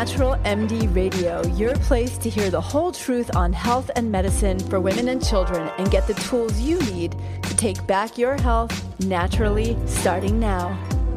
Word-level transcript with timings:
Natural 0.00 0.36
MD 0.46 0.96
Radio, 0.96 1.46
your 1.48 1.74
place 1.74 2.16
to 2.16 2.30
hear 2.30 2.48
the 2.48 2.58
whole 2.58 2.90
truth 2.90 3.36
on 3.36 3.52
health 3.52 3.90
and 3.96 4.10
medicine 4.10 4.58
for 4.58 4.80
women 4.80 5.08
and 5.10 5.22
children 5.22 5.70
and 5.76 5.90
get 5.90 6.06
the 6.06 6.14
tools 6.14 6.58
you 6.58 6.78
need 6.94 7.14
to 7.42 7.54
take 7.54 7.86
back 7.86 8.16
your 8.16 8.34
health 8.40 8.72
naturally 9.00 9.76
starting 9.84 10.40
now. 10.40 10.68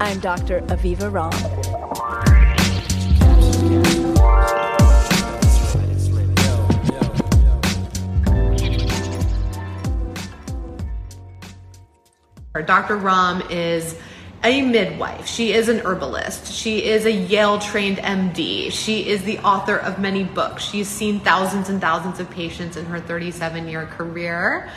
I'm 0.01 0.19
Dr. 0.19 0.63
Aviva 0.63 1.09
Romm. 1.09 1.31
Dr. 12.65 12.97
Romm 12.97 13.49
is 13.49 13.97
a 14.43 14.61
midwife. 14.61 15.25
She 15.25 15.53
is 15.53 15.69
an 15.69 15.79
herbalist. 15.85 16.51
She 16.51 16.83
is 16.83 17.05
a 17.05 17.11
Yale 17.11 17.59
trained 17.59 17.97
MD. 17.97 18.71
She 18.71 19.07
is 19.07 19.23
the 19.23 19.39
author 19.39 19.77
of 19.77 19.99
many 19.99 20.25
books. 20.25 20.63
She's 20.63 20.89
seen 20.89 21.21
thousands 21.21 21.69
and 21.69 21.79
thousands 21.79 22.19
of 22.19 22.29
patients 22.29 22.75
in 22.75 22.85
her 22.85 22.99
37 22.99 23.67
year 23.67 23.85
career. 23.85 24.69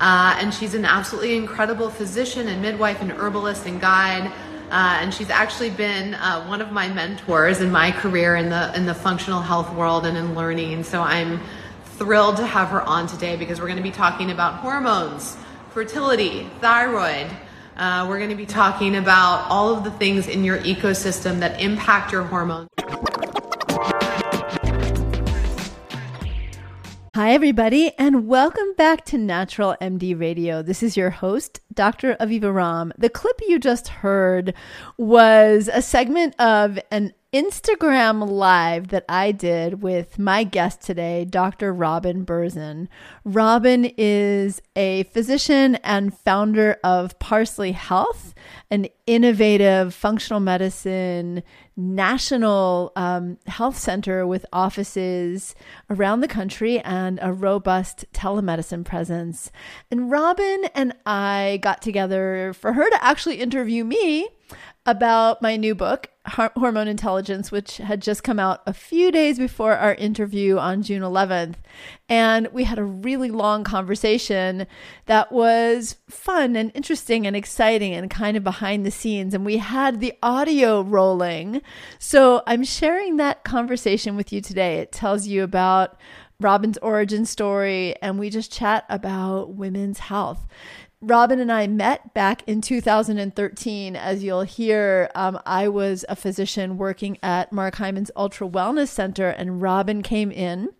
Uh, 0.00 0.36
and 0.40 0.54
she's 0.54 0.74
an 0.74 0.84
absolutely 0.84 1.36
incredible 1.36 1.90
physician 1.90 2.46
and 2.46 2.62
midwife 2.62 3.00
and 3.00 3.10
herbalist 3.10 3.66
and 3.66 3.80
guide. 3.80 4.32
Uh, 4.70 4.98
and 5.00 5.12
she's 5.12 5.30
actually 5.30 5.70
been 5.70 6.14
uh, 6.14 6.44
one 6.46 6.60
of 6.60 6.70
my 6.70 6.88
mentors 6.88 7.60
in 7.60 7.72
my 7.72 7.90
career 7.90 8.36
in 8.36 8.50
the 8.50 8.72
in 8.76 8.84
the 8.86 8.94
functional 8.94 9.40
health 9.40 9.72
world 9.74 10.06
and 10.06 10.16
in 10.16 10.34
learning. 10.34 10.84
So 10.84 11.00
I'm 11.00 11.40
thrilled 11.96 12.36
to 12.36 12.46
have 12.46 12.68
her 12.68 12.82
on 12.82 13.08
today 13.08 13.34
because 13.34 13.60
we're 13.60 13.66
going 13.66 13.78
to 13.78 13.82
be 13.82 13.90
talking 13.90 14.30
about 14.30 14.56
hormones, 14.56 15.36
fertility, 15.70 16.48
thyroid, 16.60 17.28
uh, 17.78 18.06
we're 18.08 18.18
going 18.18 18.30
to 18.30 18.36
be 18.36 18.46
talking 18.46 18.96
about 18.96 19.46
all 19.48 19.72
of 19.74 19.84
the 19.84 19.90
things 19.92 20.26
in 20.26 20.44
your 20.44 20.58
ecosystem 20.58 21.38
that 21.38 21.60
impact 21.60 22.12
your 22.12 22.24
hormones. 22.24 22.68
Hi, 27.14 27.32
everybody, 27.32 27.92
and 27.98 28.28
welcome 28.28 28.74
back 28.76 29.04
to 29.06 29.18
Natural 29.18 29.76
MD 29.80 30.18
Radio. 30.18 30.62
This 30.62 30.84
is 30.84 30.96
your 30.96 31.10
host, 31.10 31.60
Dr. 31.74 32.14
Aviva 32.20 32.52
Romm. 32.52 32.92
The 32.96 33.08
clip 33.08 33.40
you 33.48 33.58
just 33.58 33.88
heard 33.88 34.54
was 34.98 35.68
a 35.72 35.82
segment 35.82 36.38
of 36.40 36.78
an 36.92 37.12
Instagram 37.30 38.26
live 38.26 38.88
that 38.88 39.04
I 39.06 39.32
did 39.32 39.82
with 39.82 40.18
my 40.18 40.44
guest 40.44 40.80
today, 40.80 41.26
Dr. 41.26 41.74
Robin 41.74 42.24
Berzin. 42.24 42.88
Robin 43.22 43.92
is 43.98 44.62
a 44.74 45.02
physician 45.02 45.74
and 45.84 46.16
founder 46.16 46.78
of 46.82 47.18
Parsley 47.18 47.72
Health, 47.72 48.32
an 48.70 48.86
innovative 49.06 49.92
functional 49.92 50.40
medicine 50.40 51.42
national 51.76 52.92
um, 52.96 53.36
health 53.46 53.76
center 53.76 54.26
with 54.26 54.46
offices 54.50 55.54
around 55.90 56.20
the 56.20 56.28
country 56.28 56.80
and 56.80 57.18
a 57.20 57.30
robust 57.30 58.06
telemedicine 58.14 58.86
presence. 58.86 59.52
And 59.90 60.10
Robin 60.10 60.64
and 60.74 60.94
I 61.04 61.58
got 61.60 61.82
together 61.82 62.54
for 62.54 62.72
her 62.72 62.88
to 62.88 63.04
actually 63.04 63.36
interview 63.36 63.84
me 63.84 64.28
about 64.86 65.42
my 65.42 65.56
new 65.56 65.74
book, 65.74 66.08
Hormone 66.28 66.88
Intelligence, 66.88 67.50
which 67.50 67.78
had 67.78 68.02
just 68.02 68.22
come 68.22 68.38
out 68.38 68.62
a 68.66 68.72
few 68.72 69.10
days 69.10 69.38
before 69.38 69.76
our 69.76 69.94
interview 69.94 70.58
on 70.58 70.82
June 70.82 71.02
11th. 71.02 71.56
And 72.08 72.48
we 72.52 72.64
had 72.64 72.78
a 72.78 72.84
really 72.84 73.30
long 73.30 73.64
conversation 73.64 74.66
that 75.06 75.32
was 75.32 75.96
fun 76.08 76.56
and 76.56 76.72
interesting 76.74 77.26
and 77.26 77.36
exciting 77.36 77.94
and 77.94 78.10
kind 78.10 78.36
of 78.36 78.44
behind 78.44 78.84
the 78.84 78.90
scenes. 78.90 79.34
And 79.34 79.44
we 79.44 79.58
had 79.58 80.00
the 80.00 80.14
audio 80.22 80.82
rolling. 80.82 81.62
So 81.98 82.42
I'm 82.46 82.64
sharing 82.64 83.16
that 83.16 83.44
conversation 83.44 84.16
with 84.16 84.32
you 84.32 84.40
today. 84.40 84.78
It 84.78 84.92
tells 84.92 85.26
you 85.26 85.42
about 85.42 85.98
Robin's 86.40 86.78
origin 86.78 87.26
story, 87.26 87.96
and 88.00 88.16
we 88.16 88.30
just 88.30 88.52
chat 88.52 88.84
about 88.88 89.54
women's 89.54 89.98
health. 89.98 90.46
Robin 91.00 91.38
and 91.38 91.52
I 91.52 91.68
met 91.68 92.12
back 92.12 92.42
in 92.48 92.60
2013. 92.60 93.94
As 93.94 94.24
you'll 94.24 94.42
hear, 94.42 95.10
um, 95.14 95.38
I 95.46 95.68
was 95.68 96.04
a 96.08 96.16
physician 96.16 96.76
working 96.76 97.18
at 97.22 97.52
Mark 97.52 97.76
Hyman's 97.76 98.10
Ultra 98.16 98.48
Wellness 98.48 98.88
Center, 98.88 99.28
and 99.28 99.62
Robin 99.62 100.02
came 100.02 100.32
in 100.32 100.70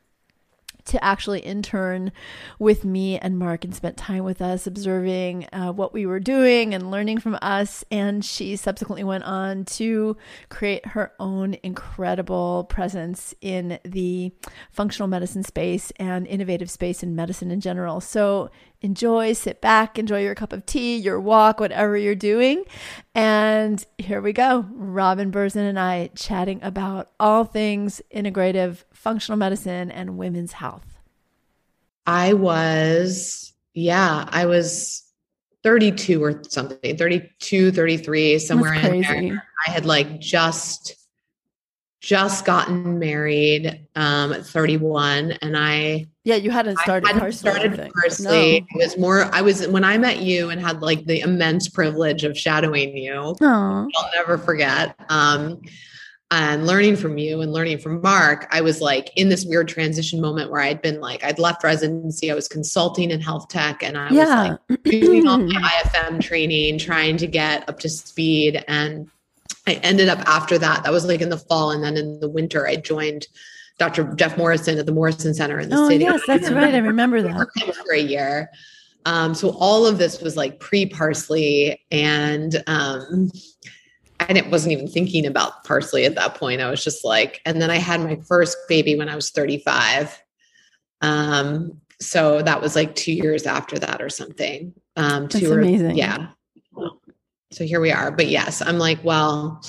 to 0.88 1.02
actually 1.04 1.40
intern 1.40 2.10
with 2.58 2.84
me 2.84 3.18
and 3.18 3.38
Mark 3.38 3.64
and 3.64 3.74
spent 3.74 3.96
time 3.96 4.24
with 4.24 4.40
us 4.40 4.66
observing 4.66 5.46
uh, 5.52 5.70
what 5.70 5.92
we 5.92 6.06
were 6.06 6.18
doing 6.18 6.74
and 6.74 6.90
learning 6.90 7.20
from 7.20 7.38
us. 7.42 7.84
And 7.90 8.24
she 8.24 8.56
subsequently 8.56 9.04
went 9.04 9.24
on 9.24 9.66
to 9.66 10.16
create 10.48 10.86
her 10.86 11.12
own 11.20 11.56
incredible 11.62 12.64
presence 12.64 13.34
in 13.40 13.78
the 13.84 14.32
functional 14.72 15.08
medicine 15.08 15.42
space 15.42 15.92
and 15.96 16.26
innovative 16.26 16.70
space 16.70 17.02
in 17.02 17.14
medicine 17.14 17.50
in 17.50 17.60
general. 17.60 18.00
So 18.00 18.50
enjoy, 18.80 19.32
sit 19.32 19.60
back, 19.60 19.98
enjoy 19.98 20.22
your 20.22 20.34
cup 20.34 20.52
of 20.52 20.64
tea, 20.66 20.96
your 20.96 21.20
walk, 21.20 21.60
whatever 21.60 21.96
you're 21.96 22.14
doing. 22.14 22.64
And 23.14 23.84
here 23.98 24.20
we 24.20 24.32
go. 24.32 24.66
Robin 24.72 25.32
Berzin 25.32 25.68
and 25.68 25.78
I 25.78 26.10
chatting 26.14 26.60
about 26.62 27.10
all 27.18 27.44
things 27.44 28.00
integrative 28.14 28.84
functional 28.92 29.36
medicine 29.36 29.90
and 29.90 30.18
women's 30.18 30.52
health. 30.52 30.98
I 32.06 32.32
was, 32.32 33.52
yeah, 33.74 34.28
I 34.30 34.46
was 34.46 35.04
32 35.64 36.22
or 36.22 36.42
something, 36.48 36.96
32, 36.96 37.72
33, 37.72 38.38
somewhere 38.38 38.74
in 38.74 39.02
there. 39.02 39.44
I 39.66 39.70
had 39.70 39.84
like 39.84 40.20
just 40.20 40.94
just 42.00 42.44
gotten 42.44 42.98
married 42.98 43.86
um, 43.96 44.32
at 44.32 44.46
31 44.46 45.32
and 45.42 45.56
I 45.56 46.06
yeah 46.28 46.36
you 46.36 46.50
hadn't 46.50 46.78
started 46.80 47.08
I 47.08 47.14
hadn't 47.14 47.32
started 47.32 47.90
parsley. 47.94 48.60
No. 48.60 48.66
It 48.70 48.84
was 48.84 48.98
more 48.98 49.34
I 49.34 49.40
was 49.40 49.66
when 49.68 49.82
I 49.82 49.96
met 49.96 50.20
you 50.20 50.50
and 50.50 50.60
had 50.60 50.82
like 50.82 51.06
the 51.06 51.20
immense 51.20 51.68
privilege 51.68 52.22
of 52.22 52.36
shadowing 52.36 52.96
you. 52.96 53.12
Aww. 53.12 53.88
I'll 53.96 54.10
never 54.14 54.36
forget. 54.36 54.94
Um, 55.08 55.62
and 56.30 56.66
learning 56.66 56.96
from 56.96 57.16
you 57.16 57.40
and 57.40 57.54
learning 57.54 57.78
from 57.78 58.02
Mark, 58.02 58.46
I 58.50 58.60
was 58.60 58.82
like 58.82 59.10
in 59.16 59.30
this 59.30 59.46
weird 59.46 59.66
transition 59.66 60.20
moment 60.20 60.50
where 60.50 60.60
I'd 60.60 60.82
been 60.82 61.00
like, 61.00 61.24
I'd 61.24 61.38
left 61.38 61.64
residency, 61.64 62.30
I 62.30 62.34
was 62.34 62.48
consulting 62.48 63.10
in 63.10 63.22
health 63.22 63.48
tech, 63.48 63.82
and 63.82 63.96
I 63.96 64.10
yeah. 64.10 64.50
was 64.50 64.58
like 64.68 64.82
doing 64.82 65.26
all 65.26 65.38
my 65.46 65.82
IFM 65.84 66.20
training, 66.20 66.78
trying 66.78 67.16
to 67.16 67.26
get 67.26 67.66
up 67.66 67.78
to 67.78 67.88
speed. 67.88 68.62
And 68.68 69.08
I 69.66 69.74
ended 69.76 70.08
up 70.08 70.18
after 70.28 70.58
that, 70.58 70.84
that 70.84 70.92
was 70.92 71.06
like 71.06 71.22
in 71.22 71.30
the 71.30 71.38
fall. 71.38 71.70
And 71.70 71.82
then 71.82 71.96
in 71.96 72.20
the 72.20 72.28
winter, 72.28 72.66
I 72.66 72.76
joined 72.76 73.26
Dr. 73.78 74.12
Jeff 74.14 74.36
Morrison 74.36 74.78
at 74.78 74.86
the 74.86 74.92
Morrison 74.92 75.34
Center 75.34 75.58
in 75.60 75.68
the 75.68 75.76
oh, 75.76 75.88
city. 75.88 76.04
Yes, 76.04 76.20
that's 76.26 76.50
right. 76.50 76.74
I 76.74 76.78
remember 76.78 77.22
that. 77.22 77.48
For 77.86 77.92
a 77.92 78.00
year. 78.00 78.50
Um, 79.06 79.34
so 79.34 79.50
all 79.50 79.86
of 79.86 79.98
this 79.98 80.20
was 80.20 80.36
like 80.36 80.60
pre 80.60 80.86
parsley 80.86 81.80
and 81.90 82.62
um, 82.66 83.30
and 84.20 84.36
it 84.36 84.50
wasn't 84.50 84.72
even 84.72 84.88
thinking 84.88 85.24
about 85.26 85.64
parsley 85.64 86.04
at 86.04 86.16
that 86.16 86.34
point. 86.34 86.60
I 86.60 86.70
was 86.70 86.82
just 86.82 87.04
like, 87.04 87.40
and 87.46 87.62
then 87.62 87.70
I 87.70 87.76
had 87.76 88.00
my 88.00 88.16
first 88.16 88.56
baby 88.68 88.96
when 88.96 89.08
I 89.08 89.14
was 89.14 89.30
35. 89.30 90.20
Um, 91.00 91.80
so 92.00 92.42
that 92.42 92.60
was 92.60 92.74
like 92.74 92.94
two 92.96 93.12
years 93.12 93.46
after 93.46 93.78
that 93.78 94.02
or 94.02 94.08
something. 94.08 94.74
Um, 94.96 95.22
That's 95.22 95.38
two 95.38 95.52
amazing. 95.52 95.96
Yeah 95.96 96.28
so 97.50 97.64
here 97.64 97.80
we 97.80 97.92
are. 97.92 98.10
But 98.10 98.28
yes, 98.28 98.62
I'm 98.62 98.78
like, 98.78 99.02
well, 99.02 99.62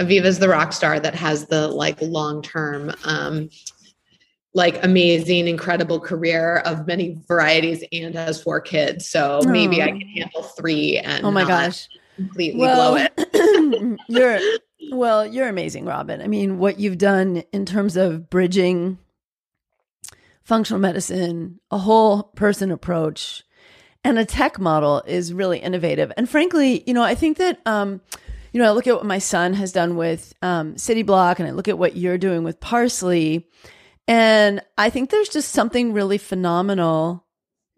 Aviva's 0.00 0.38
the 0.38 0.48
rock 0.48 0.72
star 0.72 0.98
that 0.98 1.14
has 1.14 1.46
the 1.46 1.68
like 1.68 2.00
long 2.00 2.42
term, 2.42 2.92
um, 3.04 3.50
like 4.54 4.82
amazing, 4.82 5.46
incredible 5.46 6.00
career 6.00 6.56
of 6.64 6.86
many 6.86 7.20
varieties 7.28 7.84
and 7.92 8.14
has 8.14 8.42
four 8.42 8.60
kids. 8.60 9.08
So 9.08 9.40
oh. 9.44 9.48
maybe 9.48 9.82
I 9.82 9.88
can 9.88 10.00
handle 10.00 10.42
three 10.42 10.98
and 10.98 11.24
oh 11.24 11.30
my 11.30 11.44
gosh, 11.44 11.88
completely 12.16 12.60
well, 12.60 12.92
blow 12.92 13.06
it. 13.06 13.98
you're 14.08 14.40
well, 14.90 15.26
you're 15.26 15.48
amazing, 15.48 15.84
Robin. 15.84 16.22
I 16.22 16.26
mean, 16.26 16.58
what 16.58 16.80
you've 16.80 16.98
done 16.98 17.44
in 17.52 17.66
terms 17.66 17.96
of 17.96 18.30
bridging 18.30 18.98
functional 20.42 20.80
medicine, 20.80 21.60
a 21.70 21.78
whole 21.78 22.24
person 22.24 22.72
approach 22.72 23.44
and 24.02 24.18
a 24.18 24.24
tech 24.24 24.58
model 24.58 25.02
is 25.06 25.32
really 25.32 25.58
innovative. 25.58 26.10
And 26.16 26.28
frankly, 26.28 26.82
you 26.86 26.94
know, 26.94 27.02
I 27.02 27.14
think 27.14 27.36
that, 27.38 27.60
um, 27.66 28.00
you 28.52 28.60
know, 28.60 28.68
I 28.68 28.72
look 28.72 28.86
at 28.86 28.94
what 28.94 29.06
my 29.06 29.18
son 29.18 29.54
has 29.54 29.72
done 29.72 29.96
with 29.96 30.34
um, 30.42 30.74
Cityblock 30.74 31.38
and 31.38 31.48
I 31.48 31.52
look 31.52 31.68
at 31.68 31.78
what 31.78 31.96
you're 31.96 32.18
doing 32.18 32.44
with 32.44 32.60
Parsley. 32.60 33.48
And 34.08 34.60
I 34.76 34.90
think 34.90 35.10
there's 35.10 35.28
just 35.28 35.52
something 35.52 35.92
really 35.92 36.18
phenomenal 36.18 37.26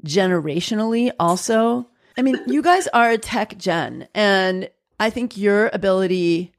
generationally 0.05 1.13
also. 1.21 1.89
I 2.17 2.23
mean, 2.23 2.39
you 2.47 2.63
guys 2.63 2.89
are 2.89 3.11
a 3.11 3.19
tech 3.19 3.57
gen, 3.57 4.07
and 4.15 4.69
I 5.01 5.11
think 5.11 5.37
your 5.37 5.71
ability 5.73 6.53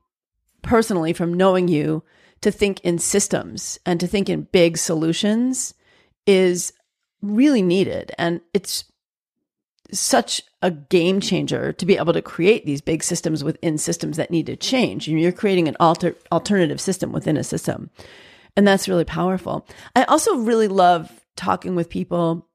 personally 0.63 1.13
from 1.13 1.33
knowing 1.33 1.67
you 1.67 2.03
to 2.41 2.51
think 2.51 2.79
in 2.81 2.97
systems 2.97 3.79
and 3.85 3.99
to 3.99 4.07
think 4.07 4.29
in 4.29 4.47
big 4.51 4.77
solutions 4.77 5.73
is 6.25 6.73
really 7.21 7.61
needed. 7.61 8.11
And 8.17 8.41
it's 8.53 8.85
such 9.93 10.41
a 10.61 10.71
game 10.71 11.19
changer 11.19 11.73
to 11.73 11.85
be 11.85 11.97
able 11.97 12.13
to 12.13 12.21
create 12.21 12.65
these 12.65 12.81
big 12.81 13.03
systems 13.03 13.43
within 13.43 13.77
systems 13.77 14.17
that 14.17 14.31
need 14.31 14.47
to 14.47 14.55
change. 14.55 15.07
You're 15.07 15.31
creating 15.31 15.67
an 15.67 15.77
alter, 15.79 16.15
alternative 16.31 16.81
system 16.81 17.11
within 17.11 17.37
a 17.37 17.43
system. 17.43 17.89
And 18.55 18.67
that's 18.67 18.87
really 18.87 19.05
powerful. 19.05 19.67
I 19.95 20.03
also 20.03 20.37
really 20.37 20.67
love 20.67 21.11
talking 21.35 21.75
with 21.75 21.89
people 21.89 22.47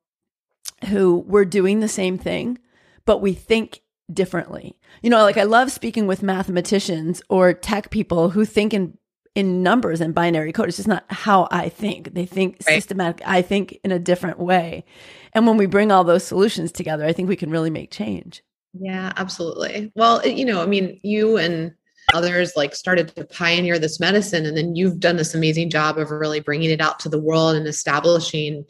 who 0.88 1.24
were 1.26 1.44
doing 1.44 1.80
the 1.80 1.88
same 1.88 2.18
thing, 2.18 2.58
but 3.04 3.20
we 3.20 3.34
think 3.34 3.82
differently. 4.12 4.76
You 5.02 5.10
know, 5.10 5.22
like 5.22 5.36
I 5.36 5.42
love 5.42 5.72
speaking 5.72 6.06
with 6.06 6.22
mathematicians 6.22 7.20
or 7.28 7.52
tech 7.52 7.90
people 7.90 8.30
who 8.30 8.44
think 8.44 8.72
in 8.72 8.96
in 9.34 9.62
numbers 9.62 10.00
and 10.00 10.14
binary 10.14 10.52
code. 10.52 10.68
It's 10.68 10.76
just 10.76 10.88
not 10.88 11.04
how 11.08 11.48
I 11.50 11.68
think. 11.68 12.14
They 12.14 12.26
think 12.26 12.58
right. 12.66 12.74
systematic. 12.74 13.22
I 13.26 13.42
think 13.42 13.78
in 13.84 13.92
a 13.92 13.98
different 13.98 14.38
way. 14.38 14.84
And 15.32 15.46
when 15.46 15.56
we 15.56 15.66
bring 15.66 15.92
all 15.92 16.04
those 16.04 16.24
solutions 16.24 16.72
together, 16.72 17.04
I 17.04 17.12
think 17.12 17.28
we 17.28 17.36
can 17.36 17.50
really 17.50 17.70
make 17.70 17.90
change. 17.90 18.42
Yeah, 18.74 19.12
absolutely. 19.16 19.92
Well, 19.94 20.26
you 20.26 20.44
know, 20.44 20.62
I 20.62 20.66
mean, 20.66 21.00
you 21.02 21.38
and 21.38 21.72
others 22.14 22.52
like 22.56 22.74
started 22.74 23.14
to 23.14 23.24
pioneer 23.24 23.78
this 23.78 24.00
medicine 24.00 24.46
and 24.46 24.56
then 24.56 24.74
you've 24.74 24.98
done 24.98 25.16
this 25.16 25.34
amazing 25.34 25.68
job 25.70 25.98
of 25.98 26.10
really 26.10 26.40
bringing 26.40 26.70
it 26.70 26.80
out 26.80 26.98
to 26.98 27.08
the 27.08 27.20
world 27.20 27.54
and 27.54 27.66
establishing 27.66 28.64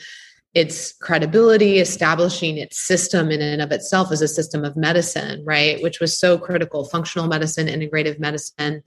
its 0.54 0.92
credibility, 0.94 1.78
establishing 1.78 2.56
its 2.56 2.80
system 2.80 3.30
in 3.30 3.40
and 3.40 3.62
of 3.62 3.70
itself 3.70 4.10
as 4.10 4.22
a 4.22 4.28
system 4.28 4.64
of 4.64 4.76
medicine, 4.76 5.44
right? 5.44 5.80
Which 5.82 6.00
was 6.00 6.18
so 6.18 6.36
critical. 6.36 6.84
Functional 6.84 7.28
medicine, 7.28 7.68
integrative 7.68 8.18
medicine 8.18 8.82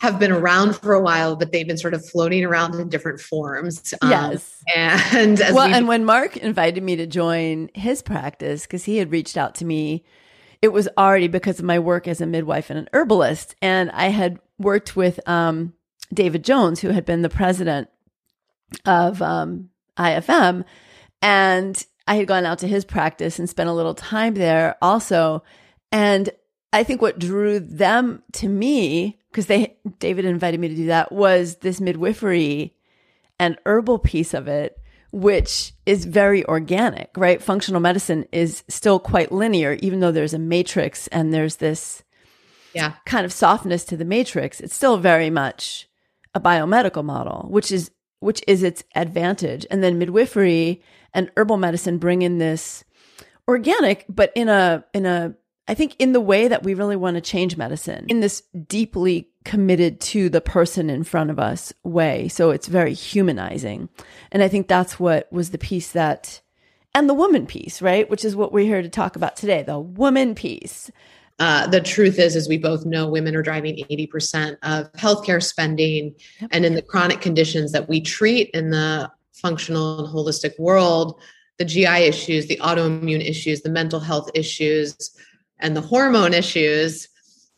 have 0.00 0.18
been 0.18 0.30
around 0.30 0.76
for 0.76 0.94
a 0.94 1.00
while, 1.00 1.34
but 1.34 1.50
they've 1.50 1.66
been 1.66 1.78
sort 1.78 1.92
of 1.92 2.06
floating 2.06 2.44
around 2.44 2.74
in 2.76 2.88
different 2.88 3.20
forms. 3.20 3.94
Um, 4.00 4.10
yes. 4.10 4.62
And 4.74 5.38
well, 5.38 5.72
and 5.72 5.88
when 5.88 6.04
Mark 6.04 6.36
invited 6.36 6.82
me 6.82 6.96
to 6.96 7.06
join 7.06 7.70
his 7.74 8.02
practice, 8.02 8.62
because 8.62 8.84
he 8.84 8.98
had 8.98 9.10
reached 9.10 9.36
out 9.36 9.54
to 9.56 9.64
me, 9.64 10.04
it 10.62 10.68
was 10.68 10.88
already 10.96 11.28
because 11.28 11.58
of 11.58 11.64
my 11.64 11.78
work 11.78 12.06
as 12.06 12.20
a 12.20 12.26
midwife 12.26 12.70
and 12.70 12.78
an 12.78 12.88
herbalist. 12.92 13.56
And 13.60 13.90
I 13.90 14.08
had 14.08 14.38
worked 14.58 14.94
with 14.94 15.20
um, 15.28 15.72
David 16.12 16.44
Jones, 16.44 16.80
who 16.80 16.90
had 16.90 17.04
been 17.04 17.22
the 17.22 17.28
president 17.28 17.88
of 18.84 19.22
um, 19.22 19.70
IFM. 19.96 20.64
And 21.22 21.84
I 22.06 22.16
had 22.16 22.28
gone 22.28 22.44
out 22.44 22.58
to 22.60 22.68
his 22.68 22.84
practice 22.84 23.38
and 23.38 23.48
spent 23.48 23.68
a 23.68 23.74
little 23.74 23.94
time 23.94 24.34
there 24.34 24.76
also. 24.80 25.42
And 25.90 26.30
I 26.72 26.84
think 26.84 27.00
what 27.00 27.18
drew 27.18 27.60
them 27.60 28.22
to 28.34 28.48
me, 28.48 29.18
because 29.30 29.46
they 29.46 29.76
David 29.98 30.24
invited 30.24 30.60
me 30.60 30.68
to 30.68 30.74
do 30.74 30.86
that, 30.86 31.12
was 31.12 31.56
this 31.56 31.80
midwifery 31.80 32.74
and 33.38 33.56
herbal 33.64 34.00
piece 34.00 34.34
of 34.34 34.48
it, 34.48 34.78
which 35.12 35.72
is 35.86 36.04
very 36.04 36.44
organic, 36.46 37.10
right? 37.16 37.42
Functional 37.42 37.80
medicine 37.80 38.26
is 38.32 38.64
still 38.68 38.98
quite 38.98 39.32
linear, 39.32 39.78
even 39.80 40.00
though 40.00 40.12
there's 40.12 40.34
a 40.34 40.38
matrix 40.38 41.06
and 41.08 41.32
there's 41.32 41.56
this 41.56 42.02
yeah. 42.74 42.94
kind 43.06 43.24
of 43.24 43.32
softness 43.32 43.84
to 43.84 43.96
the 43.96 44.04
matrix. 44.04 44.60
It's 44.60 44.74
still 44.74 44.98
very 44.98 45.30
much 45.30 45.88
a 46.34 46.40
biomedical 46.40 47.04
model, 47.04 47.46
which 47.48 47.72
is 47.72 47.90
which 48.20 48.42
is 48.46 48.62
its 48.62 48.82
advantage. 48.94 49.64
And 49.70 49.82
then 49.82 49.98
midwifery 49.98 50.82
and 51.14 51.30
herbal 51.36 51.56
medicine 51.56 51.98
bring 51.98 52.22
in 52.22 52.38
this 52.38 52.84
organic, 53.46 54.04
but 54.08 54.32
in 54.34 54.48
a, 54.48 54.84
in 54.92 55.06
a, 55.06 55.34
I 55.68 55.74
think 55.74 55.94
in 55.98 56.12
the 56.12 56.20
way 56.20 56.48
that 56.48 56.62
we 56.62 56.72
really 56.72 56.96
want 56.96 57.16
to 57.16 57.20
change 57.20 57.56
medicine 57.58 58.06
in 58.08 58.20
this 58.20 58.42
deeply 58.66 59.28
committed 59.44 60.00
to 60.00 60.28
the 60.30 60.40
person 60.40 60.88
in 60.88 61.04
front 61.04 61.30
of 61.30 61.38
us 61.38 61.72
way. 61.84 62.28
So 62.28 62.50
it's 62.50 62.66
very 62.66 62.94
humanizing. 62.94 63.90
And 64.32 64.42
I 64.42 64.48
think 64.48 64.66
that's 64.66 64.98
what 64.98 65.30
was 65.30 65.50
the 65.50 65.58
piece 65.58 65.92
that, 65.92 66.40
and 66.94 67.08
the 67.08 67.14
woman 67.14 67.46
piece, 67.46 67.82
right? 67.82 68.08
Which 68.08 68.24
is 68.24 68.34
what 68.34 68.52
we're 68.52 68.64
here 68.64 68.82
to 68.82 68.88
talk 68.88 69.14
about 69.14 69.36
today, 69.36 69.62
the 69.62 69.78
woman 69.78 70.34
piece. 70.34 70.90
Uh, 71.38 71.66
the 71.66 71.80
truth 71.80 72.18
is, 72.18 72.34
as 72.34 72.48
we 72.48 72.58
both 72.58 72.84
know, 72.84 73.08
women 73.08 73.36
are 73.36 73.42
driving 73.42 73.76
80% 73.76 74.56
of 74.62 74.90
healthcare 74.92 75.42
spending. 75.42 76.14
Yep. 76.40 76.50
And 76.52 76.64
in 76.64 76.74
the 76.74 76.82
chronic 76.82 77.20
conditions 77.20 77.72
that 77.72 77.88
we 77.88 78.00
treat 78.00 78.50
in 78.50 78.70
the 78.70 79.10
functional 79.34 80.04
and 80.04 80.14
holistic 80.14 80.58
world, 80.58 81.20
the 81.58 81.64
GI 81.64 81.86
issues, 81.86 82.46
the 82.46 82.56
autoimmune 82.56 83.26
issues, 83.26 83.62
the 83.62 83.70
mental 83.70 84.00
health 84.00 84.30
issues, 84.34 85.16
and 85.60 85.76
the 85.76 85.80
hormone 85.80 86.34
issues, 86.34 87.08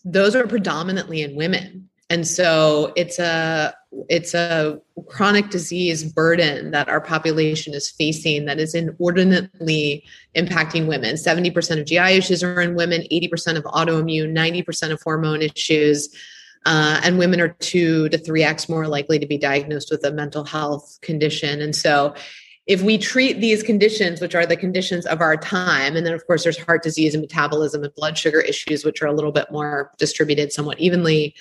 those 0.05 0.35
are 0.35 0.47
predominantly 0.47 1.23
in 1.23 1.37
women. 1.37 1.89
And 2.09 2.27
so 2.27 2.93
it's 2.97 3.19
a 3.19 3.75
it's 4.09 4.35
a 4.35 4.81
chronic 5.09 5.51
disease 5.51 6.05
burden 6.05 6.71
that 6.71 6.89
our 6.89 7.01
population 7.01 7.75
is 7.75 7.91
facing 7.91 8.45
that 8.45 8.61
is 8.61 8.75
inordinately 8.75 10.05
impacting 10.37 10.87
women. 10.87 11.17
70% 11.17 11.81
of 11.81 11.87
gi 11.87 11.97
issues 11.97 12.43
are 12.43 12.61
in 12.61 12.75
women 12.75 13.03
80% 13.11 13.57
of 13.57 13.65
autoimmune 13.65 14.33
90% 14.33 14.93
of 14.93 15.03
hormone 15.03 15.43
issues 15.43 16.09
uh, 16.67 17.01
and 17.03 17.19
women 17.19 17.41
are 17.41 17.49
two 17.49 18.09
to 18.11 18.19
three 18.19 18.43
x 18.43 18.69
more 18.69 18.87
likely 18.87 19.19
to 19.19 19.27
be 19.27 19.39
diagnosed 19.39 19.91
with 19.91 20.05
a 20.05 20.13
mental 20.13 20.45
health 20.45 20.99
condition. 21.01 21.61
And 21.63 21.75
so 21.75 22.15
if 22.71 22.83
we 22.83 22.97
treat 22.97 23.41
these 23.41 23.65
conditions, 23.65 24.21
which 24.21 24.33
are 24.37 24.47
the 24.47 24.57
conditions 24.57 25.05
of 25.05 25.21
our 25.21 25.37
time, 25.37 25.97
and 25.97 26.07
then 26.07 26.15
of 26.15 26.25
course 26.29 26.45
there's 26.45 26.57
heart 26.57 26.85
disease 26.85 27.15
and 27.15 27.21
metabolism 27.21 27.83
and 27.83 27.93
blood 27.97 28.17
sugar 28.17 28.41
issues, 28.41 28.85
which 28.85 29.03
are 29.03 29.07
a 29.07 29.13
little 29.13 29.33
bit 29.33 29.51
more 29.51 29.91
distributed 29.99 30.53
somewhat 30.53 30.79
evenly, 30.79 31.35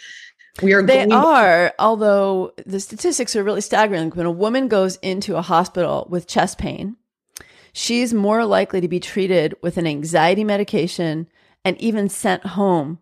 we 0.64 0.74
are. 0.74 0.82
They 0.82 1.06
are, 1.06 1.72
although 1.78 2.54
the 2.66 2.80
statistics 2.80 3.36
are 3.36 3.44
really 3.44 3.62
staggering. 3.62 4.10
When 4.10 4.26
a 4.26 4.32
woman 4.32 4.68
goes 4.68 4.96
into 5.04 5.38
a 5.38 5.44
hospital 5.44 6.08
with 6.10 6.28
chest 6.28 6.58
pain, 6.58 6.98
she's 7.74 8.12
more 8.12 8.44
likely 8.44 8.82
to 8.82 8.88
be 8.88 9.00
treated 9.00 9.56
with 9.62 9.78
an 9.78 9.86
anxiety 9.86 10.44
medication 10.44 11.30
and 11.64 11.80
even 11.80 12.10
sent 12.10 12.44
home 12.44 12.98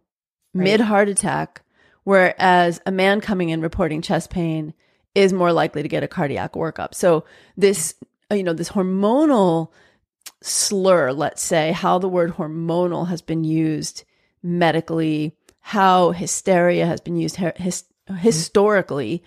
right. 0.53 0.63
mid 0.65 0.81
heart 0.81 1.07
attack. 1.07 1.62
Whereas 2.03 2.81
a 2.85 2.91
man 2.91 3.21
coming 3.21 3.50
in 3.50 3.62
reporting 3.62 4.01
chest 4.01 4.29
pain 4.29 4.74
is 5.15 5.31
more 5.31 5.53
likely 5.53 5.81
to 5.81 5.89
get 5.89 6.03
a 6.03 6.07
cardiac 6.07 6.53
workup. 6.53 6.94
So 6.94 7.24
this, 7.56 7.95
you 8.31 8.44
know, 8.44 8.53
this 8.53 8.69
hormonal 8.69 9.71
slur, 10.41 11.12
let's 11.12 11.41
say, 11.41 11.71
how 11.71 11.97
the 11.97 12.09
word 12.09 12.33
hormonal 12.33 13.07
has 13.07 13.21
been 13.21 13.44
used 13.44 14.03
medically 14.44 15.35
how 15.59 16.12
hysteria 16.12 16.85
has 16.85 17.01
been 17.01 17.18
used 17.18 17.35
his, 17.35 17.83
historically 18.19 19.21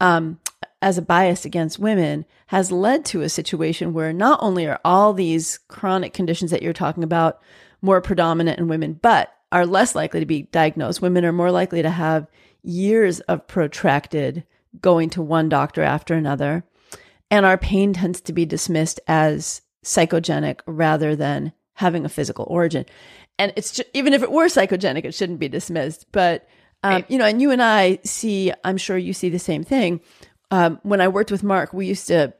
um, 0.00 0.38
as 0.80 0.98
a 0.98 1.02
bias 1.02 1.44
against 1.44 1.80
women 1.80 2.24
has 2.46 2.70
led 2.70 3.04
to 3.04 3.22
a 3.22 3.28
situation 3.28 3.92
where 3.92 4.12
not 4.12 4.38
only 4.40 4.66
are 4.66 4.80
all 4.84 5.12
these 5.12 5.58
chronic 5.66 6.12
conditions 6.12 6.52
that 6.52 6.62
you're 6.62 6.72
talking 6.72 7.02
about 7.02 7.40
more 7.82 8.00
predominant 8.00 8.58
in 8.60 8.68
women, 8.68 8.92
but 9.02 9.32
are 9.50 9.66
less 9.66 9.96
likely 9.96 10.20
to 10.20 10.26
be 10.26 10.42
diagnosed. 10.42 11.02
Women 11.02 11.24
are 11.24 11.32
more 11.32 11.50
likely 11.50 11.82
to 11.82 11.90
have 11.90 12.28
years 12.62 13.18
of 13.20 13.48
protracted 13.48 14.44
going 14.80 15.10
to 15.10 15.22
one 15.22 15.48
doctor 15.48 15.82
after 15.82 16.14
another. 16.14 16.62
And 17.30 17.46
our 17.46 17.58
pain 17.58 17.92
tends 17.92 18.20
to 18.22 18.32
be 18.32 18.44
dismissed 18.44 19.00
as 19.06 19.62
psychogenic 19.84 20.60
rather 20.66 21.14
than 21.14 21.52
having 21.74 22.04
a 22.04 22.08
physical 22.10 22.46
origin 22.48 22.84
and 23.40 23.54
it's 23.56 23.72
just, 23.72 23.88
even 23.94 24.12
if 24.12 24.22
it 24.22 24.30
were 24.30 24.46
psychogenic, 24.48 25.06
it 25.06 25.14
shouldn't 25.14 25.38
be 25.38 25.48
dismissed. 25.48 26.04
But 26.12 26.46
um, 26.84 26.92
right. 26.92 27.10
you 27.10 27.16
know, 27.16 27.24
and 27.24 27.40
you 27.40 27.50
and 27.50 27.62
I 27.62 27.98
see, 28.04 28.52
I'm 28.64 28.76
sure 28.76 28.98
you 28.98 29.14
see 29.14 29.30
the 29.30 29.38
same 29.38 29.64
thing. 29.64 30.02
Um, 30.50 30.78
when 30.82 31.00
I 31.00 31.08
worked 31.08 31.30
with 31.30 31.42
Mark, 31.42 31.72
we 31.72 31.86
used 31.86 32.06
to, 32.08 32.34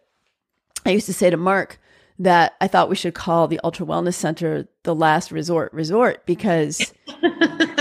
I 0.85 0.91
used 0.91 1.07
to 1.07 1.15
say 1.15 1.31
to 1.31 1.39
Mark 1.39 1.81
that 2.19 2.53
I 2.61 2.69
thought 2.69 2.91
we 2.91 2.97
should 2.97 3.15
call 3.15 3.49
the 3.49 3.61
Ultra 3.65 3.87
Wellness 3.87 4.13
Center 4.13 4.69
the 4.83 4.95
last 4.95 5.33
resort 5.33 5.73
resort 5.73 6.27
because, 6.27 6.93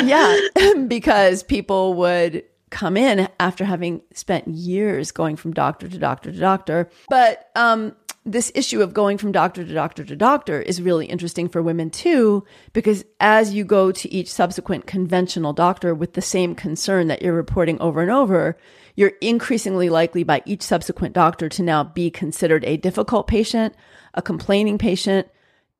yeah, 0.01 0.39
because 0.87 1.43
people 1.43 1.95
would 1.95 2.45
come 2.69 2.97
in 2.97 3.27
after 3.39 3.65
having 3.65 4.01
spent 4.13 4.47
years 4.47 5.11
going 5.11 5.35
from 5.35 5.53
doctor 5.53 5.87
to 5.87 5.97
doctor 5.97 6.31
to 6.31 6.37
doctor. 6.37 6.89
But 7.09 7.49
um, 7.55 7.95
this 8.25 8.51
issue 8.53 8.81
of 8.81 8.93
going 8.93 9.17
from 9.17 9.31
doctor 9.31 9.65
to 9.65 9.73
doctor 9.73 10.03
to 10.03 10.15
doctor 10.15 10.61
is 10.61 10.81
really 10.81 11.05
interesting 11.05 11.49
for 11.49 11.61
women 11.61 11.89
too, 11.89 12.45
because 12.73 13.03
as 13.19 13.53
you 13.53 13.63
go 13.63 13.91
to 13.91 14.13
each 14.13 14.31
subsequent 14.31 14.85
conventional 14.85 15.53
doctor 15.53 15.95
with 15.95 16.13
the 16.13 16.21
same 16.21 16.53
concern 16.53 17.07
that 17.07 17.21
you're 17.21 17.33
reporting 17.33 17.79
over 17.79 18.01
and 18.01 18.11
over, 18.11 18.57
you're 18.95 19.13
increasingly 19.21 19.89
likely 19.89 20.23
by 20.23 20.43
each 20.45 20.61
subsequent 20.61 21.13
doctor 21.15 21.47
to 21.49 21.63
now 21.63 21.83
be 21.83 22.11
considered 22.11 22.65
a 22.65 22.77
difficult 22.77 23.27
patient, 23.27 23.73
a 24.13 24.21
complaining 24.21 24.77
patient. 24.77 25.27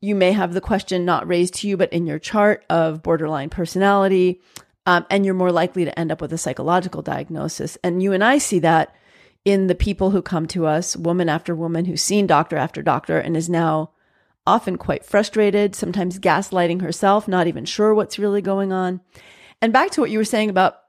You 0.02 0.16
may 0.16 0.32
have 0.32 0.54
the 0.54 0.62
question 0.62 1.04
not 1.04 1.28
raised 1.28 1.56
to 1.56 1.68
you, 1.68 1.76
but 1.76 1.92
in 1.92 2.08
your 2.08 2.20
chart 2.20 2.64
of 2.70 3.04
borderline 3.04 3.50
personality. 3.50 4.42
Um, 4.90 5.06
and 5.12 5.24
you're 5.24 5.36
more 5.36 5.52
likely 5.52 5.86
to 5.86 6.00
end 6.00 6.12
up 6.12 6.20
with 6.20 6.34
a 6.34 6.38
psychological 6.40 7.04
diagnosis. 7.04 7.78
And 7.84 8.02
you 8.02 8.12
and 8.12 8.24
I 8.24 8.40
see 8.40 8.58
that 8.58 8.96
in 9.46 9.68
the 9.68 9.76
people 9.76 10.10
who 10.10 10.24
come 10.24 10.48
to 10.48 10.66
us, 10.66 10.98
woman 10.98 11.30
after 11.30 11.54
woman, 11.54 11.86
who's 11.86 12.02
seen 12.02 12.26
doctor 12.26 12.58
after 12.58 12.82
doctor 12.82 13.20
and 13.20 13.38
is 13.38 13.48
now 13.48 13.92
often 14.48 14.80
quite 14.80 15.06
frustrated, 15.06 15.76
sometimes 15.76 16.18
gaslighting 16.18 16.82
herself, 16.82 17.28
not 17.28 17.46
even 17.46 17.66
sure 17.66 17.94
what's 17.94 18.18
really 18.18 18.42
going 18.42 18.74
on. 18.74 19.00
And 19.62 19.72
back 19.72 19.92
to 19.92 20.02
what 20.02 20.10
you 20.10 20.18
were 20.18 20.24
saying 20.24 20.50
about 20.50 20.80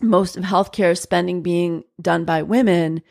most 0.00 0.36
of 0.36 0.44
healthcare 0.44 0.96
spending 0.96 1.42
being 1.42 1.82
done 2.00 2.24
by 2.24 2.40
women, 2.44 3.02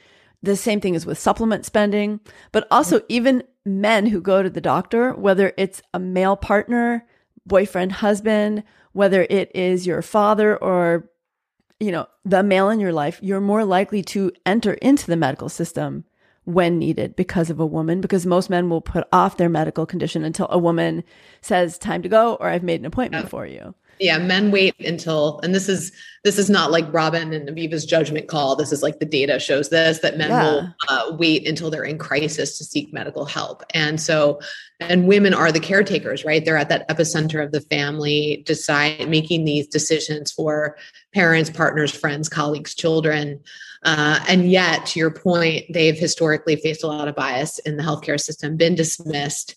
the 0.42 0.56
same 0.56 0.80
thing 0.80 0.96
is 0.96 1.06
with 1.06 1.20
supplement 1.20 1.66
spending, 1.66 2.22
but 2.54 2.66
also 2.72 3.02
even 3.10 3.44
men 3.66 4.06
who 4.06 4.22
go 4.22 4.42
to 4.42 4.50
the 4.50 4.62
doctor, 4.62 5.12
whether 5.12 5.52
it's 5.58 5.82
a 5.94 6.00
male 6.00 6.38
partner, 6.38 7.06
boyfriend, 7.46 7.94
husband, 7.94 8.64
whether 8.94 9.26
it 9.30 9.52
is 9.56 9.88
your 9.88 10.02
father 10.02 10.58
or 10.58 11.10
you 11.80 11.92
know, 11.92 12.08
the 12.24 12.44
male 12.44 12.70
in 12.70 12.80
your 12.80 12.94
life, 12.94 13.20
you're 13.22 13.42
more 13.42 13.66
likely 13.66 14.02
to 14.02 14.32
enter 14.46 14.74
into 14.76 15.06
the 15.06 15.18
medical 15.18 15.50
system 15.50 16.06
when 16.46 16.80
needed 16.80 17.16
because 17.16 17.50
of 17.50 17.60
a 17.60 17.66
woman, 17.66 18.00
because 18.00 18.26
most 18.26 18.50
men 18.50 18.70
will 18.70 18.82
put 18.82 19.08
off 19.12 19.38
their 19.38 19.50
medical 19.50 19.86
condition 19.86 20.24
until 20.24 20.48
a 20.50 20.58
woman 20.58 21.04
says, 21.42 21.78
time 21.78 22.02
to 22.02 22.10
go, 22.10 22.36
or 22.36 22.48
I've 22.48 22.64
made 22.64 22.80
an 22.80 22.86
appointment 22.86 23.26
yeah. 23.26 23.30
for 23.30 23.46
you 23.46 23.76
yeah 24.00 24.18
men 24.18 24.52
wait 24.52 24.76
until 24.80 25.40
and 25.44 25.54
this 25.54 25.70
is 25.70 25.92
this 26.24 26.40
is 26.40 26.50
not 26.50 26.72
like 26.72 26.92
robin 26.94 27.34
and 27.34 27.50
aviva's 27.50 27.86
judgment 27.86 28.28
call. 28.28 28.56
This 28.56 28.72
is 28.72 28.82
like 28.82 29.00
the 29.00 29.06
data 29.06 29.40
shows 29.40 29.70
this 29.70 30.00
that 30.00 30.18
men 30.18 30.30
yeah. 30.30 30.44
will 30.44 30.76
uh, 30.88 31.16
wait 31.18 31.48
until 31.48 31.70
they're 31.70 31.84
in 31.84 31.98
crisis 31.98 32.58
to 32.58 32.64
seek 32.64 32.94
medical 32.94 33.26
help. 33.26 33.64
And 33.74 34.00
so 34.00 34.40
and 34.80 35.08
women 35.08 35.34
are 35.34 35.52
the 35.52 35.60
caretakers 35.60 36.24
right? 36.24 36.44
They're 36.44 36.58
at 36.58 36.70
that 36.70 36.88
epicenter 36.90 37.44
of 37.44 37.52
the 37.52 37.62
family 37.62 38.44
decide 38.46 39.10
making 39.10 39.46
these 39.46 39.68
decisions 39.68 40.32
for 40.32 40.78
parents 41.14 41.50
partners 41.50 41.92
friends 41.92 42.30
colleagues 42.30 42.74
children. 42.74 43.42
Uh, 43.84 44.24
and 44.30 44.50
yet 44.50 44.86
to 44.88 45.00
your 45.00 45.12
point 45.12 45.66
they've 45.74 45.98
historically 45.98 46.56
faced 46.56 46.84
a 46.84 46.88
lot 46.88 47.10
of 47.10 47.16
bias 47.16 47.60
in 47.60 47.76
the 47.76 47.84
healthcare 47.84 48.20
system 48.20 48.56
been 48.56 48.76
dismissed 48.76 49.56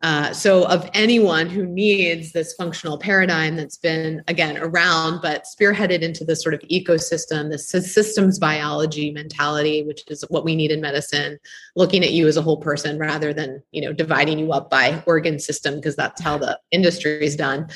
uh, 0.00 0.32
so, 0.32 0.64
of 0.68 0.88
anyone 0.94 1.48
who 1.48 1.66
needs 1.66 2.30
this 2.30 2.54
functional 2.54 2.98
paradigm 2.98 3.56
that's 3.56 3.76
been, 3.76 4.22
again, 4.28 4.56
around, 4.56 5.20
but 5.20 5.44
spearheaded 5.44 6.02
into 6.02 6.24
this 6.24 6.40
sort 6.40 6.54
of 6.54 6.60
ecosystem, 6.70 7.50
this 7.50 7.68
systems 7.68 8.38
biology 8.38 9.10
mentality, 9.10 9.82
which 9.82 10.04
is 10.06 10.24
what 10.28 10.44
we 10.44 10.54
need 10.54 10.70
in 10.70 10.80
medicine, 10.80 11.36
looking 11.74 12.04
at 12.04 12.12
you 12.12 12.28
as 12.28 12.36
a 12.36 12.42
whole 12.42 12.58
person 12.58 12.96
rather 12.96 13.34
than, 13.34 13.60
you 13.72 13.80
know, 13.80 13.92
dividing 13.92 14.38
you 14.38 14.52
up 14.52 14.70
by 14.70 15.02
organ 15.04 15.40
system, 15.40 15.74
because 15.74 15.96
that's 15.96 16.22
how 16.22 16.38
the 16.38 16.56
industry 16.70 17.24
is 17.24 17.34
done. 17.34 17.68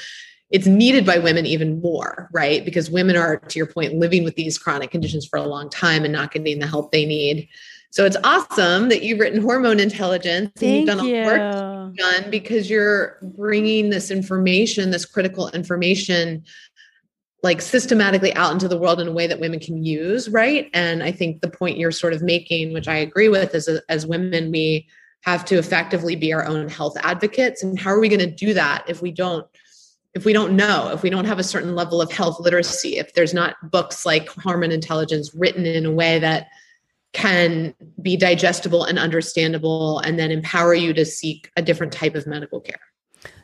It's 0.50 0.66
needed 0.66 1.04
by 1.04 1.18
women 1.18 1.44
even 1.44 1.80
more, 1.80 2.28
right? 2.32 2.64
Because 2.64 2.88
women 2.88 3.16
are, 3.16 3.38
to 3.38 3.58
your 3.58 3.66
point, 3.66 3.94
living 3.94 4.22
with 4.22 4.36
these 4.36 4.58
chronic 4.58 4.92
conditions 4.92 5.26
for 5.26 5.40
a 5.40 5.46
long 5.46 5.68
time 5.70 6.04
and 6.04 6.12
not 6.12 6.30
getting 6.30 6.60
the 6.60 6.68
help 6.68 6.92
they 6.92 7.04
need. 7.04 7.48
So 7.90 8.06
it's 8.06 8.16
awesome 8.22 8.90
that 8.90 9.02
you've 9.02 9.18
written 9.18 9.42
hormone 9.42 9.80
intelligence 9.80 10.50
and 10.56 10.58
Thank 10.60 10.76
you've 10.76 10.86
done 10.86 11.00
all 11.00 11.06
the 11.06 11.24
work 11.24 11.71
done 11.96 12.30
because 12.30 12.70
you're 12.70 13.18
bringing 13.22 13.90
this 13.90 14.10
information, 14.10 14.90
this 14.90 15.04
critical 15.04 15.48
information, 15.50 16.44
like 17.42 17.60
systematically 17.60 18.34
out 18.34 18.52
into 18.52 18.68
the 18.68 18.78
world 18.78 19.00
in 19.00 19.08
a 19.08 19.12
way 19.12 19.26
that 19.26 19.40
women 19.40 19.60
can 19.60 19.84
use, 19.84 20.28
right? 20.28 20.70
And 20.74 21.02
I 21.02 21.10
think 21.10 21.40
the 21.40 21.50
point 21.50 21.78
you're 21.78 21.90
sort 21.90 22.12
of 22.12 22.22
making, 22.22 22.72
which 22.72 22.88
I 22.88 22.96
agree 22.96 23.28
with, 23.28 23.54
is 23.54 23.68
as 23.88 24.06
women 24.06 24.50
we 24.50 24.86
have 25.22 25.44
to 25.46 25.56
effectively 25.56 26.16
be 26.16 26.32
our 26.32 26.44
own 26.44 26.68
health 26.68 26.96
advocates. 27.02 27.62
And 27.62 27.78
how 27.78 27.90
are 27.90 28.00
we 28.00 28.08
going 28.08 28.20
to 28.20 28.26
do 28.26 28.54
that 28.54 28.84
if 28.88 29.02
we 29.02 29.10
don't? 29.10 29.46
if 30.14 30.24
we 30.26 30.32
don't 30.32 30.54
know, 30.54 30.90
if 30.92 31.02
we 31.02 31.10
don't 31.10 31.24
have 31.24 31.38
a 31.38 31.44
certain 31.44 31.74
level 31.74 32.02
of 32.02 32.12
health 32.12 32.38
literacy, 32.38 32.98
if 32.98 33.14
there's 33.14 33.32
not 33.32 33.56
books 33.70 34.04
like 34.04 34.28
Hormone 34.28 34.72
Intelligence 34.72 35.34
written 35.34 35.64
in 35.64 35.86
a 35.86 35.90
way 35.90 36.18
that 36.18 36.48
can 37.12 37.74
be 38.00 38.16
digestible 38.16 38.84
and 38.84 38.98
understandable 38.98 39.98
and 40.00 40.18
then 40.18 40.30
empower 40.30 40.74
you 40.74 40.94
to 40.94 41.04
seek 41.04 41.50
a 41.56 41.62
different 41.62 41.92
type 41.92 42.14
of 42.14 42.26
medical 42.26 42.60
care. 42.60 42.80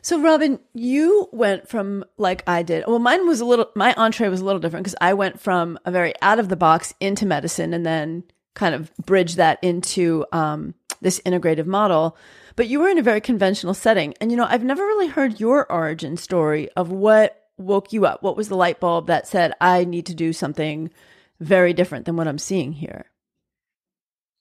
So, 0.01 0.21
Robin, 0.21 0.59
you 0.73 1.29
went 1.31 1.67
from 1.69 2.03
like 2.17 2.43
I 2.47 2.63
did. 2.63 2.83
Well, 2.87 2.99
mine 2.99 3.27
was 3.27 3.41
a 3.41 3.45
little, 3.45 3.69
my 3.75 3.93
entree 3.93 4.29
was 4.29 4.41
a 4.41 4.45
little 4.45 4.59
different 4.59 4.83
because 4.83 4.95
I 4.99 5.13
went 5.13 5.39
from 5.39 5.77
a 5.85 5.91
very 5.91 6.13
out 6.21 6.39
of 6.39 6.49
the 6.49 6.55
box 6.55 6.93
into 6.99 7.25
medicine 7.25 7.73
and 7.73 7.85
then 7.85 8.23
kind 8.55 8.75
of 8.75 8.91
bridged 8.97 9.37
that 9.37 9.59
into 9.61 10.25
um, 10.31 10.73
this 11.01 11.19
integrative 11.21 11.65
model. 11.65 12.17
But 12.55 12.67
you 12.67 12.79
were 12.79 12.89
in 12.89 12.97
a 12.97 13.03
very 13.03 13.21
conventional 13.21 13.73
setting. 13.73 14.15
And, 14.19 14.31
you 14.31 14.37
know, 14.37 14.47
I've 14.49 14.63
never 14.63 14.83
really 14.83 15.07
heard 15.07 15.39
your 15.39 15.71
origin 15.71 16.17
story 16.17 16.69
of 16.75 16.91
what 16.91 17.47
woke 17.57 17.93
you 17.93 18.05
up. 18.05 18.23
What 18.23 18.35
was 18.35 18.49
the 18.49 18.57
light 18.57 18.79
bulb 18.79 19.07
that 19.07 19.27
said, 19.27 19.53
I 19.61 19.85
need 19.85 20.07
to 20.07 20.15
do 20.15 20.33
something 20.33 20.89
very 21.39 21.73
different 21.73 22.05
than 22.05 22.17
what 22.17 22.27
I'm 22.27 22.37
seeing 22.37 22.73
here? 22.73 23.05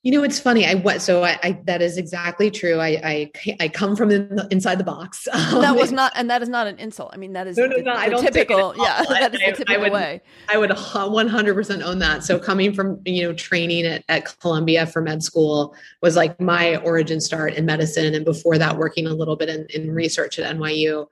You 0.05 0.13
know, 0.13 0.23
it's 0.23 0.39
funny. 0.39 0.65
I 0.65 0.75
what 0.75 1.03
so 1.03 1.25
I, 1.25 1.39
I 1.43 1.61
that 1.65 1.83
is 1.83 1.99
exactly 1.99 2.53
true. 2.53 2.79
I 2.79 2.89
I, 3.05 3.55
I 3.59 3.69
come 3.69 3.97
from 3.97 4.11
the, 4.11 4.47
inside 4.51 4.79
the 4.79 4.85
box. 4.85 5.27
Um, 5.39 5.63
that 5.63 5.77
was 5.77 5.93
not, 5.93 6.13
and 6.15 6.29
that 6.31 6.43
is 6.43 6.49
not 6.49 6.67
an 6.67 6.79
insult. 6.79 7.11
I 7.15 7.17
mean, 7.17 7.33
that 7.33 7.47
is 7.47 7.57
no, 7.57 7.67
no, 7.67 7.77
the, 7.77 7.83
no, 7.83 7.95
the 7.95 7.99
I 7.99 8.09
don't 8.09 8.21
typical. 8.23 8.75
Yeah, 8.77 9.03
that 9.09 9.35
is 9.35 9.41
the 9.41 9.47
typical 9.47 9.75
I 9.75 9.79
would, 9.79 9.93
way. 9.93 10.21
I 10.49 10.59
would 10.59 10.71
100 10.71 11.55
percent 11.55 11.83
own 11.83 11.99
that. 12.01 12.23
So 12.23 12.39
coming 12.39 12.75
from 12.75 13.01
you 13.07 13.23
know 13.23 13.33
training 13.33 13.87
at, 13.87 14.05
at 14.09 14.39
Columbia 14.41 14.87
for 14.87 15.01
med 15.01 15.23
school 15.23 15.75
was 16.03 16.17
like 16.17 16.39
my 16.41 16.77
origin 16.79 17.21
start 17.21 17.55
in 17.55 17.65
medicine, 17.65 18.15
and 18.15 18.25
before 18.25 18.59
that, 18.59 18.77
working 18.77 19.07
a 19.07 19.15
little 19.15 19.37
bit 19.37 19.49
in, 19.49 19.67
in 19.75 19.91
research 19.93 20.39
at 20.39 20.55
NYU. 20.57 21.07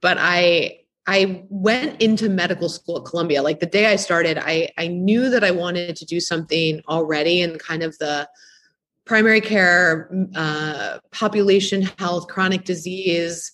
But 0.00 0.16
I 0.18 0.80
I 1.06 1.44
went 1.48 2.00
into 2.02 2.28
medical 2.28 2.68
school 2.68 2.98
at 2.98 3.04
Columbia. 3.04 3.42
Like 3.42 3.60
the 3.60 3.66
day 3.66 3.86
I 3.86 3.96
started, 3.96 4.38
I, 4.38 4.70
I 4.76 4.88
knew 4.88 5.30
that 5.30 5.44
I 5.44 5.52
wanted 5.52 5.94
to 5.96 6.04
do 6.04 6.18
something 6.20 6.82
already 6.88 7.42
in 7.42 7.58
kind 7.58 7.82
of 7.82 7.96
the 7.98 8.28
primary 9.04 9.40
care, 9.40 10.10
uh, 10.34 10.98
population 11.12 11.82
health, 11.98 12.26
chronic 12.26 12.64
disease, 12.64 13.52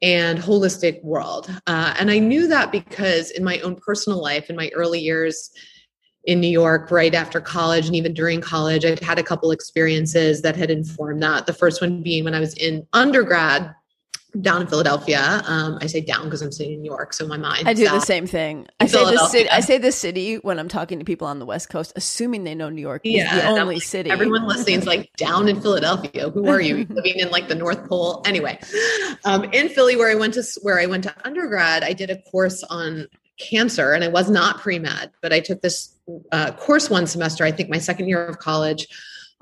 and 0.00 0.38
holistic 0.38 1.02
world. 1.04 1.50
Uh, 1.66 1.94
and 1.98 2.10
I 2.10 2.18
knew 2.18 2.48
that 2.48 2.72
because 2.72 3.30
in 3.30 3.44
my 3.44 3.58
own 3.60 3.76
personal 3.76 4.20
life, 4.20 4.48
in 4.48 4.56
my 4.56 4.70
early 4.74 5.00
years 5.00 5.50
in 6.24 6.40
New 6.40 6.48
York, 6.48 6.90
right 6.90 7.14
after 7.14 7.40
college, 7.40 7.86
and 7.86 7.94
even 7.94 8.14
during 8.14 8.40
college, 8.40 8.84
I'd 8.84 9.00
had 9.00 9.18
a 9.18 9.22
couple 9.22 9.50
experiences 9.50 10.42
that 10.42 10.56
had 10.56 10.70
informed 10.70 11.22
that. 11.22 11.46
The 11.46 11.52
first 11.52 11.80
one 11.80 12.02
being 12.02 12.24
when 12.24 12.34
I 12.34 12.40
was 12.40 12.54
in 12.54 12.86
undergrad 12.92 13.74
down 14.40 14.62
in 14.62 14.66
Philadelphia. 14.66 15.42
Um, 15.46 15.78
I 15.80 15.86
say 15.86 16.00
down 16.00 16.24
because 16.24 16.42
I'm 16.42 16.52
sitting 16.52 16.74
in 16.74 16.82
New 16.82 16.90
York, 16.90 17.12
so 17.12 17.26
my 17.26 17.36
mind. 17.36 17.68
I 17.68 17.74
do 17.74 17.88
the 17.88 18.00
same 18.00 18.26
thing. 18.26 18.66
I 18.80 18.86
say 18.86 19.04
the 19.04 19.26
city. 19.28 19.48
I 19.50 19.60
say 19.60 19.78
the 19.78 19.92
city 19.92 20.36
when 20.36 20.58
I'm 20.58 20.68
talking 20.68 20.98
to 20.98 21.04
people 21.04 21.26
on 21.26 21.38
the 21.38 21.46
West 21.46 21.68
Coast, 21.68 21.92
assuming 21.96 22.44
they 22.44 22.54
know 22.54 22.68
New 22.68 22.80
York 22.80 23.02
yeah, 23.04 23.36
is 23.36 23.42
the 23.42 23.48
only 23.48 23.76
like, 23.76 23.82
city. 23.82 24.10
Everyone 24.10 24.46
listening 24.46 24.80
is 24.80 24.86
like 24.86 25.12
down 25.16 25.48
in 25.48 25.60
Philadelphia. 25.60 26.30
Who 26.30 26.48
are 26.48 26.60
you 26.60 26.86
living 26.90 27.18
in 27.18 27.30
like 27.30 27.48
the 27.48 27.54
North 27.54 27.88
Pole? 27.88 28.22
Anyway, 28.26 28.58
um, 29.24 29.44
in 29.44 29.68
Philly, 29.68 29.96
where 29.96 30.10
I 30.10 30.14
went 30.14 30.34
to 30.34 30.44
where 30.62 30.80
I 30.80 30.86
went 30.86 31.04
to 31.04 31.14
undergrad, 31.24 31.82
I 31.84 31.92
did 31.92 32.10
a 32.10 32.20
course 32.22 32.62
on 32.64 33.06
cancer, 33.38 33.92
and 33.92 34.04
I 34.04 34.08
was 34.08 34.30
not 34.30 34.60
pre 34.60 34.78
med, 34.78 35.10
but 35.22 35.32
I 35.32 35.40
took 35.40 35.62
this 35.62 35.94
uh, 36.32 36.52
course 36.52 36.90
one 36.90 37.06
semester. 37.06 37.44
I 37.44 37.52
think 37.52 37.70
my 37.70 37.78
second 37.78 38.08
year 38.08 38.26
of 38.26 38.38
college 38.38 38.88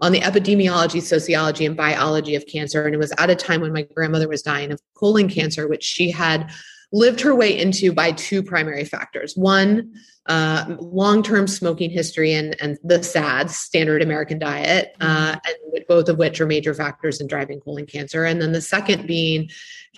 on 0.01 0.13
the 0.13 0.21
epidemiology, 0.21 1.01
sociology, 1.01 1.65
and 1.65 1.77
biology 1.77 2.35
of 2.35 2.47
cancer. 2.47 2.85
And 2.85 2.95
it 2.95 2.99
was 2.99 3.13
at 3.19 3.31
a 3.31 3.37
time 3.37 3.61
when 3.61 3.73
my 3.73 3.83
grandmother 3.83 4.29
was 4.29 4.43
dying 4.43 4.73
of 4.73 4.81
colon 4.95 5.29
cancer, 5.29 5.69
which 5.69 5.85
she 5.85 6.11
had 6.11 6.51
lived 6.93 7.21
her 7.21 7.35
way 7.35 7.59
into 7.59 7.93
by 7.93 8.13
two 8.13 8.43
primary 8.43 8.85
factors. 8.85 9.35
One, 9.37 9.95
uh, 10.27 10.77
long-term 10.79 11.49
smoking 11.49 11.91
history 11.91 12.33
and, 12.33 12.57
and 12.61 12.79
the 12.85 13.03
SAD, 13.03 13.51
standard 13.51 14.01
American 14.01 14.39
diet, 14.39 14.95
uh, 15.01 15.33
mm-hmm. 15.33 15.75
and 15.75 15.87
both 15.89 16.09
of 16.09 16.19
which 16.19 16.41
are 16.41 16.47
major 16.47 16.73
factors 16.73 17.21
in 17.21 17.27
driving 17.27 17.61
colon 17.61 17.87
cancer. 17.87 18.25
And 18.25 18.41
then 18.41 18.53
the 18.53 18.61
second 18.61 19.07
being 19.07 19.51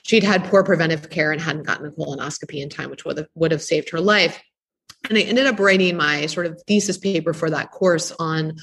she'd 0.03 0.25
had 0.25 0.45
poor 0.45 0.63
preventive 0.63 1.11
care 1.11 1.33
and 1.33 1.41
hadn't 1.41 1.67
gotten 1.67 1.87
a 1.87 1.91
colonoscopy 1.91 2.63
in 2.63 2.69
time, 2.69 2.91
which 2.91 3.05
would 3.05 3.19
have, 3.19 3.29
would 3.35 3.51
have 3.51 3.63
saved 3.63 3.91
her 3.91 4.01
life. 4.01 4.41
And 5.09 5.19
I 5.19 5.23
ended 5.23 5.47
up 5.47 5.59
writing 5.59 5.97
my 5.97 6.27
sort 6.27 6.47
of 6.47 6.61
thesis 6.67 6.99
paper 6.99 7.33
for 7.33 7.51
that 7.51 7.71
course 7.73 8.13
on 8.19 8.57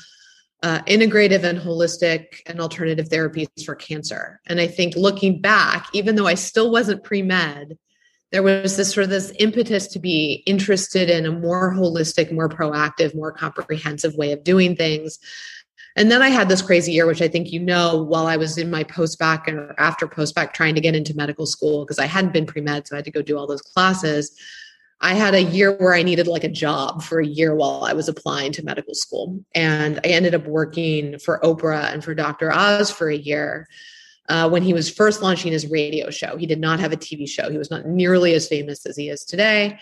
uh, 0.63 0.81
integrative 0.87 1.43
and 1.43 1.59
holistic 1.59 2.41
and 2.47 2.59
alternative 2.59 3.09
therapies 3.09 3.47
for 3.65 3.75
cancer. 3.75 4.39
And 4.47 4.61
I 4.61 4.67
think 4.67 4.95
looking 4.95 5.41
back, 5.41 5.87
even 5.93 6.15
though 6.15 6.25
I 6.25 6.35
still 6.35 6.71
wasn't 6.71 7.03
pre 7.03 7.21
med, 7.21 7.77
there 8.31 8.41
was 8.41 8.77
this 8.77 8.91
sort 8.91 9.03
of 9.03 9.09
this 9.09 9.33
impetus 9.39 9.87
to 9.87 9.99
be 9.99 10.41
interested 10.47 11.09
in 11.09 11.25
a 11.25 11.31
more 11.31 11.73
holistic, 11.73 12.31
more 12.31 12.49
proactive, 12.49 13.13
more 13.13 13.31
comprehensive 13.31 14.15
way 14.15 14.31
of 14.31 14.43
doing 14.43 14.75
things. 14.75 15.19
And 15.95 16.09
then 16.09 16.23
I 16.23 16.29
had 16.29 16.49
this 16.49 16.61
crazy 16.61 16.93
year, 16.93 17.05
which 17.05 17.21
I 17.21 17.27
think 17.27 17.51
you 17.51 17.59
know, 17.59 18.01
while 18.01 18.25
I 18.25 18.37
was 18.37 18.57
in 18.57 18.71
my 18.71 18.83
post 18.83 19.19
bac 19.19 19.47
or 19.47 19.75
after 19.77 20.07
post 20.07 20.33
bac 20.33 20.53
trying 20.53 20.75
to 20.75 20.81
get 20.81 20.95
into 20.95 21.13
medical 21.13 21.45
school 21.45 21.83
because 21.83 21.99
I 21.99 22.05
hadn't 22.05 22.33
been 22.33 22.47
pre 22.47 22.61
med, 22.61 22.87
so 22.87 22.95
I 22.95 22.99
had 22.99 23.05
to 23.05 23.11
go 23.11 23.21
do 23.21 23.37
all 23.37 23.47
those 23.47 23.61
classes. 23.61 24.31
I 25.01 25.13
had 25.13 25.33
a 25.33 25.43
year 25.43 25.73
where 25.73 25.93
I 25.93 26.03
needed 26.03 26.27
like 26.27 26.43
a 26.43 26.49
job 26.49 27.03
for 27.03 27.19
a 27.19 27.27
year 27.27 27.53
while 27.55 27.83
I 27.83 27.93
was 27.93 28.07
applying 28.07 28.51
to 28.53 28.63
medical 28.63 28.95
school. 28.95 29.43
And 29.53 29.99
I 30.03 30.07
ended 30.07 30.33
up 30.33 30.45
working 30.45 31.19
for 31.19 31.39
Oprah 31.43 31.91
and 31.91 32.03
for 32.03 32.15
Dr. 32.15 32.51
Oz 32.51 32.89
for 32.89 33.09
a 33.09 33.17
year. 33.17 33.67
Uh, 34.29 34.49
when 34.49 34.63
he 34.63 34.73
was 34.73 34.89
first 34.89 35.21
launching 35.21 35.51
his 35.51 35.69
radio 35.69 36.09
show, 36.09 36.37
he 36.37 36.45
did 36.45 36.59
not 36.59 36.79
have 36.79 36.93
a 36.93 36.97
TV 36.97 37.27
show. 37.27 37.51
He 37.51 37.57
was 37.57 37.69
not 37.69 37.85
nearly 37.85 38.33
as 38.33 38.47
famous 38.47 38.85
as 38.85 38.95
he 38.95 39.09
is 39.09 39.25
today. 39.25 39.77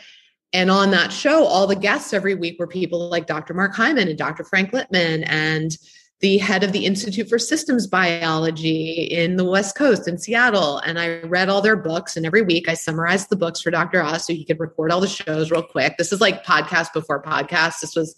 And 0.53 0.71
on 0.71 0.91
that 0.91 1.13
show, 1.13 1.45
all 1.45 1.67
the 1.67 1.75
guests 1.75 2.13
every 2.13 2.35
week 2.35 2.59
were 2.59 2.67
people 2.67 3.07
like 3.09 3.27
Dr. 3.27 3.53
Mark 3.53 3.75
Hyman 3.75 4.07
and 4.07 4.17
Dr. 4.17 4.43
Frank 4.43 4.71
Lipman 4.71 5.23
and 5.27 5.77
the 6.21 6.37
head 6.37 6.63
of 6.63 6.71
the 6.71 6.85
Institute 6.85 7.27
for 7.27 7.39
Systems 7.39 7.87
Biology 7.87 9.07
in 9.11 9.37
the 9.37 9.43
West 9.43 9.75
Coast 9.75 10.07
in 10.07 10.19
Seattle. 10.19 10.77
And 10.77 10.99
I 10.99 11.21
read 11.21 11.49
all 11.49 11.61
their 11.61 11.75
books. 11.75 12.15
And 12.15 12.25
every 12.25 12.43
week 12.43 12.69
I 12.69 12.75
summarized 12.75 13.29
the 13.29 13.35
books 13.35 13.61
for 13.61 13.71
Dr. 13.71 14.01
Oz 14.01 14.25
so 14.25 14.33
he 14.33 14.45
could 14.45 14.59
record 14.59 14.91
all 14.91 15.01
the 15.01 15.07
shows 15.07 15.49
real 15.49 15.63
quick. 15.63 15.97
This 15.97 16.13
is 16.13 16.21
like 16.21 16.45
podcast 16.45 16.93
before 16.93 17.23
podcast. 17.23 17.81
This 17.81 17.95
was 17.95 18.15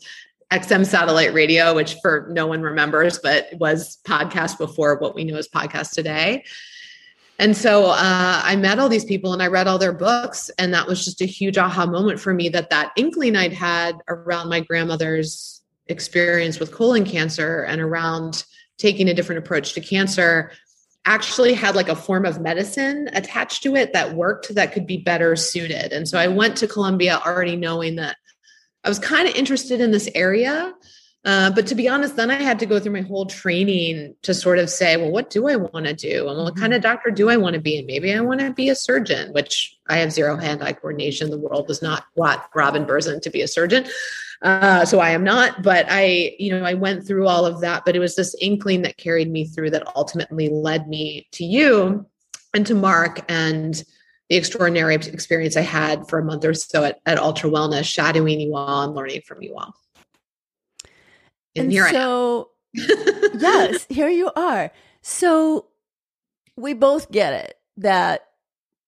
XM 0.52 0.86
satellite 0.86 1.34
radio, 1.34 1.74
which 1.74 1.96
for 2.02 2.28
no 2.30 2.46
one 2.46 2.62
remembers, 2.62 3.20
but 3.20 3.48
was 3.54 4.00
podcast 4.06 4.58
before 4.58 4.98
what 4.98 5.16
we 5.16 5.24
know 5.24 5.38
as 5.38 5.48
podcast 5.48 5.92
today. 5.92 6.44
And 7.40 7.56
so 7.58 7.86
uh, 7.86 8.42
I 8.44 8.56
met 8.58 8.80
all 8.80 8.90
these 8.90 9.06
people 9.06 9.34
and 9.34 9.42
I 9.42 9.48
read 9.48 9.68
all 9.68 9.80
their 9.80 9.94
books. 9.94 10.52
And 10.60 10.74
that 10.74 10.88
was 10.88 11.04
just 11.04 11.22
a 11.22 11.26
huge 11.26 11.58
aha 11.58 11.86
moment 11.86 12.20
for 12.20 12.34
me 12.34 12.50
that 12.50 12.70
that 12.70 12.92
inkling 12.98 13.36
I'd 13.36 13.54
had 13.54 13.96
around 14.08 14.50
my 14.50 14.60
grandmother's 14.60 15.53
experience 15.88 16.60
with 16.60 16.72
colon 16.72 17.06
cancer 17.06 17.64
and 17.64 17.82
around 17.82 18.46
taking 18.78 19.10
a 19.10 19.14
different 19.14 19.40
approach 19.40 19.74
to 19.74 19.82
cancer 19.82 20.52
actually 21.06 21.54
had 21.54 21.76
like 21.76 21.90
a 21.90 21.96
form 21.96 22.26
of 22.26 22.40
medicine 22.40 23.10
attached 23.14 23.62
to 23.64 23.76
it 23.76 23.94
that 23.94 24.16
worked 24.16 24.54
that 24.56 24.72
could 24.72 24.88
be 24.88 24.98
better 24.98 25.36
suited. 25.36 25.92
And 25.92 26.08
so 26.08 26.18
I 26.18 26.28
went 26.28 26.56
to 26.58 26.68
Columbia 26.68 27.22
already 27.26 27.56
knowing 27.56 27.98
that 27.98 28.16
I 28.84 28.90
was 28.90 29.00
kind 29.00 29.28
of 29.28 29.36
interested 29.36 29.82
in 29.82 29.92
this 29.92 30.10
area. 30.16 30.74
Uh, 31.26 31.50
but 31.52 31.68
to 31.68 31.76
be 31.76 31.88
honest, 31.88 32.18
then 32.18 32.30
I 32.30 32.36
had 32.36 32.60
to 32.60 32.66
go 32.66 32.80
through 32.80 32.92
my 32.92 33.02
whole 33.02 33.26
training 33.26 34.14
to 34.24 34.34
sort 34.34 34.60
of 34.60 34.70
say, 34.70 34.98
well, 34.98 35.10
what 35.10 35.30
do 35.30 35.48
I 35.48 35.56
want 35.56 35.86
to 35.86 35.94
do? 35.94 36.28
And 36.28 36.38
what 36.44 36.58
kind 36.58 36.74
of 36.74 36.82
mm-hmm. 36.82 36.92
doctor 36.92 37.12
do 37.12 37.30
I 37.30 37.38
want 37.38 37.54
to 37.54 37.62
be? 37.62 37.78
And 37.78 37.88
maybe 37.88 38.14
I 38.14 38.20
want 38.20 38.42
to 38.42 38.52
be 38.52 38.68
a 38.68 38.76
surgeon, 38.76 39.32
which 39.32 39.78
I 39.88 39.98
have 39.98 40.12
zero 40.12 40.36
hand 40.36 40.62
eye 40.62 40.74
coordination. 40.74 41.30
The 41.30 41.38
world 41.38 41.68
does 41.68 41.82
not 41.82 42.06
want 42.16 42.42
Robin 42.54 42.86
Berzin 42.86 43.22
to 43.22 43.30
be 43.30 43.42
a 43.42 43.48
surgeon. 43.48 43.86
Uh, 44.44 44.84
so 44.84 45.00
I 45.00 45.12
am 45.12 45.24
not, 45.24 45.64
but 45.64 45.86
I, 45.88 46.36
you 46.38 46.52
know, 46.52 46.66
I 46.66 46.74
went 46.74 47.08
through 47.08 47.28
all 47.28 47.46
of 47.46 47.62
that, 47.62 47.84
but 47.86 47.96
it 47.96 48.00
was 48.00 48.18
this 48.18 48.36
inkling 48.42 48.82
that 48.82 48.98
carried 48.98 49.32
me 49.32 49.46
through 49.46 49.70
that 49.70 49.96
ultimately 49.96 50.50
led 50.50 50.90
me 50.90 51.28
to 51.32 51.46
you 51.46 52.06
and 52.54 52.68
to 52.68 52.76
Mark 52.76 53.22
and 53.30 53.82
the 54.30 54.36
extraordinary 54.36 54.96
experience 54.96 55.56
I 55.56 55.62
had 55.62 56.10
for 56.10 56.20
a 56.20 56.26
month 56.26 56.44
or 56.44 56.54
so 56.54 56.84
at, 56.84 57.00
at 57.06 57.20
Ultra 57.20 57.50
Wellness, 57.50 57.86
shadowing 57.86 58.42
you 58.42 58.56
all 58.56 58.84
and 58.84 58.94
learning 58.94 59.22
from 59.26 59.42
you 59.42 59.56
all. 59.56 59.74
And, 61.56 61.66
and 61.66 61.72
here 61.72 61.88
so, 61.90 62.50
yes, 62.74 63.86
here 63.88 64.10
you 64.10 64.30
are. 64.36 64.72
So 65.02 65.68
we 66.58 66.74
both 66.74 67.12
get 67.12 67.34
it 67.34 67.58
that 67.78 68.28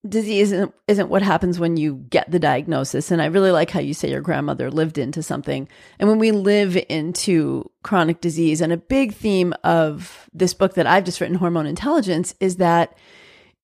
disease 0.08 0.52
isn't, 0.52 0.74
isn't 0.88 1.10
what 1.10 1.22
happens 1.22 1.60
when 1.60 1.78
you 1.78 1.96
get 2.10 2.30
the 2.30 2.40
diagnosis. 2.40 3.12
And 3.12 3.22
I 3.22 3.26
really 3.26 3.52
like 3.52 3.72
how 3.72 3.80
you 3.80 3.94
say 3.94 4.10
your 4.10 4.22
grandmother 4.22 4.70
lived 4.70 4.98
into 4.98 5.24
something. 5.24 5.68
And 6.00 6.10
when 6.10 6.20
we 6.20 6.32
live 6.32 6.78
into 6.90 7.70
chronic 7.84 8.22
disease, 8.22 8.62
and 8.62 8.72
a 8.72 8.78
big 8.78 9.14
theme 9.14 9.54
of 9.64 10.30
this 10.34 10.54
book 10.54 10.76
that 10.76 10.88
I've 10.88 11.06
just 11.06 11.22
written, 11.22 11.38
Hormone 11.38 11.66
Intelligence, 11.66 12.36
is 12.40 12.58
that 12.58 12.98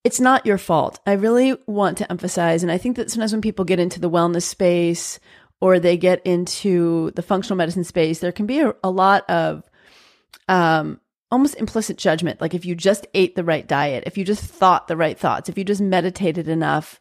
it's 0.04 0.20
not 0.20 0.46
your 0.46 0.58
fault. 0.58 1.00
I 1.06 1.14
really 1.14 1.56
want 1.68 2.00
to 2.00 2.12
emphasize, 2.12 2.64
and 2.64 2.72
I 2.72 2.78
think 2.78 2.98
that 2.98 3.12
sometimes 3.12 3.34
when 3.34 3.42
people 3.42 3.66
get 3.66 3.80
into 3.80 4.00
the 4.00 4.10
wellness 4.10 4.44
space 4.44 5.20
or 5.60 5.80
they 5.80 5.96
get 5.96 6.26
into 6.26 7.12
the 7.12 7.22
functional 7.22 7.58
medicine 7.58 7.84
space, 7.84 8.20
there 8.20 8.32
can 8.32 8.48
be 8.48 8.60
a, 8.60 8.74
a 8.84 8.90
lot 8.90 9.30
of 9.30 9.64
um, 10.48 11.00
almost 11.32 11.56
implicit 11.56 11.98
judgment. 11.98 12.42
Like 12.42 12.54
if 12.54 12.66
you 12.66 12.76
just 12.76 13.08
ate 13.14 13.36
the 13.36 13.44
right 13.44 13.68
diet, 13.68 14.04
if 14.06 14.18
you 14.18 14.26
just 14.26 14.44
thought 14.44 14.88
the 14.88 14.98
right 14.98 15.18
thoughts, 15.18 15.50
if 15.50 15.58
you 15.58 15.64
just 15.64 15.82
meditated 15.82 16.48
enough, 16.48 17.00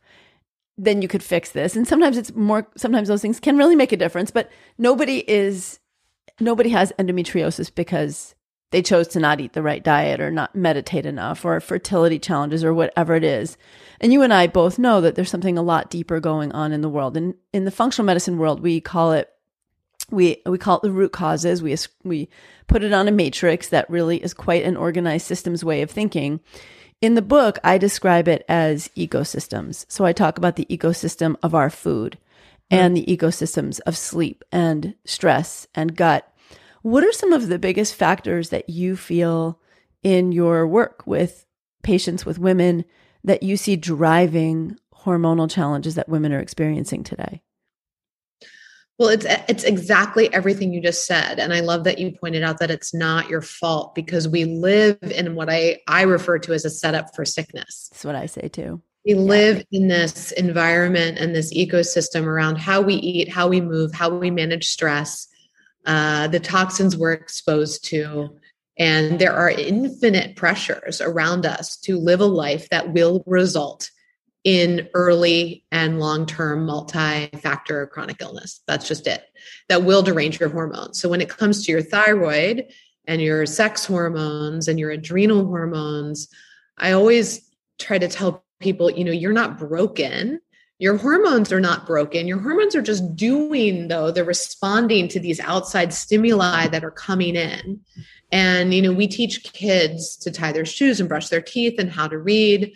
then 0.79 1.03
you 1.03 1.09
could 1.09 1.23
fix 1.23 1.51
this. 1.51 1.77
And 1.77 1.87
sometimes 1.87 2.17
it's 2.17 2.35
more, 2.35 2.69
sometimes 2.77 3.09
those 3.09 3.23
things 3.23 3.41
can 3.41 3.59
really 3.59 3.77
make 3.77 3.93
a 3.93 3.97
difference, 3.97 4.31
but 4.31 4.51
nobody 4.79 5.29
is, 5.29 5.81
nobody 6.39 6.71
has 6.71 6.93
endometriosis 6.99 7.75
because 7.75 8.35
they 8.71 8.83
chose 8.83 9.09
to 9.09 9.21
not 9.21 9.41
eat 9.41 9.53
the 9.53 9.63
right 9.63 9.83
diet 9.83 10.21
or 10.21 10.31
not 10.31 10.55
meditate 10.55 11.05
enough 11.05 11.45
or 11.45 11.59
fertility 11.59 12.21
challenges 12.21 12.63
or 12.63 12.73
whatever 12.73 13.15
it 13.15 13.25
is. 13.25 13.59
And 14.01 14.13
you 14.13 14.23
and 14.23 14.33
I 14.33 14.47
both 14.47 14.79
know 14.79 15.01
that 15.01 15.17
there's 15.17 15.29
something 15.29 15.59
a 15.59 15.63
lot 15.63 15.91
deeper 15.91 16.21
going 16.21 16.53
on 16.53 16.73
in 16.73 16.81
the 16.81 16.89
world. 16.89 17.17
And 17.17 17.35
in 17.53 17.65
the 17.65 17.73
functional 17.73 18.07
medicine 18.07 18.39
world, 18.39 18.61
we 18.61 18.81
call 18.81 19.13
it 19.13 19.29
we 20.11 20.43
we 20.47 20.59
call 20.59 20.77
it 20.77 20.83
the 20.83 20.91
root 20.91 21.13
causes. 21.13 21.63
We 21.63 21.77
we 22.05 22.29
put 22.67 22.83
it 22.83 22.93
on 22.93 23.09
a 23.09 23.13
matrix 23.13 23.69
that 23.69 23.91
really 23.91 24.23
is 24.23 24.35
quite 24.35 24.65
an 24.65 24.77
organized 24.77 25.27
systems 25.27 25.65
way 25.65 25.83
of 25.83 25.91
thinking. 25.91 26.41
In 27.01 27.15
the 27.15 27.23
book, 27.23 27.59
I 27.65 27.79
describe 27.79 28.29
it 28.29 28.45
as 28.49 28.89
ecosystems. 28.97 29.87
So 29.89 30.05
I 30.05 30.13
talk 30.13 30.37
about 30.37 30.57
the 30.57 30.67
ecosystem 30.67 31.37
of 31.43 31.55
our 31.55 31.71
food 31.71 32.19
mm-hmm. 32.71 32.83
and 32.83 32.97
the 32.97 33.07
ecosystems 33.07 33.81
of 33.87 33.97
sleep 33.97 34.45
and 34.53 34.95
stress 35.05 35.67
and 35.75 35.97
gut. 35.97 36.31
What 36.83 37.05
are 37.05 37.13
some 37.13 37.33
of 37.33 37.49
the 37.49 37.59
biggest 37.59 37.95
factors 37.95 38.51
that 38.51 38.69
you 38.69 38.97
feel 38.97 39.59
in 40.03 40.33
your 40.33 40.67
work 40.67 41.07
with 41.07 41.47
patients 41.83 42.25
with 42.27 42.39
women 42.39 42.85
that 43.25 43.43
you 43.43 43.57
see 43.57 43.77
driving 43.77 44.79
hormonal 45.05 45.51
challenges 45.51 45.95
that 45.95 46.09
women 46.09 46.33
are 46.33 46.41
experiencing 46.41 47.03
today? 47.03 47.43
Well, 49.01 49.09
it's 49.09 49.25
it's 49.49 49.65
exactly 49.65 50.31
everything 50.31 50.75
you 50.75 50.83
just 50.83 51.07
said, 51.07 51.39
and 51.39 51.55
I 51.55 51.61
love 51.61 51.85
that 51.85 51.99
you 51.99 52.13
pointed 52.13 52.43
out 52.43 52.59
that 52.59 52.71
it's 52.71 52.93
not 52.93 53.31
your 53.31 53.41
fault 53.41 53.95
because 53.95 54.29
we 54.29 54.45
live 54.45 54.99
in 55.01 55.35
what 55.35 55.49
I 55.49 55.79
I 55.89 56.03
refer 56.03 56.39
to 56.41 56.53
as 56.53 56.67
a 56.67 56.71
setup 56.71 57.17
for 57.17 57.25
sickness. 57.25 57.89
That's 57.91 58.05
what 58.05 58.15
I 58.15 58.27
say 58.27 58.49
too. 58.49 58.83
We 59.07 59.15
yeah. 59.15 59.21
live 59.21 59.65
in 59.73 59.89
this 59.89 60.33
environment 60.33 61.17
and 61.17 61.35
this 61.35 61.51
ecosystem 61.55 62.27
around 62.27 62.57
how 62.57 62.83
we 62.83 62.97
eat, 62.97 63.31
how 63.31 63.49
we 63.49 63.63
move, 63.63 63.95
how 63.95 64.11
we 64.11 64.31
manage 64.31 64.67
stress, 64.67 65.27
uh, 65.87 66.29
the 66.29 66.39
toxins 66.39 66.95
we're 66.95 67.15
exposed 67.15 67.83
to, 67.87 68.39
and 68.79 69.19
there 69.19 69.33
are 69.33 69.49
infinite 69.49 70.37
pressures 70.37 71.01
around 71.01 71.47
us 71.47 71.79
to 71.79 71.97
live 71.97 72.21
a 72.21 72.27
life 72.27 72.69
that 72.69 72.93
will 72.93 73.25
result 73.27 73.91
in 74.45 74.89
early 74.95 75.65
and 75.71 76.01
long 76.01 76.27
term 76.27 76.65
multi 76.65 77.27
factor 77.39 77.87
chronic 77.87 78.21
illness. 78.21 78.63
That's 78.67 78.89
just 78.89 79.07
it. 79.07 79.25
That 79.69 79.85
will 79.85 80.03
derange 80.03 80.41
your 80.41 80.49
hormones. 80.49 81.01
So 81.01 81.09
when 81.09 81.21
it 81.21 81.29
comes 81.29 81.65
to 81.65 81.73
your 81.73 81.83
thyroid 81.83 82.67
and 83.07 83.21
your 83.21 83.45
sex 83.47 83.85
hormones 83.85 84.69
and 84.69 84.79
your 84.79 84.91
adrenal 84.91 85.47
hormones, 85.47 86.29
I 86.79 86.93
always 86.93 87.51
try 87.79 87.99
to 87.99 88.09
tell 88.09 88.45
people, 88.61 88.91
you 88.91 89.05
know, 89.05 89.13
you're 89.13 89.33
not 89.33 89.59
broken. 89.59 90.41
Your 90.79 90.97
hormones 90.97 91.53
are 91.53 91.61
not 91.61 91.87
broken. 91.87 92.27
Your 92.27 92.39
hormones 92.39 92.75
are 92.75 92.81
just 92.81 93.15
doing, 93.15 93.89
though, 93.89 94.11
they're 94.11 94.25
responding 94.25 95.09
to 95.09 95.21
these 95.21 95.41
outside 95.41 95.93
stimuli 95.93 96.69
that 96.69 96.85
are 96.85 96.91
coming 96.91 97.37
in. 97.37 97.81
And, 98.33 98.73
you 98.73 98.81
know, 98.81 98.93
we 98.93 99.07
teach 99.07 99.43
kids 99.53 100.17
to 100.19 100.31
tie 100.31 100.53
their 100.53 100.65
shoes 100.65 100.99
and 100.99 101.09
brush 101.09 101.29
their 101.29 101.43
teeth 101.43 101.79
and 101.79 101.91
how 101.91 102.09
to 102.09 102.17
read 102.17 102.73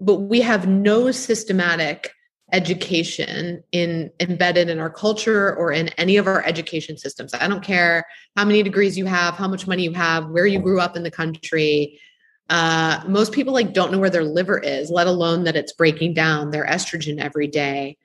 but 0.00 0.16
we 0.16 0.40
have 0.40 0.66
no 0.66 1.10
systematic 1.10 2.12
education 2.52 3.62
in 3.70 4.10
embedded 4.18 4.68
in 4.68 4.80
our 4.80 4.90
culture 4.90 5.54
or 5.56 5.72
in 5.72 5.88
any 5.90 6.16
of 6.16 6.26
our 6.26 6.44
education 6.44 6.96
systems. 6.96 7.32
I 7.34 7.46
don't 7.46 7.62
care 7.62 8.04
how 8.36 8.44
many 8.44 8.62
degrees 8.62 8.98
you 8.98 9.06
have, 9.06 9.34
how 9.34 9.48
much 9.48 9.66
money 9.66 9.84
you 9.84 9.92
have, 9.92 10.28
where 10.30 10.46
you 10.46 10.58
grew 10.58 10.80
up 10.80 10.96
in 10.96 11.02
the 11.02 11.10
country. 11.10 12.00
Uh, 12.48 13.00
most 13.06 13.32
people 13.32 13.52
like 13.52 13.72
don't 13.72 13.92
know 13.92 13.98
where 13.98 14.10
their 14.10 14.24
liver 14.24 14.58
is, 14.58 14.90
let 14.90 15.06
alone 15.06 15.44
that 15.44 15.54
it's 15.54 15.72
breaking 15.72 16.14
down 16.14 16.50
their 16.50 16.66
estrogen 16.66 17.20
every 17.20 17.46
day 17.46 17.96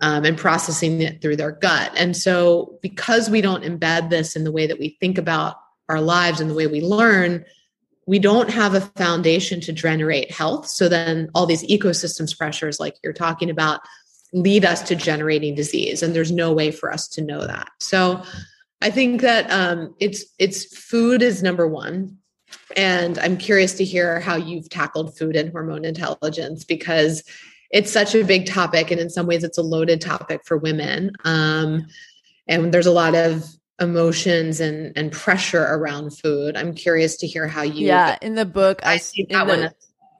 um, 0.00 0.24
and 0.24 0.36
processing 0.36 1.00
it 1.00 1.22
through 1.22 1.36
their 1.36 1.52
gut. 1.52 1.90
And 1.96 2.14
so, 2.14 2.78
because 2.82 3.30
we 3.30 3.40
don't 3.40 3.64
embed 3.64 4.10
this 4.10 4.36
in 4.36 4.44
the 4.44 4.52
way 4.52 4.66
that 4.66 4.78
we 4.78 4.98
think 5.00 5.16
about 5.16 5.56
our 5.88 6.00
lives 6.00 6.40
and 6.40 6.50
the 6.50 6.54
way 6.54 6.66
we 6.66 6.82
learn, 6.82 7.44
we 8.06 8.18
don't 8.18 8.50
have 8.50 8.74
a 8.74 8.80
foundation 8.80 9.60
to 9.60 9.72
generate 9.72 10.30
health. 10.30 10.68
So 10.68 10.88
then 10.88 11.28
all 11.34 11.44
these 11.44 11.64
ecosystems 11.64 12.36
pressures, 12.36 12.78
like 12.78 12.96
you're 13.02 13.12
talking 13.12 13.50
about, 13.50 13.80
lead 14.32 14.64
us 14.64 14.82
to 14.82 14.94
generating 14.94 15.54
disease. 15.54 16.02
And 16.02 16.14
there's 16.14 16.32
no 16.32 16.52
way 16.52 16.70
for 16.70 16.92
us 16.92 17.08
to 17.08 17.22
know 17.22 17.46
that. 17.46 17.68
So 17.80 18.22
I 18.80 18.90
think 18.90 19.22
that 19.22 19.50
um, 19.50 19.94
it's 19.98 20.24
it's 20.38 20.76
food 20.76 21.22
is 21.22 21.42
number 21.42 21.66
one. 21.66 22.18
And 22.76 23.18
I'm 23.18 23.36
curious 23.36 23.74
to 23.74 23.84
hear 23.84 24.20
how 24.20 24.36
you've 24.36 24.68
tackled 24.68 25.16
food 25.16 25.34
and 25.34 25.50
hormone 25.50 25.84
intelligence 25.84 26.64
because 26.64 27.24
it's 27.70 27.90
such 27.90 28.14
a 28.14 28.24
big 28.24 28.46
topic. 28.46 28.90
And 28.90 29.00
in 29.00 29.10
some 29.10 29.26
ways, 29.26 29.42
it's 29.42 29.58
a 29.58 29.62
loaded 29.62 30.00
topic 30.00 30.42
for 30.44 30.56
women. 30.56 31.12
Um, 31.24 31.86
and 32.46 32.72
there's 32.72 32.86
a 32.86 32.92
lot 32.92 33.14
of 33.14 33.44
emotions 33.80 34.60
and 34.60 34.92
and 34.96 35.12
pressure 35.12 35.62
around 35.62 36.10
food. 36.16 36.56
I'm 36.56 36.74
curious 36.74 37.16
to 37.18 37.26
hear 37.26 37.46
how 37.46 37.62
you. 37.62 37.86
Yeah, 37.86 38.16
in 38.22 38.34
the 38.34 38.46
book, 38.46 38.80
I, 38.84 38.94
I 38.94 38.96
see 38.98 39.26
that 39.30 39.46
the, 39.46 39.52
one 39.52 39.70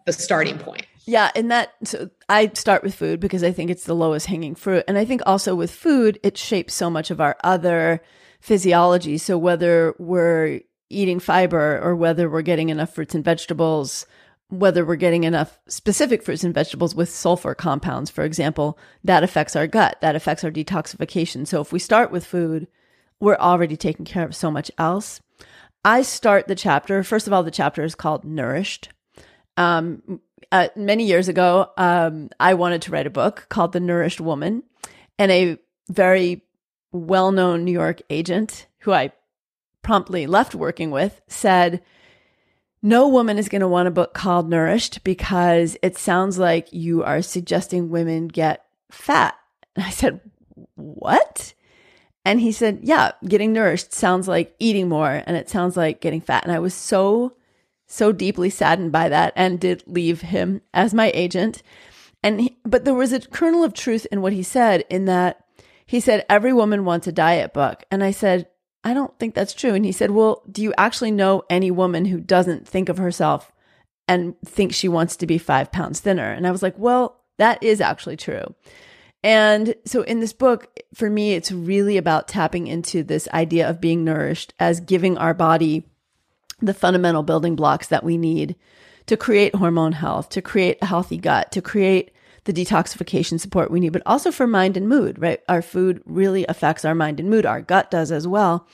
the 0.05 0.13
starting 0.13 0.59
point. 0.59 0.87
Yeah, 1.05 1.31
in 1.37 1.49
that, 1.49 1.73
so 1.85 2.11
I 2.29 2.51
start 2.55 2.83
with 2.83 2.95
food 2.95 3.21
because 3.21 3.45
I 3.45 3.53
think 3.53 3.71
it's 3.71 3.85
the 3.85 3.95
lowest 3.95 4.27
hanging 4.27 4.57
fruit, 4.57 4.85
and 4.89 4.99
I 4.99 5.05
think 5.05 5.23
also 5.25 5.55
with 5.55 5.71
food, 5.71 6.19
it 6.23 6.37
shapes 6.37 6.75
so 6.75 6.91
much 6.91 7.11
of 7.11 7.21
our 7.21 7.37
other 7.45 8.03
physiology. 8.41 9.19
So 9.19 9.39
whether 9.39 9.95
we're 9.99 10.61
eating 10.91 11.21
fiber 11.21 11.81
or 11.83 11.95
whether 11.97 12.29
we're 12.29 12.43
getting 12.43 12.69
enough 12.69 12.95
fruits 12.95 13.15
and 13.15 13.25
vegetables 13.25 14.07
whether 14.49 14.85
we're 14.85 14.97
getting 14.97 15.25
enough 15.25 15.59
specific 15.67 16.23
fruits 16.23 16.45
and 16.45 16.55
vegetables 16.55 16.95
with 16.95 17.09
sulfur 17.09 17.55
compounds, 17.55 18.11
for 18.11 18.25
example, 18.25 18.79
that 19.03 19.25
affects 19.25 19.57
our 19.57 19.67
gut, 19.67 20.01
that 20.01 20.15
affects 20.15 20.45
our 20.45 20.51
detoxification. 20.51 21.47
So 21.47 21.61
if 21.61 21.73
we 21.73 21.79
start 21.79 22.13
with 22.13 22.25
food, 22.25 22.69
we're 23.21 23.37
already 23.37 23.77
taking 23.77 24.05
care 24.05 24.25
of 24.25 24.37
so 24.37 24.51
much 24.51 24.71
else. 24.79 25.21
I 25.85 26.03
start 26.03 26.49
the 26.49 26.55
chapter. 26.55 27.03
First 27.03 27.27
of 27.27 27.33
all, 27.33 27.43
the 27.43 27.51
chapter 27.51 27.83
is 27.83 27.95
called 27.95 28.25
Nourished. 28.25 28.91
Um, 29.57 30.21
uh, 30.53 30.69
many 30.77 31.05
years 31.05 31.29
ago, 31.29 31.71
um, 31.77 32.31
I 32.39 32.55
wanted 32.55 32.83
to 32.83 32.91
write 32.91 33.07
a 33.07 33.11
book 33.11 33.47
called 33.49 33.73
The 33.73 33.81
Nourished 33.81 34.21
Woman, 34.21 34.63
and 35.19 35.31
a 35.31 35.59
very 35.89 36.43
well 36.93 37.33
known 37.33 37.65
New 37.65 37.73
York 37.73 38.03
agent 38.11 38.67
who 38.81 38.93
I 38.93 39.13
promptly 39.83 40.27
left 40.27 40.55
working 40.55 40.91
with, 40.91 41.21
said, 41.29 41.83
no 42.83 43.09
woman 43.09 43.39
is 43.39 43.49
going 43.49 43.63
to 43.63 43.69
want 43.69 43.89
a 43.89 43.93
book 43.93 44.15
called 44.15 44.49
Nourished 44.49 45.03
because 45.03 45.77
it 45.83 45.99
sounds 45.99 46.39
like 46.39 46.73
you 46.73 47.03
are 47.03 47.23
suggesting 47.23 47.89
women 47.89 48.29
get 48.29 48.65
fat. 48.91 49.37
And 49.75 49.85
I 49.85 49.91
said, 49.91 50.21
What? 50.77 51.55
And 52.27 52.41
he 52.41 52.51
said, 52.51 52.81
Yeah, 52.83 53.13
getting 53.25 53.53
nourished 53.53 53.93
sounds 53.93 54.27
like 54.27 54.57
eating 54.59 54.89
more 54.89 55.23
and 55.27 55.37
it 55.37 55.49
sounds 55.49 55.77
like 55.77 56.01
getting 56.01 56.21
fat. 56.21 56.43
And 56.43 56.53
I 56.53 56.59
was 56.59 56.75
so, 56.75 57.35
so 57.87 58.11
deeply 58.11 58.51
saddened 58.51 58.91
by 58.91 59.09
that 59.09 59.33
and 59.37 59.61
did 59.61 59.85
leave 59.87 60.23
him 60.23 60.61
as 60.75 60.93
my 60.93 61.13
agent. 61.15 61.63
And, 62.25 62.41
he, 62.41 62.57
but 62.65 62.85
there 62.85 62.95
was 62.95 63.13
a 63.13 63.21
kernel 63.21 63.63
of 63.63 63.75
truth 63.75 64.09
in 64.11 64.23
what 64.23 64.33
he 64.33 64.43
said, 64.43 64.85
in 64.91 65.05
that 65.05 65.45
he 65.87 66.01
said, 66.01 66.27
Every 66.29 66.53
woman 66.53 66.85
wants 66.85 67.07
a 67.07 67.13
diet 67.13 67.55
book. 67.55 67.85
And 67.93 68.03
I 68.03 68.11
said, 68.11 68.49
I 68.83 68.93
don't 68.93 69.17
think 69.21 69.37
that's 69.37 69.55
true. 69.55 69.75
And 69.75 69.85
he 69.85 69.93
said, 69.93 70.11
Well, 70.11 70.43
do 70.51 70.63
you 70.63 70.75
actually 70.77 71.13
know 71.13 71.45
any 71.49 71.71
woman 71.71 72.07
who 72.07 72.19
doesn't 72.19 72.67
think 72.67 72.89
of 72.89 72.99
herself 72.99 73.53
and 74.09 74.35
thinks 74.45 74.75
she 74.75 74.89
wants 74.89 75.15
to 75.19 75.29
be 75.29 75.39
five 75.39 75.71
pounds 75.71 76.01
thinner? 76.01 76.33
And 76.33 76.45
I 76.45 76.51
was 76.51 76.63
like, 76.65 76.77
Well, 76.77 77.21
that 77.39 77.63
is 77.63 77.81
actually 77.81 78.17
true. 78.17 78.53
And 79.27 79.75
so 79.85 80.03
in 80.03 80.21
this 80.21 80.33
book, 80.33 80.79
for 80.95 81.11
me, 81.11 81.33
it's 81.33 81.51
really 81.51 81.97
about 81.97 82.29
tapping 82.29 82.69
into 82.69 83.03
this 83.03 83.27
idea 83.35 83.69
of 83.69 83.81
being 83.81 84.05
nourished 84.05 84.55
as 84.61 84.79
giving 84.79 85.19
our 85.19 85.35
body 85.35 85.83
the 86.61 86.73
fundamental 86.73 87.25
building 87.25 87.57
blocks 87.57 87.89
that 87.89 88.05
we 88.05 88.19
need 88.19 88.55
to 89.07 89.17
create 89.17 89.57
hormone 89.57 89.91
health, 89.91 90.29
to 90.29 90.41
create 90.41 90.79
a 90.81 90.87
healthy 90.87 91.17
gut, 91.19 91.51
to 91.51 91.61
create 91.61 92.13
the 92.45 92.53
detoxification 92.53 93.41
support 93.41 93.69
we 93.69 93.81
need, 93.81 93.93
but 93.93 94.05
also 94.07 94.31
for 94.31 94.47
mind 94.47 94.77
and 94.77 94.89
mood, 94.89 95.19
right? 95.19 95.41
Our 95.49 95.61
food 95.61 96.01
really 96.07 96.47
affects 96.49 96.85
our 96.85 96.95
mind 96.95 97.19
and 97.19 97.29
mood. 97.29 97.45
Our 97.45 97.61
gut 97.61 97.91
does 97.91 98.13
as 98.13 98.29
well. 98.29 98.69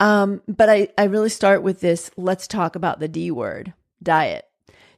Um, 0.00 0.40
but 0.48 0.70
I, 0.70 0.88
I 0.96 1.04
really 1.04 1.28
start 1.28 1.62
with 1.62 1.80
this 1.80 2.10
let's 2.16 2.48
talk 2.48 2.74
about 2.74 3.00
the 3.00 3.08
D 3.08 3.30
word 3.30 3.74
diet 4.02 4.48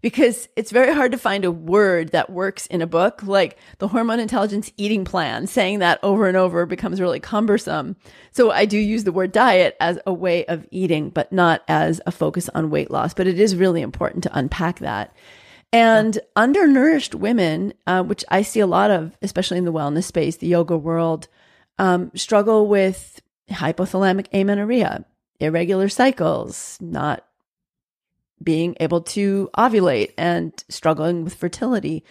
because 0.06 0.48
it's 0.54 0.70
very 0.70 0.94
hard 0.94 1.10
to 1.10 1.18
find 1.18 1.44
a 1.44 1.50
word 1.50 2.10
that 2.10 2.30
works 2.30 2.66
in 2.66 2.80
a 2.80 2.86
book. 2.86 3.24
Like 3.24 3.58
the 3.78 3.88
hormone 3.88 4.20
intelligence 4.20 4.70
eating 4.76 5.04
plan 5.04 5.48
saying 5.48 5.80
that 5.80 5.98
over 6.04 6.28
and 6.28 6.36
over 6.36 6.64
becomes 6.64 7.00
really 7.00 7.18
cumbersome. 7.18 7.96
So 8.30 8.52
i 8.52 8.66
do 8.66 8.78
use 8.78 9.02
the 9.02 9.10
word 9.10 9.32
diet 9.32 9.76
as 9.80 9.98
a 10.06 10.12
way 10.12 10.44
of 10.46 10.64
eating 10.70 11.10
but 11.10 11.32
not 11.32 11.64
as 11.66 12.00
a 12.06 12.12
focus 12.12 12.48
on 12.50 12.70
weight 12.70 12.88
loss. 12.88 13.14
But 13.14 13.26
it 13.26 13.40
is 13.40 13.56
really 13.56 13.82
important 13.82 14.22
to 14.22 14.38
unpack 14.38 14.78
that. 14.78 15.12
And 15.72 16.20
undernourished 16.36 17.16
women, 17.16 17.74
uh, 17.88 18.04
which 18.04 18.24
I 18.28 18.42
see 18.42 18.60
a 18.60 18.66
lot 18.68 18.92
of, 18.92 19.18
especially 19.22 19.58
in 19.58 19.64
the 19.64 19.72
wellness 19.72 20.04
space, 20.04 20.36
the 20.36 20.46
yoga 20.46 20.76
world, 20.76 21.26
um, 21.80 22.12
struggle 22.14 22.68
with 22.68 23.20
hypothalamic 23.50 24.28
amenorrhea, 24.32 25.04
irregular 25.40 25.88
cycles, 25.88 26.78
not 26.80 27.25
being 28.42 28.76
able 28.80 29.00
to 29.00 29.50
ovulate, 29.56 30.12
and 30.16 30.52
struggling 30.68 31.24
with 31.24 31.34
fertility. 31.34 32.04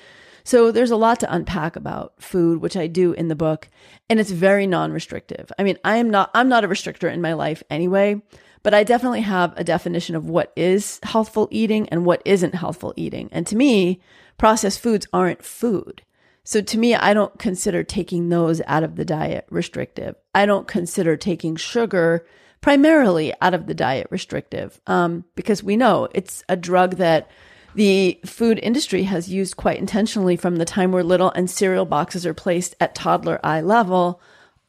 So 0.43 0.71
there's 0.71 0.91
a 0.91 0.95
lot 0.95 1.19
to 1.21 1.33
unpack 1.33 1.75
about 1.75 2.13
food, 2.21 2.61
which 2.61 2.77
I 2.77 2.85
do 2.85 3.13
in 3.13 3.29
the 3.29 3.35
book, 3.35 3.67
and 4.09 4.19
it's 4.19 4.29
very 4.29 4.67
non-restrictive. 4.67 5.51
I 5.57 5.63
mean, 5.63 5.77
I 5.83 5.97
am 5.97 6.09
not 6.09 6.29
I'm 6.33 6.49
not 6.49 6.63
a 6.63 6.67
restrictor 6.67 7.11
in 7.11 7.21
my 7.21 7.33
life 7.33 7.63
anyway, 7.69 8.21
but 8.61 8.73
I 8.73 8.83
definitely 8.83 9.21
have 9.21 9.53
a 9.57 9.63
definition 9.63 10.15
of 10.15 10.29
what 10.29 10.53
is 10.55 10.99
healthful 11.03 11.47
eating 11.51 11.89
and 11.89 12.05
what 12.05 12.21
isn't 12.25 12.55
healthful 12.55 12.93
eating. 12.95 13.29
And 13.31 13.47
to 13.47 13.55
me, 13.55 14.01
processed 14.37 14.79
foods 14.79 15.07
aren't 15.11 15.43
food. 15.43 16.03
So 16.43 16.61
to 16.61 16.77
me, 16.77 16.93
I 16.93 17.15
don't 17.15 17.39
consider 17.39 17.83
taking 17.83 18.29
those 18.29 18.61
out 18.67 18.83
of 18.83 18.97
the 18.97 19.05
diet 19.05 19.47
restrictive. 19.49 20.15
I 20.35 20.45
don't 20.45 20.67
consider 20.67 21.17
taking 21.17 21.55
sugar 21.55 22.25
primarily 22.65 23.31
out 23.41 23.53
of 23.53 23.67
the 23.67 23.75
diet 23.75 24.07
restrictive 24.09 24.81
um, 24.87 25.23
because 25.35 25.61
we 25.61 25.77
know 25.77 26.07
it's 26.15 26.43
a 26.49 26.55
drug 26.55 26.95
that 26.95 27.29
the 27.75 28.19
food 28.25 28.59
industry 28.63 29.03
has 29.03 29.29
used 29.29 29.55
quite 29.55 29.77
intentionally 29.77 30.35
from 30.35 30.55
the 30.55 30.65
time 30.65 30.91
we're 30.91 31.03
little 31.03 31.29
and 31.35 31.47
cereal 31.47 31.85
boxes 31.85 32.25
are 32.25 32.33
placed 32.33 32.73
at 32.79 32.95
toddler 32.95 33.39
eye 33.43 33.61
level 33.61 34.19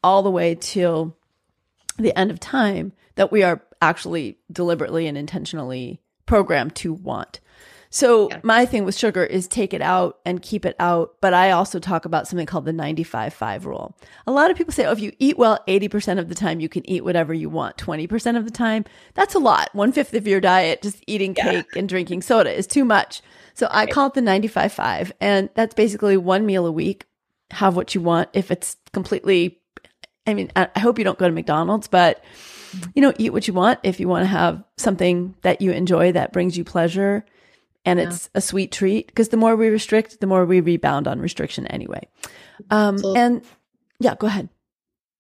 all 0.05 0.23
the 0.23 0.31
way 0.31 0.55
till 0.55 1.17
the 1.97 2.15
end 2.19 2.31
of 2.31 2.39
time 2.39 2.93
that 3.15 3.33
we 3.33 3.43
are 3.43 3.63
actually 3.81 4.37
deliberately 4.53 5.07
and 5.07 5.17
intentionally 5.17 5.99
programmed 6.27 6.75
to 6.75 6.93
want. 6.93 7.41
So 7.91 8.29
yeah. 8.29 8.41
my 8.43 8.67
thing 8.67 8.85
with 8.85 8.97
sugar 8.97 9.25
is 9.25 9.47
take 9.47 9.73
it 9.73 9.83
out 9.83 10.19
and 10.25 10.43
keep 10.43 10.65
it 10.65 10.77
out. 10.79 11.15
But 11.21 11.35
I 11.35 11.51
also 11.51 11.79
talk 11.79 12.05
about 12.05 12.29
something 12.29 12.47
called 12.47 12.65
the 12.65 12.73
95-5 12.73 13.65
rule. 13.65 13.97
A 14.27 14.33
lot 14.33 14.51
of 14.51 14.57
people 14.57 14.73
say, 14.73 14.87
oh, 14.87 14.93
if 14.93 15.01
you 15.01 15.13
eat 15.19 15.39
well 15.39 15.59
80% 15.69 16.19
of 16.19 16.29
the 16.29 16.35
time, 16.35 16.61
you 16.61 16.69
can 16.69 16.89
eat 16.89 17.05
whatever 17.05 17.33
you 17.33 17.49
want. 17.49 17.77
20% 17.77 18.37
of 18.37 18.45
the 18.45 18.51
time, 18.51 18.85
that's 19.15 19.35
a 19.35 19.39
lot. 19.39 19.75
One 19.75 19.93
fifth 19.93 20.15
of 20.15 20.27
your 20.27 20.41
diet, 20.41 20.83
just 20.83 21.03
eating 21.07 21.35
yeah. 21.37 21.51
cake 21.51 21.77
and 21.77 21.89
drinking 21.89 22.23
soda 22.23 22.53
is 22.53 22.67
too 22.67 22.85
much. 22.85 23.23
So 23.55 23.69
I 23.71 23.87
call 23.87 24.09
it 24.09 24.15
the 24.15 24.21
95-5. 24.21 25.13
And 25.21 25.49
that's 25.55 25.75
basically 25.75 26.17
one 26.17 26.45
meal 26.45 26.67
a 26.67 26.73
week. 26.73 27.07
Have 27.53 27.77
what 27.77 27.95
you 27.95 28.01
want. 28.01 28.29
If 28.33 28.51
it's 28.51 28.77
completely, 28.93 29.61
I 30.27 30.35
mean, 30.35 30.51
I 30.57 30.69
hope 30.79 30.99
you 30.99 31.05
don't 31.05 31.19
go 31.19 31.29
to 31.29 31.33
McDonald's, 31.33 31.87
but 31.87 32.25
mm-hmm. 32.73 32.91
you 32.97 33.03
know, 33.03 33.15
eat 33.19 33.33
what 33.33 33.47
you 33.47 33.55
want 33.55 33.79
if 33.85 34.01
you 34.01 34.09
want 34.09 34.25
to 34.25 34.27
have 34.27 34.65
something 34.77 35.37
that 35.43 35.63
you 35.63 35.71
enjoy 35.71 36.13
that 36.13 36.33
brings 36.33 36.59
you 36.59 36.65
pleasure 36.65 37.25
and 37.87 37.99
yeah. 37.99 38.07
it's 38.07 38.29
a 38.35 38.41
sweet 38.41 38.73
treat 38.73 39.07
because 39.07 39.31
the 39.31 39.37
more 39.37 39.57
we 39.57 39.69
restrict, 39.69 40.21
the 40.21 40.27
more 40.27 40.45
we 40.45 40.61
rebound 40.61 41.09
on 41.09 41.21
restriction 41.21 41.67
anyway. 41.69 42.07
Um, 42.71 42.99
so, 42.99 43.17
and 43.17 43.43
yeah, 44.01 44.17
go 44.17 44.27
ahead. 44.27 44.49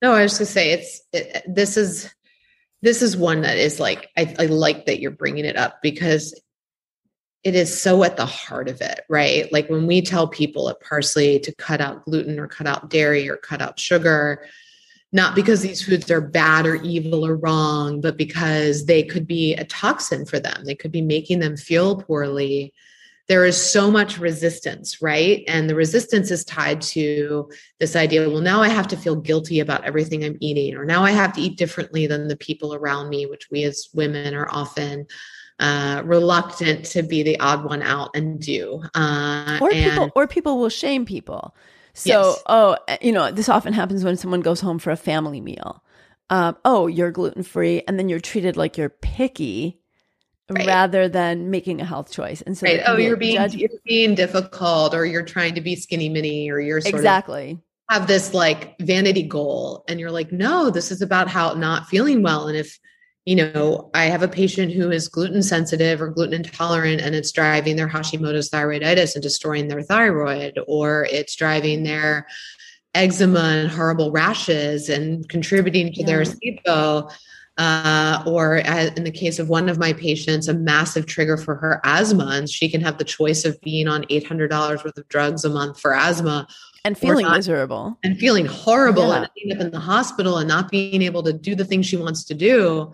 No, 0.02 0.12
I 0.12 0.22
was 0.22 0.32
just 0.32 0.40
gonna 0.40 0.46
say 0.46 0.72
it's 0.72 1.00
it, 1.12 1.42
this 1.46 1.76
is 1.76 2.12
this 2.82 3.00
is 3.00 3.16
one 3.16 3.40
that 3.42 3.56
is 3.56 3.80
like 3.80 4.10
I, 4.16 4.34
I 4.38 4.46
like 4.46 4.86
that 4.86 5.00
you're 5.00 5.10
bringing 5.12 5.44
it 5.44 5.56
up 5.56 5.80
because 5.80 6.38
it 7.44 7.54
is 7.54 7.80
so 7.80 8.02
at 8.02 8.16
the 8.16 8.26
heart 8.26 8.68
of 8.68 8.80
it, 8.80 9.02
right? 9.08 9.50
Like 9.52 9.70
when 9.70 9.86
we 9.86 10.02
tell 10.02 10.26
people 10.26 10.68
at 10.68 10.80
Parsley 10.80 11.38
to 11.40 11.54
cut 11.54 11.80
out 11.80 12.04
gluten 12.04 12.40
or 12.40 12.48
cut 12.48 12.66
out 12.66 12.90
dairy 12.90 13.30
or 13.30 13.36
cut 13.36 13.62
out 13.62 13.78
sugar, 13.78 14.44
not 15.16 15.34
because 15.34 15.62
these 15.62 15.82
foods 15.82 16.10
are 16.10 16.20
bad 16.20 16.66
or 16.66 16.76
evil 16.76 17.26
or 17.26 17.36
wrong, 17.36 18.02
but 18.02 18.18
because 18.18 18.84
they 18.84 19.02
could 19.02 19.26
be 19.26 19.54
a 19.54 19.64
toxin 19.64 20.26
for 20.26 20.38
them. 20.38 20.62
They 20.64 20.74
could 20.74 20.92
be 20.92 21.00
making 21.00 21.38
them 21.38 21.56
feel 21.56 22.02
poorly. 22.02 22.74
There 23.26 23.46
is 23.46 23.56
so 23.60 23.90
much 23.90 24.18
resistance, 24.18 25.00
right? 25.00 25.42
And 25.48 25.70
the 25.70 25.74
resistance 25.74 26.30
is 26.30 26.44
tied 26.44 26.82
to 26.82 27.50
this 27.80 27.96
idea 27.96 28.28
well, 28.28 28.42
now 28.42 28.62
I 28.62 28.68
have 28.68 28.86
to 28.88 28.96
feel 28.96 29.16
guilty 29.16 29.58
about 29.58 29.84
everything 29.84 30.22
I'm 30.22 30.36
eating, 30.40 30.76
or 30.76 30.84
now 30.84 31.02
I 31.02 31.12
have 31.12 31.32
to 31.32 31.40
eat 31.40 31.56
differently 31.56 32.06
than 32.06 32.28
the 32.28 32.36
people 32.36 32.74
around 32.74 33.08
me, 33.08 33.24
which 33.24 33.50
we 33.50 33.64
as 33.64 33.88
women 33.94 34.34
are 34.34 34.48
often 34.50 35.06
uh, 35.58 36.02
reluctant 36.04 36.84
to 36.84 37.02
be 37.02 37.22
the 37.22 37.40
odd 37.40 37.64
one 37.64 37.82
out 37.82 38.10
and 38.14 38.38
do. 38.38 38.82
Uh, 38.94 39.58
or 39.62 39.72
and, 39.72 39.90
people, 39.90 40.10
or 40.14 40.28
people 40.28 40.58
will 40.58 40.68
shame 40.68 41.06
people. 41.06 41.56
So, 41.96 42.08
yes. 42.08 42.42
oh, 42.46 42.76
eh, 42.88 42.98
you 43.00 43.10
know, 43.10 43.30
this 43.30 43.48
often 43.48 43.72
happens 43.72 44.04
when 44.04 44.16
someone 44.16 44.42
goes 44.42 44.60
home 44.60 44.78
for 44.78 44.90
a 44.90 44.96
family 44.96 45.40
meal. 45.40 45.82
Um, 46.28 46.56
oh, 46.64 46.86
you're 46.86 47.10
gluten 47.10 47.42
free, 47.42 47.82
and 47.88 47.98
then 47.98 48.08
you're 48.08 48.20
treated 48.20 48.56
like 48.56 48.76
you're 48.76 48.90
picky. 48.90 49.80
Right. 50.48 50.64
rather 50.64 51.08
than 51.08 51.50
making 51.50 51.80
a 51.80 51.84
health 51.84 52.12
choice. 52.12 52.40
And 52.40 52.56
so, 52.56 52.68
right. 52.68 52.80
oh, 52.86 52.96
you're 52.96 53.16
being 53.16 53.50
you're 53.50 53.68
being 53.84 54.14
difficult, 54.14 54.94
or 54.94 55.04
you're 55.04 55.24
trying 55.24 55.56
to 55.56 55.60
be 55.60 55.74
skinny 55.74 56.08
mini, 56.08 56.48
or 56.48 56.60
you're 56.60 56.78
exactly 56.78 57.60
have 57.88 58.06
this 58.06 58.34
like 58.34 58.76
vanity 58.78 59.22
goal, 59.22 59.84
and 59.88 60.00
you're 60.00 60.10
like, 60.10 60.32
no, 60.32 60.70
this 60.70 60.90
is 60.90 61.02
about 61.02 61.28
how 61.28 61.52
not 61.54 61.86
feeling 61.86 62.22
well. 62.22 62.48
And 62.48 62.56
if 62.56 62.78
you 63.26 63.34
know, 63.34 63.90
I 63.92 64.04
have 64.04 64.22
a 64.22 64.28
patient 64.28 64.72
who 64.72 64.92
is 64.92 65.08
gluten 65.08 65.42
sensitive 65.42 66.00
or 66.00 66.08
gluten 66.08 66.44
intolerant, 66.44 67.00
and 67.00 67.12
it's 67.12 67.32
driving 67.32 67.74
their 67.74 67.88
Hashimoto's 67.88 68.48
thyroiditis 68.50 69.14
and 69.14 69.22
destroying 69.22 69.66
their 69.66 69.82
thyroid, 69.82 70.60
or 70.68 71.08
it's 71.10 71.34
driving 71.34 71.82
their 71.82 72.28
eczema 72.94 73.40
and 73.40 73.68
horrible 73.68 74.12
rashes 74.12 74.88
and 74.88 75.28
contributing 75.28 75.92
to 75.92 76.00
yeah. 76.00 76.06
their 76.06 76.20
SIBO. 76.22 77.12
Uh, 77.58 78.22
or 78.26 78.58
in 78.58 79.04
the 79.04 79.10
case 79.10 79.38
of 79.38 79.48
one 79.48 79.70
of 79.70 79.78
my 79.78 79.94
patients, 79.94 80.46
a 80.46 80.52
massive 80.52 81.06
trigger 81.06 81.38
for 81.38 81.54
her 81.54 81.80
asthma, 81.84 82.26
and 82.32 82.50
she 82.50 82.68
can 82.68 82.82
have 82.82 82.98
the 82.98 83.04
choice 83.04 83.46
of 83.46 83.58
being 83.62 83.88
on 83.88 84.04
eight 84.10 84.26
hundred 84.26 84.48
dollars 84.48 84.84
worth 84.84 84.98
of 84.98 85.08
drugs 85.08 85.42
a 85.42 85.48
month 85.48 85.80
for 85.80 85.94
asthma, 85.94 86.46
and 86.86 86.98
feeling 86.98 87.26
not, 87.26 87.36
miserable, 87.36 87.98
and 88.02 88.18
feeling 88.18 88.46
horrible, 88.46 89.08
yeah. 89.08 89.16
and 89.16 89.30
ending 89.42 89.56
up 89.56 89.66
in 89.66 89.70
the 89.72 89.80
hospital 89.80 90.38
and 90.38 90.48
not 90.48 90.70
being 90.70 91.02
able 91.02 91.22
to 91.22 91.32
do 91.32 91.54
the 91.54 91.64
things 91.64 91.86
she 91.86 91.96
wants 91.96 92.24
to 92.24 92.34
do 92.34 92.92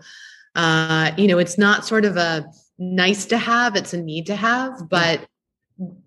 uh, 0.55 1.11
you 1.17 1.27
know, 1.27 1.39
it's 1.39 1.57
not 1.57 1.85
sort 1.85 2.05
of 2.05 2.17
a 2.17 2.45
nice 2.77 3.25
to 3.25 3.37
have, 3.37 3.75
it's 3.75 3.93
a 3.93 4.01
need 4.01 4.25
to 4.27 4.35
have, 4.35 4.89
but 4.89 5.27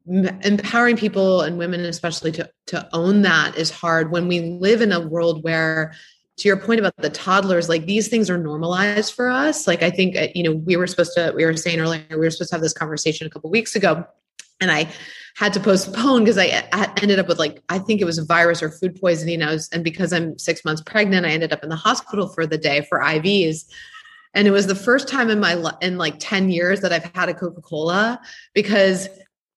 empowering 0.06 0.96
people 0.96 1.40
and 1.42 1.58
women 1.58 1.80
especially 1.80 2.30
to 2.30 2.48
to 2.66 2.88
own 2.92 3.22
that 3.22 3.56
is 3.56 3.70
hard. 3.70 4.12
When 4.12 4.28
we 4.28 4.40
live 4.40 4.80
in 4.80 4.92
a 4.92 5.00
world 5.00 5.42
where 5.42 5.92
to 6.36 6.48
your 6.48 6.56
point 6.56 6.78
about 6.78 6.96
the 6.98 7.10
toddlers 7.10 7.68
like 7.68 7.86
these 7.86 8.08
things 8.08 8.28
are 8.28 8.36
normalized 8.36 9.14
for 9.14 9.30
us 9.30 9.66
like 9.66 9.82
i 9.82 9.88
think 9.88 10.14
uh, 10.14 10.26
you 10.34 10.42
know 10.42 10.52
we 10.52 10.76
were 10.76 10.86
supposed 10.86 11.14
to 11.14 11.32
we 11.34 11.46
were 11.46 11.56
saying 11.56 11.80
earlier 11.80 12.04
we 12.10 12.16
were 12.16 12.30
supposed 12.30 12.50
to 12.50 12.54
have 12.54 12.60
this 12.60 12.74
conversation 12.74 13.26
a 13.26 13.30
couple 13.30 13.48
weeks 13.48 13.74
ago 13.74 14.04
and 14.60 14.70
I 14.70 14.88
had 15.36 15.52
to 15.52 15.60
postpone 15.60 16.24
because 16.24 16.38
I, 16.38 16.66
I 16.72 16.90
ended 17.02 17.18
up 17.18 17.28
with 17.28 17.38
like 17.38 17.62
I 17.68 17.78
think 17.78 18.00
it 18.00 18.06
was 18.06 18.18
a 18.18 18.24
virus 18.24 18.62
or 18.62 18.70
food 18.70 18.98
poisoning. 19.00 19.42
I 19.42 19.52
was 19.52 19.68
and 19.70 19.84
because 19.84 20.12
I'm 20.12 20.38
six 20.38 20.64
months 20.64 20.82
pregnant, 20.82 21.26
I 21.26 21.30
ended 21.30 21.52
up 21.52 21.62
in 21.62 21.68
the 21.68 21.76
hospital 21.76 22.28
for 22.28 22.46
the 22.46 22.58
day 22.58 22.80
for 22.88 23.00
IVs. 23.00 23.64
And 24.34 24.46
it 24.46 24.50
was 24.50 24.66
the 24.66 24.74
first 24.74 25.08
time 25.08 25.30
in 25.30 25.40
my 25.40 25.72
in 25.80 25.98
like 25.98 26.16
10 26.18 26.50
years 26.50 26.80
that 26.80 26.92
I've 26.92 27.10
had 27.14 27.28
a 27.28 27.34
Coca-Cola 27.34 28.20
because 28.54 29.08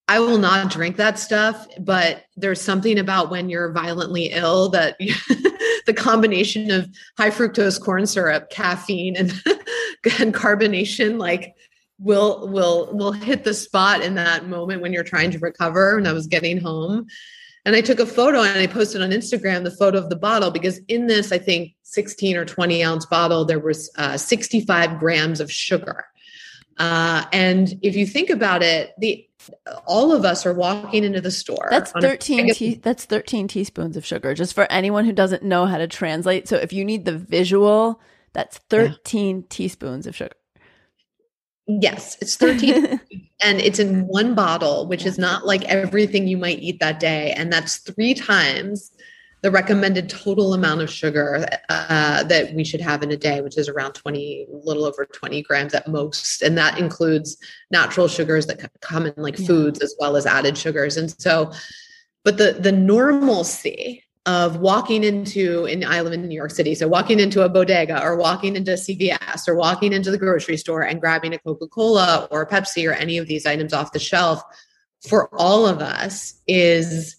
I 0.10 0.20
will 0.20 0.40
not 0.40 0.72
drink 0.72 0.98
that 0.98 1.20
stuff, 1.20 1.68
but 1.80 2.24
there's 2.36 2.60
something 2.60 2.98
about 2.98 3.30
when 3.30 3.48
you're 3.48 3.72
violently 3.72 4.32
ill 4.32 4.70
that 4.70 4.98
the 5.86 5.94
combination 5.94 6.72
of 6.72 6.90
high 7.16 7.30
fructose 7.30 7.80
corn 7.80 8.08
syrup, 8.08 8.50
caffeine, 8.50 9.16
and, 9.16 9.30
and 10.20 10.34
carbonation 10.34 11.20
like 11.20 11.56
will 12.00 12.48
will 12.48 12.90
will 12.94 13.12
hit 13.12 13.44
the 13.44 13.54
spot 13.54 14.02
in 14.02 14.16
that 14.16 14.48
moment 14.48 14.82
when 14.82 14.94
you're 14.94 15.04
trying 15.04 15.32
to 15.32 15.40
recover. 15.40 15.98
And 15.98 16.08
I 16.08 16.14
was 16.14 16.28
getting 16.28 16.60
home, 16.60 17.08
and 17.66 17.76
I 17.76 17.82
took 17.82 18.00
a 18.00 18.06
photo 18.06 18.42
and 18.42 18.58
I 18.58 18.68
posted 18.68 19.02
on 19.02 19.12
Instagram 19.12 19.64
the 19.64 19.72
photo 19.72 19.98
of 19.98 20.10
the 20.10 20.16
bottle 20.16 20.52
because 20.52 20.80
in 20.88 21.08
this, 21.08 21.32
I 21.32 21.38
think 21.38 21.76
16 21.84 22.38
or 22.38 22.46
20 22.46 22.84
ounce 22.84 23.06
bottle, 23.06 23.46
there 23.46 23.60
was 23.60 23.92
uh, 23.98 24.18
65 24.18 25.00
grams 25.00 25.40
of 25.40 25.52
sugar. 25.52 26.06
Uh, 26.78 27.26
and 27.34 27.78
if 27.82 27.96
you 27.96 28.06
think 28.06 28.30
about 28.30 28.64
it, 28.64 28.94
the 28.98 29.26
all 29.88 30.12
of 30.12 30.26
us 30.26 30.46
are 30.46 30.54
walking 30.54 31.04
into 31.04 31.22
the 31.22 31.32
store. 31.32 31.68
That's 31.70 31.92
13 31.92 32.54
te- 32.54 32.76
that's 32.76 33.06
13 33.06 33.48
teaspoons 33.48 33.98
of 33.98 34.06
sugar 34.06 34.34
just 34.34 34.54
for 34.54 34.70
anyone 34.72 35.06
who 35.06 35.12
doesn't 35.12 35.44
know 35.44 35.66
how 35.66 35.78
to 35.78 35.88
translate. 35.88 36.48
So 36.48 36.56
if 36.56 36.72
you 36.72 36.86
need 36.86 37.06
the 37.06 37.18
visual, 37.18 38.02
that's 38.34 38.58
13 38.70 39.38
yeah. 39.38 39.44
teaspoons 39.50 40.08
of 40.08 40.16
sugar. 40.16 40.32
Yes, 41.72 42.18
it's 42.20 42.36
13 42.36 43.00
and 43.44 43.62
it's 43.62 43.78
in 43.78 44.08
one 44.08 44.34
bottle, 44.34 44.88
which 44.88 45.06
is 45.06 45.20
not 45.20 45.46
like 45.46 45.64
everything 45.66 46.28
you 46.28 46.36
might 46.36 46.60
eat 46.60 46.80
that 46.80 47.00
day 47.00 47.32
and 47.34 47.54
that's 47.54 47.78
3 47.78 48.16
times 48.16 48.92
the 49.42 49.52
recommended 49.52 50.10
total 50.10 50.54
amount 50.54 50.82
of 50.82 50.90
sugar 50.90 51.46
uh, 51.70 52.24
that 52.24 52.54
we 52.54 52.66
should 52.66 52.82
have 52.82 53.04
in 53.04 53.12
a 53.12 53.16
day, 53.16 53.40
which 53.40 53.58
is 53.58 53.70
around 53.70 53.94
20, 53.94 54.48
a 54.52 54.56
little 54.66 54.84
over 54.84 55.06
20 55.06 55.42
grams 55.44 55.74
at 55.74 55.88
most. 55.88 56.42
And 56.42 56.58
that 56.58 56.78
includes 56.78 57.38
natural 57.72 58.10
sugars 58.10 58.48
that 58.48 58.70
come 58.82 59.06
in 59.06 59.14
like 59.16 59.40
yeah. 59.40 59.48
foods 59.48 59.80
as 59.80 59.96
well 59.98 60.18
as 60.18 60.26
added 60.26 60.58
sugars. 60.58 60.98
And 60.98 61.10
so, 61.22 61.54
but 62.26 62.38
the, 62.38 62.58
the 62.60 62.74
normalcy 62.74 64.04
of 64.30 64.58
walking 64.58 65.04
into, 65.04 65.66
and 65.66 65.84
I 65.84 66.02
live 66.02 66.14
in 66.14 66.28
New 66.28 66.36
York 66.36 66.52
City, 66.52 66.76
so 66.76 66.88
walking 66.88 67.20
into 67.20 67.42
a 67.44 67.50
bodega 67.50 68.00
or 68.04 68.16
walking 68.16 68.56
into 68.56 68.74
CVS 68.74 69.48
or 69.48 69.56
walking 69.56 69.92
into 69.92 70.12
the 70.12 70.20
grocery 70.20 70.56
store 70.56 70.84
and 70.84 71.02
grabbing 71.02 71.34
a 71.34 71.40
Coca 71.40 71.66
Cola 71.68 72.28
or 72.30 72.44
a 72.44 72.48
Pepsi 72.48 72.88
or 72.88 72.94
any 72.94 73.18
of 73.18 73.26
these 73.26 73.48
items 73.48 73.74
off 73.74 73.92
the 73.92 73.98
shelf 73.98 74.44
for 75.08 75.34
all 75.34 75.66
of 75.66 75.80
us 75.80 76.40
is 76.48 77.16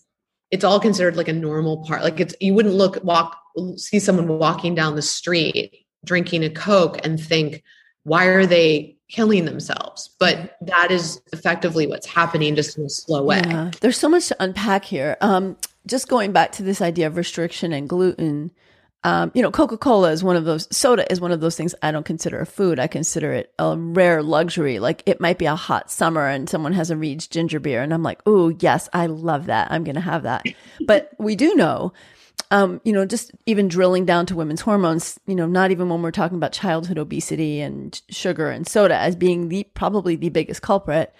it's 0.52 0.62
all 0.62 0.78
considered 0.78 1.16
like 1.16 1.26
a 1.26 1.32
normal 1.32 1.78
part. 1.84 2.04
Like 2.04 2.20
it's 2.20 2.34
you 2.40 2.54
wouldn't 2.54 2.76
look 2.76 3.02
walk 3.02 3.36
see 3.76 3.98
someone 3.98 4.28
walking 4.28 4.76
down 4.76 4.94
the 4.94 5.02
street 5.02 5.86
drinking 6.04 6.44
a 6.44 6.50
coke 6.50 7.04
and 7.04 7.20
think 7.20 7.64
why 8.04 8.26
are 8.26 8.46
they 8.46 8.96
killing 9.08 9.46
themselves? 9.46 10.14
But 10.20 10.56
that 10.60 10.92
is 10.92 11.20
effectively 11.32 11.88
what's 11.88 12.06
happening 12.06 12.54
just 12.54 12.78
in 12.78 12.84
a 12.84 12.88
slow 12.88 13.24
way. 13.24 13.42
Yeah. 13.44 13.72
There's 13.80 13.98
so 13.98 14.08
much 14.08 14.28
to 14.28 14.36
unpack 14.38 14.84
here. 14.84 15.16
Um, 15.20 15.56
just 15.90 16.08
going 16.08 16.32
back 16.32 16.52
to 16.52 16.62
this 16.62 16.80
idea 16.80 17.06
of 17.06 17.16
restriction 17.16 17.72
and 17.72 17.88
gluten 17.88 18.50
um, 19.02 19.32
you 19.34 19.40
know, 19.40 19.50
Coca 19.50 19.78
Cola 19.78 20.12
is 20.12 20.22
one 20.22 20.36
of 20.36 20.44
those, 20.44 20.68
soda 20.76 21.10
is 21.10 21.20
one 21.20 21.32
of 21.32 21.40
those 21.40 21.56
things 21.56 21.74
I 21.82 21.90
don't 21.90 22.04
consider 22.04 22.38
a 22.40 22.46
food. 22.46 22.78
I 22.78 22.86
consider 22.86 23.32
it 23.32 23.52
a 23.58 23.76
rare 23.76 24.22
luxury. 24.22 24.78
Like 24.78 25.02
it 25.06 25.20
might 25.20 25.38
be 25.38 25.46
a 25.46 25.56
hot 25.56 25.90
summer 25.90 26.26
and 26.26 26.50
someone 26.50 26.74
has 26.74 26.90
a 26.90 26.96
Reed's 26.96 27.26
ginger 27.26 27.60
beer, 27.60 27.82
and 27.82 27.94
I'm 27.94 28.02
like, 28.02 28.20
oh, 28.26 28.50
yes, 28.50 28.88
I 28.92 29.06
love 29.06 29.46
that. 29.46 29.72
I'm 29.72 29.84
going 29.84 29.94
to 29.94 30.02
have 30.02 30.24
that. 30.24 30.44
but 30.86 31.12
we 31.18 31.34
do 31.34 31.54
know, 31.54 31.94
um, 32.50 32.82
you 32.84 32.92
know, 32.92 33.06
just 33.06 33.30
even 33.46 33.68
drilling 33.68 34.04
down 34.04 34.26
to 34.26 34.34
women's 34.34 34.60
hormones, 34.60 35.18
you 35.26 35.34
know, 35.34 35.46
not 35.46 35.70
even 35.70 35.88
when 35.88 36.02
we're 36.02 36.10
talking 36.10 36.36
about 36.36 36.52
childhood 36.52 36.98
obesity 36.98 37.60
and 37.60 38.02
sugar 38.10 38.50
and 38.50 38.68
soda 38.68 38.96
as 38.96 39.16
being 39.16 39.48
the 39.48 39.64
probably 39.72 40.14
the 40.14 40.28
biggest 40.28 40.60
culprit. 40.60 41.14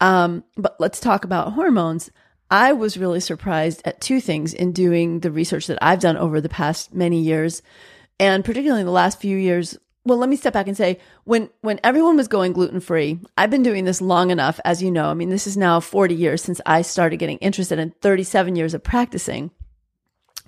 Um, 0.00 0.44
but 0.56 0.76
let's 0.78 1.00
talk 1.00 1.24
about 1.24 1.54
hormones. 1.54 2.12
I 2.50 2.72
was 2.72 2.96
really 2.96 3.20
surprised 3.20 3.82
at 3.84 4.00
two 4.00 4.20
things 4.20 4.54
in 4.54 4.72
doing 4.72 5.20
the 5.20 5.30
research 5.30 5.66
that 5.66 5.78
I've 5.82 6.00
done 6.00 6.16
over 6.16 6.40
the 6.40 6.48
past 6.48 6.94
many 6.94 7.20
years, 7.20 7.62
and 8.20 8.44
particularly 8.44 8.80
in 8.80 8.86
the 8.86 8.92
last 8.92 9.20
few 9.20 9.36
years. 9.36 9.78
Well, 10.06 10.18
let 10.18 10.28
me 10.28 10.36
step 10.36 10.52
back 10.52 10.68
and 10.68 10.76
say 10.76 10.98
when 11.24 11.48
when 11.62 11.80
everyone 11.82 12.18
was 12.18 12.28
going 12.28 12.52
gluten 12.52 12.80
free, 12.80 13.20
I've 13.38 13.50
been 13.50 13.62
doing 13.62 13.84
this 13.84 14.02
long 14.02 14.30
enough, 14.30 14.60
as 14.64 14.82
you 14.82 14.90
know. 14.90 15.06
I 15.06 15.14
mean, 15.14 15.30
this 15.30 15.46
is 15.46 15.56
now 15.56 15.80
40 15.80 16.14
years 16.14 16.42
since 16.42 16.60
I 16.66 16.82
started 16.82 17.16
getting 17.16 17.38
interested 17.38 17.78
in 17.78 17.90
37 18.02 18.54
years 18.54 18.74
of 18.74 18.82
practicing. 18.82 19.50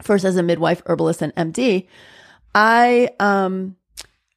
First 0.02 0.26
as 0.26 0.36
a 0.36 0.42
midwife, 0.42 0.82
herbalist, 0.84 1.22
and 1.22 1.34
MD. 1.34 1.86
I 2.54 3.10
um, 3.18 3.76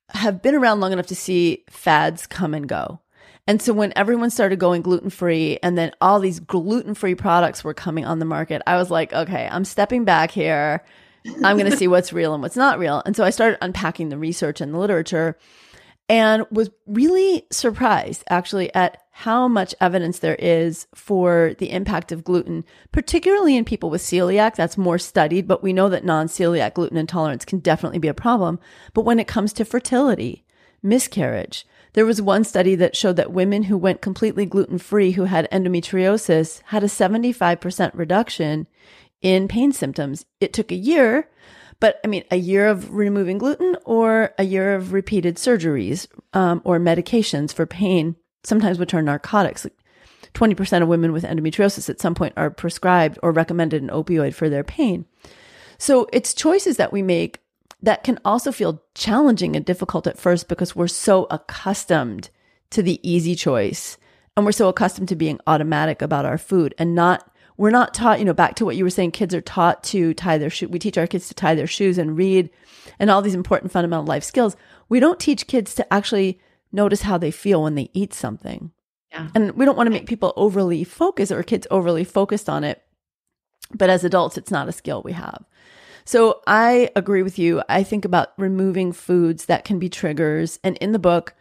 have 0.10 0.42
been 0.42 0.56
around 0.56 0.80
long 0.80 0.94
enough 0.94 1.08
to 1.08 1.16
see 1.16 1.66
fads 1.70 2.26
come 2.26 2.54
and 2.54 2.68
go. 2.68 3.02
And 3.50 3.60
so 3.60 3.74
when 3.74 3.92
everyone 3.96 4.30
started 4.30 4.60
going 4.60 4.84
gluten 4.84 5.10
free 5.10 5.58
and 5.64 5.76
then 5.76 5.92
all 6.00 6.20
these 6.20 6.40
gluten 6.40 6.94
free 6.94 7.16
products 7.16 7.64
were 7.64 7.74
coming 7.74 8.06
on 8.06 8.20
the 8.20 8.26
market, 8.26 8.62
I 8.68 8.78
was 8.78 8.92
like, 8.92 9.12
okay, 9.12 9.50
I'm 9.52 9.66
stepping 9.66 10.06
back 10.06 10.30
here. 10.30 10.84
I'm 11.44 11.58
going 11.58 11.70
to 11.72 11.76
see 11.76 11.88
what's 11.88 12.14
real 12.14 12.36
and 12.36 12.44
what's 12.44 12.56
not 12.56 12.78
real. 12.78 13.02
And 13.08 13.16
so 13.16 13.24
I 13.24 13.32
started 13.32 13.58
unpacking 13.64 14.10
the 14.10 14.20
research 14.20 14.62
and 14.62 14.72
the 14.72 14.78
literature 14.78 15.36
and 16.08 16.46
was 16.52 16.70
really 16.86 17.48
surprised 17.52 18.24
actually 18.30 18.72
at 18.76 19.02
how 19.10 19.48
much 19.48 19.74
evidence 19.82 20.20
there 20.20 20.36
is 20.36 20.86
for 20.94 21.56
the 21.58 21.72
impact 21.72 22.12
of 22.12 22.24
gluten, 22.24 22.64
particularly 22.92 23.58
in 23.58 23.66
people 23.66 23.90
with 23.90 24.04
celiac. 24.04 24.58
That's 24.58 24.78
more 24.78 25.00
studied, 25.00 25.48
but 25.48 25.64
we 25.64 25.74
know 25.74 25.90
that 25.90 26.06
non 26.06 26.28
celiac 26.28 26.76
gluten 26.76 26.98
intolerance 26.98 27.46
can 27.46 27.58
definitely 27.58 27.98
be 27.98 28.10
a 28.10 28.14
problem. 28.14 28.60
But 28.94 29.06
when 29.06 29.18
it 29.18 29.28
comes 29.28 29.54
to 29.54 29.66
fertility, 29.66 30.46
miscarriage, 30.84 31.66
there 31.94 32.06
was 32.06 32.22
one 32.22 32.44
study 32.44 32.76
that 32.76 32.96
showed 32.96 33.16
that 33.16 33.32
women 33.32 33.64
who 33.64 33.78
went 33.78 34.02
completely 34.02 34.46
gluten 34.46 34.78
free 34.78 35.12
who 35.12 35.26
had 35.26 35.50
endometriosis 35.52 36.62
had 36.66 36.84
a 36.84 36.88
75% 36.88 37.92
reduction 37.94 38.68
in 39.22 39.48
pain 39.48 39.72
symptoms. 39.72 40.26
It 40.40 40.54
took 40.54 40.72
a 40.72 40.76
year, 40.76 41.30
but 41.80 42.00
I 42.04 42.08
mean, 42.08 42.24
a 42.32 42.38
year 42.38 42.68
of 42.68 42.94
removing 42.94 43.38
gluten 43.38 43.76
or 43.86 44.34
a 44.38 44.44
year 44.44 44.76
of 44.76 44.94
repeated 44.94 45.38
surgeries 45.38 46.08
um, 46.34 46.62
or 46.64 46.80
medications 46.80 47.54
for 47.54 47.66
pain, 47.66 48.16
sometimes 48.44 48.80
which 48.80 48.94
are 48.94 49.02
narcotics. 49.02 49.66
20% 50.34 50.82
of 50.82 50.88
women 50.88 51.12
with 51.12 51.24
endometriosis 51.24 51.90
at 51.90 52.00
some 52.00 52.14
point 52.14 52.34
are 52.38 52.52
prescribed 52.52 53.18
or 53.24 53.32
recommended 53.32 53.82
an 53.82 53.90
opioid 53.90 54.34
for 54.34 54.48
their 54.48 54.64
pain. 54.64 55.06
So 55.80 56.08
it's 56.14 56.34
choices 56.34 56.78
that 56.78 56.94
we 56.94 57.02
make 57.02 57.39
that 57.82 58.04
can 58.04 58.20
also 58.26 58.52
feel 58.52 58.84
challenging 58.94 59.56
and 59.56 59.66
difficult 59.66 60.08
at 60.08 60.18
first 60.18 60.48
because 60.48 60.76
we're 60.76 60.88
so 60.88 61.28
accustomed 61.32 62.30
to 62.72 62.84
the 62.84 63.00
easy 63.10 63.36
choice 63.36 63.98
and 64.36 64.46
we're 64.46 64.52
so 64.52 64.68
accustomed 64.70 65.10
to 65.10 65.16
being 65.16 65.40
automatic 65.48 66.02
about 66.02 66.26
our 66.26 66.38
food 66.38 66.74
and 66.78 66.94
not 66.96 67.32
we're 67.58 67.72
not 67.72 67.94
taught 67.94 68.20
you 68.20 68.26
know 68.26 68.34
back 68.34 68.56
to 68.56 68.66
what 68.66 68.76
you 68.76 68.84
were 68.84 68.90
saying 68.90 69.12
kids 69.12 69.34
are 69.34 69.42
taught 69.42 69.84
to 69.84 70.14
tie 70.14 70.38
their 70.38 70.50
shoe 70.50 70.68
we 70.68 70.80
teach 70.80 70.98
our 70.98 71.08
kids 71.08 71.28
to 71.28 71.34
tie 71.34 71.56
their 71.56 71.68
shoes 71.68 71.98
and 71.98 72.18
read 72.18 72.50
and 73.00 73.10
all 73.10 73.22
these 73.22 73.36
important 73.36 73.72
fundamental 73.72 74.06
life 74.06 74.24
skills. 74.24 74.56
We 74.90 75.00
don't 75.00 75.20
teach 75.20 75.48
kids 75.48 75.76
to 75.76 75.94
actually 75.94 76.40
notice 76.72 77.04
how 77.04 77.18
they 77.18 77.32
feel 77.32 77.64
when 77.64 77.76
they 77.76 77.90
eat 77.94 78.14
something. 78.14 78.72
Yeah. 79.12 79.30
and 79.34 79.54
we 79.54 79.66
don't 79.66 79.76
want 79.76 79.88
to 79.88 79.92
make 79.92 80.06
people 80.06 80.34
overly 80.36 80.84
focused 80.84 81.32
or 81.32 81.42
kids 81.42 81.66
overly 81.72 82.04
focused 82.04 82.48
on 82.48 82.64
it 82.64 82.84
but 83.74 83.90
as 83.90 84.04
adults 84.04 84.38
it's 84.38 84.52
not 84.52 84.70
a 84.70 84.72
skill 84.72 85.02
we 85.02 85.14
have 85.14 85.46
so 86.10 86.42
I 86.48 86.90
agree 86.96 87.22
with 87.22 87.38
you. 87.38 87.62
I 87.70 87.84
think 87.84 88.04
about 88.04 88.34
removing 88.36 88.94
foods 88.94 89.46
that 89.46 89.64
can 89.64 89.78
be 89.78 89.90
triggers. 89.90 90.60
And 90.64 90.76
in 90.78 90.92
the 90.92 90.98
book, 90.98 91.36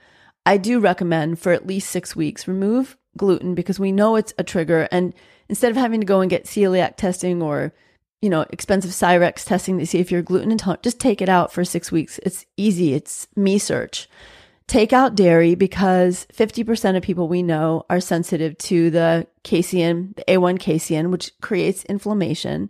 I 0.44 0.58
do 0.58 0.78
recommend 0.78 1.38
for 1.38 1.52
at 1.52 1.66
least 1.66 1.88
six 1.88 2.14
weeks, 2.14 2.46
remove 2.46 2.98
gluten 3.16 3.54
because 3.54 3.80
we 3.80 3.92
know 3.92 4.16
it's 4.16 4.34
a 4.36 4.44
trigger. 4.44 4.86
And 4.92 5.14
instead 5.48 5.70
of 5.70 5.78
having 5.78 6.00
to 6.00 6.06
go 6.06 6.20
and 6.20 6.28
get 6.28 6.44
celiac 6.44 6.96
testing 6.96 7.40
or, 7.40 7.72
you 8.20 8.28
know, 8.28 8.44
expensive 8.50 8.90
Cyrex 8.90 9.46
testing 9.46 9.78
to 9.78 9.86
see 9.86 10.00
if 10.00 10.12
you're 10.12 10.20
gluten 10.20 10.52
intolerant, 10.52 10.82
just 10.82 11.00
take 11.00 11.22
it 11.22 11.30
out 11.30 11.50
for 11.50 11.64
six 11.64 11.90
weeks. 11.90 12.20
It's 12.22 12.44
easy. 12.58 12.92
It's 12.92 13.26
me 13.34 13.58
search. 13.58 14.06
Take 14.66 14.92
out 14.92 15.14
dairy 15.14 15.54
because 15.54 16.26
50% 16.34 16.94
of 16.94 17.02
people 17.02 17.26
we 17.26 17.42
know 17.42 17.86
are 17.88 18.00
sensitive 18.00 18.58
to 18.58 18.90
the 18.90 19.28
casein, 19.44 20.12
the 20.18 20.24
A1 20.28 20.60
casein, 20.60 21.10
which 21.10 21.32
creates 21.40 21.86
inflammation. 21.86 22.68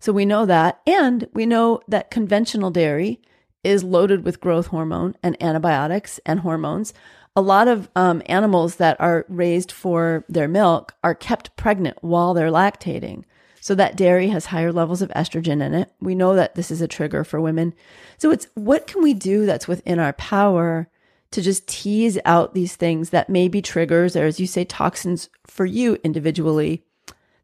So 0.00 0.12
we 0.12 0.24
know 0.24 0.46
that. 0.46 0.80
And 0.86 1.28
we 1.32 1.46
know 1.46 1.80
that 1.88 2.10
conventional 2.10 2.70
dairy 2.70 3.20
is 3.64 3.84
loaded 3.84 4.24
with 4.24 4.40
growth 4.40 4.68
hormone 4.68 5.16
and 5.22 5.40
antibiotics 5.42 6.20
and 6.24 6.40
hormones. 6.40 6.94
A 7.34 7.40
lot 7.42 7.68
of 7.68 7.88
um, 7.94 8.22
animals 8.26 8.76
that 8.76 9.00
are 9.00 9.26
raised 9.28 9.70
for 9.70 10.24
their 10.28 10.48
milk 10.48 10.94
are 11.04 11.14
kept 11.14 11.54
pregnant 11.56 11.98
while 12.00 12.34
they're 12.34 12.50
lactating. 12.50 13.24
So 13.60 13.74
that 13.74 13.96
dairy 13.96 14.28
has 14.28 14.46
higher 14.46 14.72
levels 14.72 15.02
of 15.02 15.10
estrogen 15.10 15.62
in 15.62 15.74
it. 15.74 15.92
We 16.00 16.14
know 16.14 16.34
that 16.34 16.54
this 16.54 16.70
is 16.70 16.80
a 16.80 16.88
trigger 16.88 17.24
for 17.24 17.40
women. 17.40 17.74
So 18.16 18.30
it's 18.30 18.46
what 18.54 18.86
can 18.86 19.02
we 19.02 19.14
do 19.14 19.46
that's 19.46 19.68
within 19.68 19.98
our 19.98 20.12
power 20.14 20.88
to 21.32 21.42
just 21.42 21.68
tease 21.68 22.18
out 22.24 22.54
these 22.54 22.76
things 22.76 23.10
that 23.10 23.28
may 23.28 23.48
be 23.48 23.60
triggers 23.60 24.16
or, 24.16 24.24
as 24.24 24.40
you 24.40 24.46
say, 24.46 24.64
toxins 24.64 25.28
for 25.46 25.66
you 25.66 25.98
individually 26.02 26.84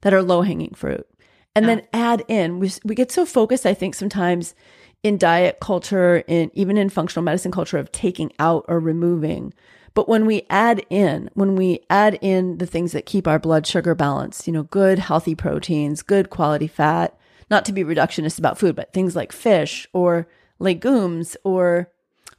that 0.00 0.14
are 0.14 0.22
low 0.22 0.42
hanging 0.42 0.72
fruit. 0.74 1.06
And 1.54 1.66
yeah. 1.66 1.74
then 1.76 1.86
add 1.92 2.24
in, 2.28 2.58
we, 2.58 2.70
we 2.84 2.94
get 2.94 3.12
so 3.12 3.24
focused, 3.24 3.64
I 3.64 3.74
think, 3.74 3.94
sometimes 3.94 4.54
in 5.02 5.18
diet 5.18 5.58
culture, 5.60 6.24
in 6.26 6.50
even 6.54 6.76
in 6.76 6.88
functional 6.88 7.22
medicine 7.22 7.52
culture, 7.52 7.78
of 7.78 7.92
taking 7.92 8.32
out 8.38 8.64
or 8.68 8.80
removing. 8.80 9.52
But 9.92 10.08
when 10.08 10.26
we 10.26 10.42
add 10.50 10.84
in, 10.90 11.30
when 11.34 11.54
we 11.54 11.80
add 11.88 12.18
in 12.20 12.58
the 12.58 12.66
things 12.66 12.92
that 12.92 13.06
keep 13.06 13.28
our 13.28 13.38
blood 13.38 13.66
sugar 13.66 13.94
balanced, 13.94 14.46
you 14.46 14.52
know, 14.52 14.64
good 14.64 14.98
healthy 14.98 15.36
proteins, 15.36 16.02
good 16.02 16.30
quality 16.30 16.66
fat, 16.66 17.16
not 17.50 17.64
to 17.66 17.72
be 17.72 17.84
reductionist 17.84 18.38
about 18.38 18.58
food, 18.58 18.74
but 18.74 18.92
things 18.92 19.14
like 19.14 19.30
fish 19.30 19.86
or 19.92 20.26
legumes 20.58 21.36
or 21.44 21.90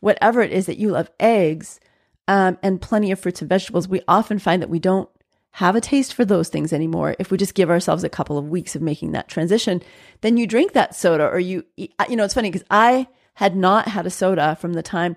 whatever 0.02 0.42
it 0.42 0.52
is 0.52 0.66
that 0.66 0.78
you 0.78 0.90
love, 0.90 1.10
eggs, 1.20 1.80
um, 2.28 2.58
and 2.62 2.82
plenty 2.82 3.12
of 3.12 3.20
fruits 3.20 3.42
and 3.42 3.50
vegetables, 3.50 3.88
we 3.88 4.02
often 4.08 4.40
find 4.40 4.62
that 4.62 4.70
we 4.70 4.80
don't 4.80 5.10
have 5.56 5.76
a 5.78 5.82
taste 5.82 6.14
for 6.14 6.26
those 6.26 6.50
things 6.50 6.74
anymore 6.74 7.16
if 7.18 7.32
we 7.32 7.38
just 7.38 7.54
give 7.54 7.70
ourselves 7.70 8.04
a 8.04 8.10
couple 8.10 8.38
of 8.38 8.50
weeks 8.50 8.76
of 8.76 8.82
making 8.82 9.14
that 9.14 9.30
transition 9.30 9.82
then 10.20 10.36
you 10.36 10.46
drink 10.46 10.74
that 10.74 10.94
soda 10.94 11.26
or 11.26 11.40
you 11.40 11.64
you 11.78 12.16
know 12.16 12.26
it's 12.26 12.34
funny 12.34 12.52
because 12.52 12.68
i 12.70 13.08
had 13.36 13.56
not 13.56 13.88
had 13.88 14.06
a 14.06 14.10
soda 14.10 14.58
from 14.60 14.74
the 14.74 14.84
time 14.84 15.16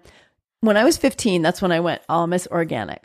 when 0.60 0.76
i 0.76 0.84
was 0.84 0.96
15 0.96 1.42
that's 1.42 1.60
when 1.60 1.72
i 1.72 1.80
went 1.80 2.02
almost 2.08 2.46
organic. 2.48 3.02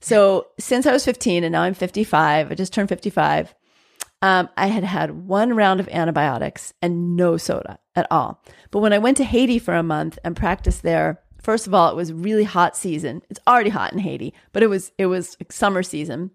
So 0.00 0.48
since 0.58 0.84
i 0.86 0.92
was 0.92 1.04
15 1.06 1.42
and 1.42 1.52
now 1.52 1.62
i'm 1.62 1.72
55 1.72 2.52
i 2.52 2.54
just 2.54 2.74
turned 2.74 2.90
55 2.90 3.54
um, 4.20 4.50
i 4.58 4.66
had 4.66 4.84
had 4.84 5.26
one 5.26 5.56
round 5.56 5.80
of 5.80 5.88
antibiotics 5.88 6.74
and 6.82 7.16
no 7.16 7.38
soda 7.38 7.78
at 7.96 8.06
all. 8.10 8.42
But 8.70 8.80
when 8.80 8.92
i 8.92 8.98
went 8.98 9.16
to 9.16 9.24
haiti 9.24 9.58
for 9.58 9.74
a 9.74 9.82
month 9.82 10.18
and 10.22 10.36
practiced 10.36 10.82
there 10.82 11.22
first 11.40 11.66
of 11.66 11.72
all 11.72 11.88
it 11.88 11.96
was 11.96 12.12
really 12.12 12.44
hot 12.44 12.76
season. 12.76 13.22
It's 13.30 13.40
already 13.46 13.70
hot 13.70 13.94
in 13.94 14.00
haiti 14.00 14.34
but 14.52 14.62
it 14.62 14.66
was 14.66 14.92
it 14.98 15.06
was 15.06 15.38
summer 15.48 15.82
season 15.82 16.30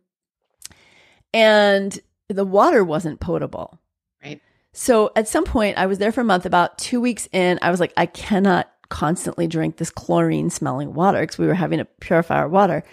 and 1.33 1.99
the 2.27 2.45
water 2.45 2.83
wasn't 2.83 3.19
potable. 3.19 3.79
Right. 4.23 4.41
So 4.73 5.11
at 5.15 5.27
some 5.27 5.45
point, 5.45 5.77
I 5.77 5.85
was 5.85 5.97
there 5.97 6.11
for 6.11 6.21
a 6.21 6.25
month. 6.25 6.45
About 6.45 6.77
two 6.77 7.01
weeks 7.01 7.27
in, 7.31 7.59
I 7.61 7.71
was 7.71 7.79
like, 7.79 7.93
I 7.97 8.05
cannot 8.05 8.71
constantly 8.89 9.47
drink 9.47 9.77
this 9.77 9.91
chlorine 9.91 10.49
smelling 10.49 10.93
water 10.93 11.21
because 11.21 11.37
we 11.37 11.47
were 11.47 11.53
having 11.53 11.79
to 11.79 11.85
purify 11.85 12.37
our 12.37 12.49
water. 12.49 12.83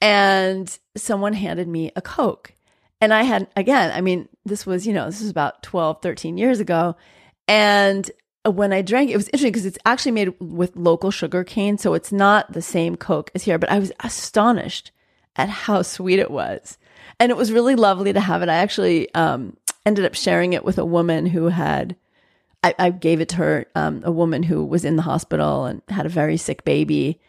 And 0.00 0.76
someone 0.96 1.32
handed 1.32 1.68
me 1.68 1.92
a 1.94 2.02
Coke. 2.02 2.52
And 3.00 3.12
I 3.12 3.22
had, 3.22 3.48
again, 3.56 3.92
I 3.92 4.00
mean, 4.00 4.28
this 4.44 4.64
was, 4.64 4.86
you 4.86 4.92
know, 4.92 5.06
this 5.06 5.20
was 5.20 5.30
about 5.30 5.62
12, 5.62 6.02
13 6.02 6.38
years 6.38 6.60
ago. 6.60 6.96
And 7.48 8.08
when 8.44 8.72
I 8.72 8.82
drank 8.82 9.10
it, 9.10 9.16
was 9.16 9.28
interesting 9.28 9.52
because 9.52 9.66
it's 9.66 9.78
actually 9.84 10.12
made 10.12 10.34
with 10.40 10.76
local 10.76 11.10
sugar 11.10 11.44
cane. 11.44 11.78
So 11.78 11.94
it's 11.94 12.12
not 12.12 12.52
the 12.52 12.62
same 12.62 12.96
Coke 12.96 13.30
as 13.34 13.42
here, 13.44 13.58
but 13.58 13.70
I 13.70 13.78
was 13.78 13.92
astonished 14.00 14.92
at 15.36 15.48
how 15.48 15.82
sweet 15.82 16.18
it 16.18 16.30
was 16.30 16.78
and 17.18 17.30
it 17.30 17.36
was 17.36 17.52
really 17.52 17.74
lovely 17.74 18.12
to 18.12 18.20
have 18.20 18.42
it. 18.42 18.48
I 18.48 18.56
actually 18.56 19.12
um, 19.14 19.56
ended 19.86 20.04
up 20.04 20.14
sharing 20.14 20.52
it 20.52 20.64
with 20.64 20.78
a 20.78 20.84
woman 20.84 21.26
who 21.26 21.48
had. 21.48 21.96
I, 22.64 22.74
I 22.78 22.90
gave 22.90 23.20
it 23.20 23.28
to 23.30 23.36
her, 23.36 23.66
um, 23.74 24.02
a 24.04 24.12
woman 24.12 24.44
who 24.44 24.64
was 24.64 24.84
in 24.84 24.94
the 24.94 25.02
hospital 25.02 25.64
and 25.64 25.82
had 25.88 26.06
a 26.06 26.08
very 26.08 26.36
sick 26.36 26.64
baby, 26.64 27.20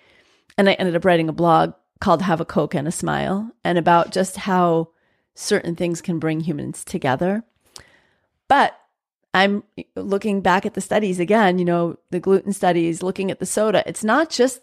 and 0.59 0.69
I 0.69 0.73
ended 0.73 0.95
up 0.95 1.05
writing 1.05 1.27
a 1.27 1.33
blog 1.33 1.73
called 1.99 2.21
"Have 2.21 2.39
a 2.39 2.45
Coke 2.45 2.75
and 2.75 2.87
a 2.87 2.91
Smile" 2.91 3.51
and 3.63 3.77
about 3.77 4.11
just 4.11 4.37
how 4.37 4.89
certain 5.35 5.75
things 5.75 6.01
can 6.01 6.19
bring 6.19 6.41
humans 6.41 6.83
together. 6.83 7.43
But 8.47 8.79
I'm 9.33 9.63
looking 9.95 10.41
back 10.41 10.65
at 10.65 10.75
the 10.75 10.81
studies 10.81 11.19
again, 11.19 11.57
you 11.57 11.65
know, 11.65 11.97
the 12.11 12.19
gluten 12.19 12.53
studies, 12.53 13.01
looking 13.01 13.31
at 13.31 13.39
the 13.39 13.45
soda. 13.45 13.83
It's 13.87 14.03
not 14.03 14.29
just 14.29 14.61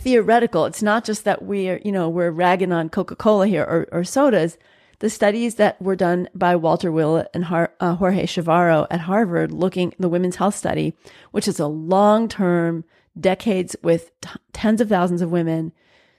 theoretical. 0.00 0.64
It's 0.64 0.82
not 0.82 1.04
just 1.04 1.24
that 1.24 1.42
we're, 1.42 1.80
you 1.84 1.92
know, 1.92 2.08
we're 2.08 2.30
ragging 2.30 2.72
on 2.72 2.88
Coca 2.88 3.16
Cola 3.16 3.46
here 3.46 3.64
or, 3.64 3.88
or, 3.92 4.04
sodas. 4.04 4.58
The 5.00 5.10
studies 5.10 5.54
that 5.54 5.80
were 5.80 5.96
done 5.96 6.28
by 6.34 6.56
Walter 6.56 6.92
Willett 6.92 7.28
and 7.32 7.44
Har- 7.44 7.72
uh, 7.80 7.94
Jorge 7.94 8.24
Chavarro 8.24 8.86
at 8.90 9.00
Harvard, 9.00 9.52
looking 9.52 9.94
the 9.98 10.08
women's 10.08 10.36
health 10.36 10.54
study, 10.54 10.94
which 11.30 11.48
is 11.48 11.58
a 11.58 11.66
long 11.66 12.28
term, 12.28 12.84
decades 13.18 13.76
with 13.82 14.10
t- 14.20 14.30
tens 14.52 14.80
of 14.80 14.88
thousands 14.88 15.22
of 15.22 15.30
women, 15.30 15.72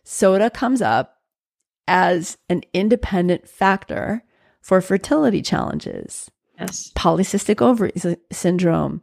soda 0.04 0.50
comes 0.50 0.82
up 0.82 1.17
as 1.88 2.38
an 2.50 2.63
independent 2.74 3.48
factor 3.48 4.24
for 4.62 4.82
fertility 4.82 5.41
challenges. 5.41 6.32
Yes. 6.60 6.91
Polycystic 6.96 7.62
ovary 7.62 7.91
syndrome, 8.32 9.02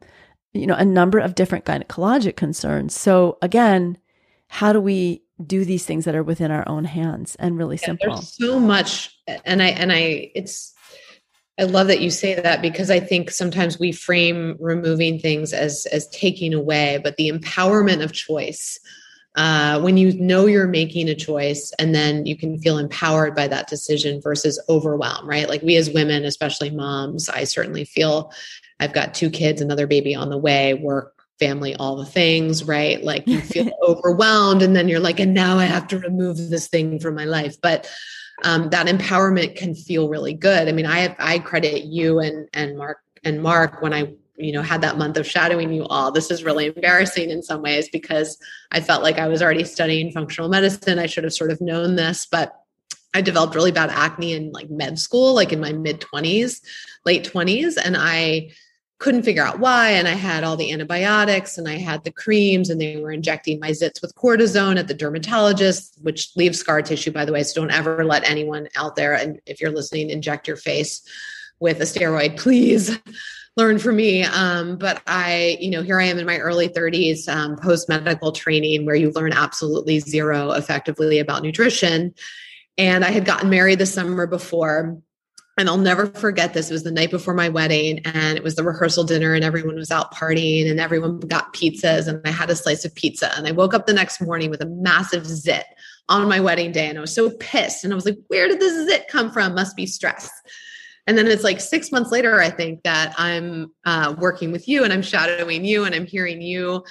you 0.52 0.66
know, 0.66 0.74
a 0.74 0.84
number 0.84 1.18
of 1.18 1.34
different 1.34 1.64
gynecologic 1.64 2.36
concerns. 2.36 2.96
So 2.96 3.38
again, 3.42 3.98
how 4.48 4.72
do 4.72 4.80
we 4.80 5.22
do 5.44 5.64
these 5.64 5.84
things 5.84 6.04
that 6.04 6.14
are 6.14 6.22
within 6.22 6.50
our 6.50 6.68
own 6.68 6.84
hands 6.84 7.36
and 7.38 7.56
really 7.56 7.78
yeah, 7.80 7.86
simple? 7.86 8.14
there's 8.14 8.36
so 8.36 8.58
much 8.58 9.16
and 9.44 9.62
i 9.62 9.68
and 9.68 9.92
i 9.92 10.30
it's 10.34 10.74
i 11.58 11.62
love 11.62 11.86
that 11.86 12.00
you 12.00 12.10
say 12.10 12.34
that 12.34 12.60
because 12.60 12.90
i 12.90 12.98
think 12.98 13.30
sometimes 13.30 13.78
we 13.78 13.92
frame 13.92 14.56
removing 14.58 15.18
things 15.18 15.52
as 15.52 15.86
as 15.92 16.08
taking 16.08 16.52
away 16.52 16.98
but 17.04 17.16
the 17.16 17.30
empowerment 17.30 18.02
of 18.02 18.12
choice 18.12 18.78
uh, 19.36 19.80
when 19.80 19.96
you 19.96 20.12
know 20.18 20.46
you're 20.46 20.66
making 20.66 21.08
a 21.08 21.14
choice 21.14 21.72
and 21.78 21.94
then 21.94 22.26
you 22.26 22.36
can 22.36 22.58
feel 22.58 22.76
empowered 22.76 23.36
by 23.36 23.46
that 23.46 23.68
decision 23.68 24.20
versus 24.20 24.60
overwhelmed 24.68 25.28
right? 25.28 25.48
Like 25.48 25.62
we 25.62 25.76
as 25.76 25.90
women 25.90 26.24
especially 26.24 26.70
moms 26.70 27.28
i 27.28 27.44
certainly 27.44 27.84
feel 27.84 28.32
i've 28.80 28.92
got 28.92 29.14
two 29.14 29.30
kids 29.30 29.60
another 29.60 29.86
baby 29.86 30.14
on 30.14 30.30
the 30.30 30.38
way 30.38 30.74
work 30.74 31.17
family 31.38 31.74
all 31.76 31.96
the 31.96 32.04
things, 32.04 32.64
right? 32.64 33.02
Like 33.02 33.26
you 33.26 33.40
feel 33.40 33.70
overwhelmed 33.82 34.62
and 34.62 34.74
then 34.74 34.88
you're 34.88 35.00
like, 35.00 35.20
and 35.20 35.34
now 35.34 35.58
I 35.58 35.64
have 35.64 35.86
to 35.88 35.98
remove 35.98 36.36
this 36.36 36.68
thing 36.68 37.00
from 37.00 37.14
my 37.14 37.24
life. 37.24 37.60
But 37.60 37.90
um, 38.44 38.70
that 38.70 38.86
empowerment 38.86 39.56
can 39.56 39.74
feel 39.74 40.08
really 40.08 40.34
good. 40.34 40.68
I 40.68 40.72
mean, 40.72 40.86
I 40.86 41.14
I 41.18 41.38
credit 41.38 41.84
you 41.84 42.20
and 42.20 42.48
and 42.52 42.76
Mark 42.76 42.98
and 43.24 43.42
Mark 43.42 43.82
when 43.82 43.92
I 43.92 44.14
you 44.36 44.52
know 44.52 44.62
had 44.62 44.82
that 44.82 44.98
month 44.98 45.16
of 45.16 45.26
shadowing 45.26 45.72
you 45.72 45.84
all. 45.86 46.12
This 46.12 46.30
is 46.30 46.44
really 46.44 46.66
embarrassing 46.66 47.30
in 47.30 47.42
some 47.42 47.62
ways 47.62 47.88
because 47.90 48.38
I 48.70 48.80
felt 48.80 49.02
like 49.02 49.18
I 49.18 49.28
was 49.28 49.42
already 49.42 49.64
studying 49.64 50.12
functional 50.12 50.48
medicine. 50.48 50.98
I 50.98 51.06
should 51.06 51.24
have 51.24 51.32
sort 51.32 51.50
of 51.50 51.60
known 51.60 51.96
this, 51.96 52.26
but 52.30 52.54
I 53.14 53.20
developed 53.20 53.54
really 53.54 53.72
bad 53.72 53.90
acne 53.90 54.34
in 54.34 54.52
like 54.52 54.70
med 54.70 54.98
school, 54.98 55.34
like 55.34 55.52
in 55.52 55.60
my 55.60 55.72
mid 55.72 56.00
20s, 56.00 56.60
late 57.04 57.28
20s. 57.28 57.76
And 57.82 57.96
I 57.98 58.50
couldn't 58.98 59.22
figure 59.22 59.44
out 59.44 59.60
why. 59.60 59.90
And 59.90 60.08
I 60.08 60.12
had 60.14 60.44
all 60.44 60.56
the 60.56 60.72
antibiotics 60.72 61.56
and 61.56 61.68
I 61.68 61.76
had 61.76 62.04
the 62.04 62.10
creams, 62.10 62.68
and 62.68 62.80
they 62.80 62.96
were 62.96 63.12
injecting 63.12 63.60
my 63.60 63.70
zits 63.70 64.02
with 64.02 64.14
cortisone 64.14 64.78
at 64.78 64.88
the 64.88 64.94
dermatologist, 64.94 65.98
which 66.02 66.30
leaves 66.36 66.58
scar 66.58 66.82
tissue, 66.82 67.12
by 67.12 67.24
the 67.24 67.32
way. 67.32 67.42
So 67.42 67.60
don't 67.60 67.70
ever 67.70 68.04
let 68.04 68.28
anyone 68.28 68.68
out 68.76 68.96
there, 68.96 69.14
and 69.14 69.40
if 69.46 69.60
you're 69.60 69.70
listening, 69.70 70.10
inject 70.10 70.48
your 70.48 70.56
face 70.56 71.02
with 71.60 71.80
a 71.80 71.84
steroid, 71.84 72.38
please. 72.38 72.98
learn 73.56 73.80
from 73.80 73.96
me 73.96 74.22
um, 74.22 74.78
but 74.78 75.02
i 75.08 75.58
you 75.60 75.68
know 75.68 75.82
here 75.82 76.00
i 76.00 76.04
am 76.04 76.16
in 76.16 76.24
my 76.24 76.38
early 76.38 76.68
30s 76.68 77.28
um, 77.28 77.56
post 77.56 77.88
medical 77.88 78.30
training 78.30 78.86
where 78.86 78.94
you 78.94 79.10
learn 79.10 79.32
absolutely 79.32 79.98
zero 79.98 80.52
effectively 80.52 81.18
about 81.18 81.42
nutrition 81.42 82.14
and 82.78 83.04
i 83.04 83.10
had 83.10 83.24
gotten 83.24 83.50
married 83.50 83.80
the 83.80 83.86
summer 83.86 84.28
before 84.28 84.96
and 85.58 85.68
I'll 85.68 85.76
never 85.76 86.06
forget 86.06 86.54
this. 86.54 86.70
It 86.70 86.72
was 86.72 86.84
the 86.84 86.92
night 86.92 87.10
before 87.10 87.34
my 87.34 87.48
wedding, 87.48 87.98
and 88.04 88.38
it 88.38 88.44
was 88.44 88.54
the 88.54 88.62
rehearsal 88.62 89.02
dinner, 89.02 89.34
and 89.34 89.44
everyone 89.44 89.74
was 89.74 89.90
out 89.90 90.14
partying, 90.14 90.70
and 90.70 90.78
everyone 90.78 91.18
got 91.20 91.52
pizzas, 91.52 92.06
and 92.06 92.20
I 92.24 92.30
had 92.30 92.48
a 92.48 92.56
slice 92.56 92.84
of 92.84 92.94
pizza. 92.94 93.36
And 93.36 93.46
I 93.46 93.50
woke 93.50 93.74
up 93.74 93.86
the 93.86 93.92
next 93.92 94.20
morning 94.20 94.50
with 94.50 94.62
a 94.62 94.66
massive 94.66 95.26
zit 95.26 95.66
on 96.08 96.28
my 96.28 96.38
wedding 96.38 96.70
day, 96.70 96.88
and 96.88 96.96
I 96.96 97.00
was 97.00 97.14
so 97.14 97.30
pissed. 97.30 97.82
And 97.82 97.92
I 97.92 97.96
was 97.96 98.06
like, 98.06 98.18
"Where 98.28 98.46
did 98.46 98.60
this 98.60 98.88
zit 98.88 99.08
come 99.08 99.32
from? 99.32 99.54
Must 99.54 99.76
be 99.76 99.86
stress." 99.86 100.30
And 101.08 101.18
then 101.18 101.26
it's 101.26 101.42
like 101.42 101.60
six 101.60 101.90
months 101.90 102.12
later, 102.12 102.40
I 102.40 102.50
think 102.50 102.82
that 102.84 103.14
I'm 103.16 103.72
uh, 103.84 104.14
working 104.18 104.52
with 104.52 104.68
you, 104.68 104.84
and 104.84 104.92
I'm 104.92 105.02
shadowing 105.02 105.64
you, 105.64 105.84
and 105.84 105.94
I'm 105.94 106.06
hearing 106.06 106.40
you 106.40 106.84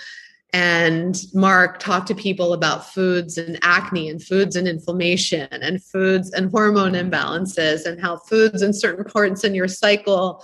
and 0.53 1.21
Mark 1.33 1.79
talked 1.79 2.07
to 2.07 2.15
people 2.15 2.53
about 2.53 2.87
foods 2.87 3.37
and 3.37 3.59
acne 3.61 4.09
and 4.09 4.23
foods 4.23 4.55
and 4.55 4.67
inflammation 4.67 5.47
and 5.51 5.83
foods 5.83 6.31
and 6.31 6.49
hormone 6.51 6.93
imbalances 6.93 7.85
and 7.85 7.99
how 7.99 8.17
foods 8.17 8.61
and 8.61 8.75
certain 8.75 9.03
parts 9.03 9.43
in 9.43 9.53
your 9.53 9.67
cycle 9.67 10.43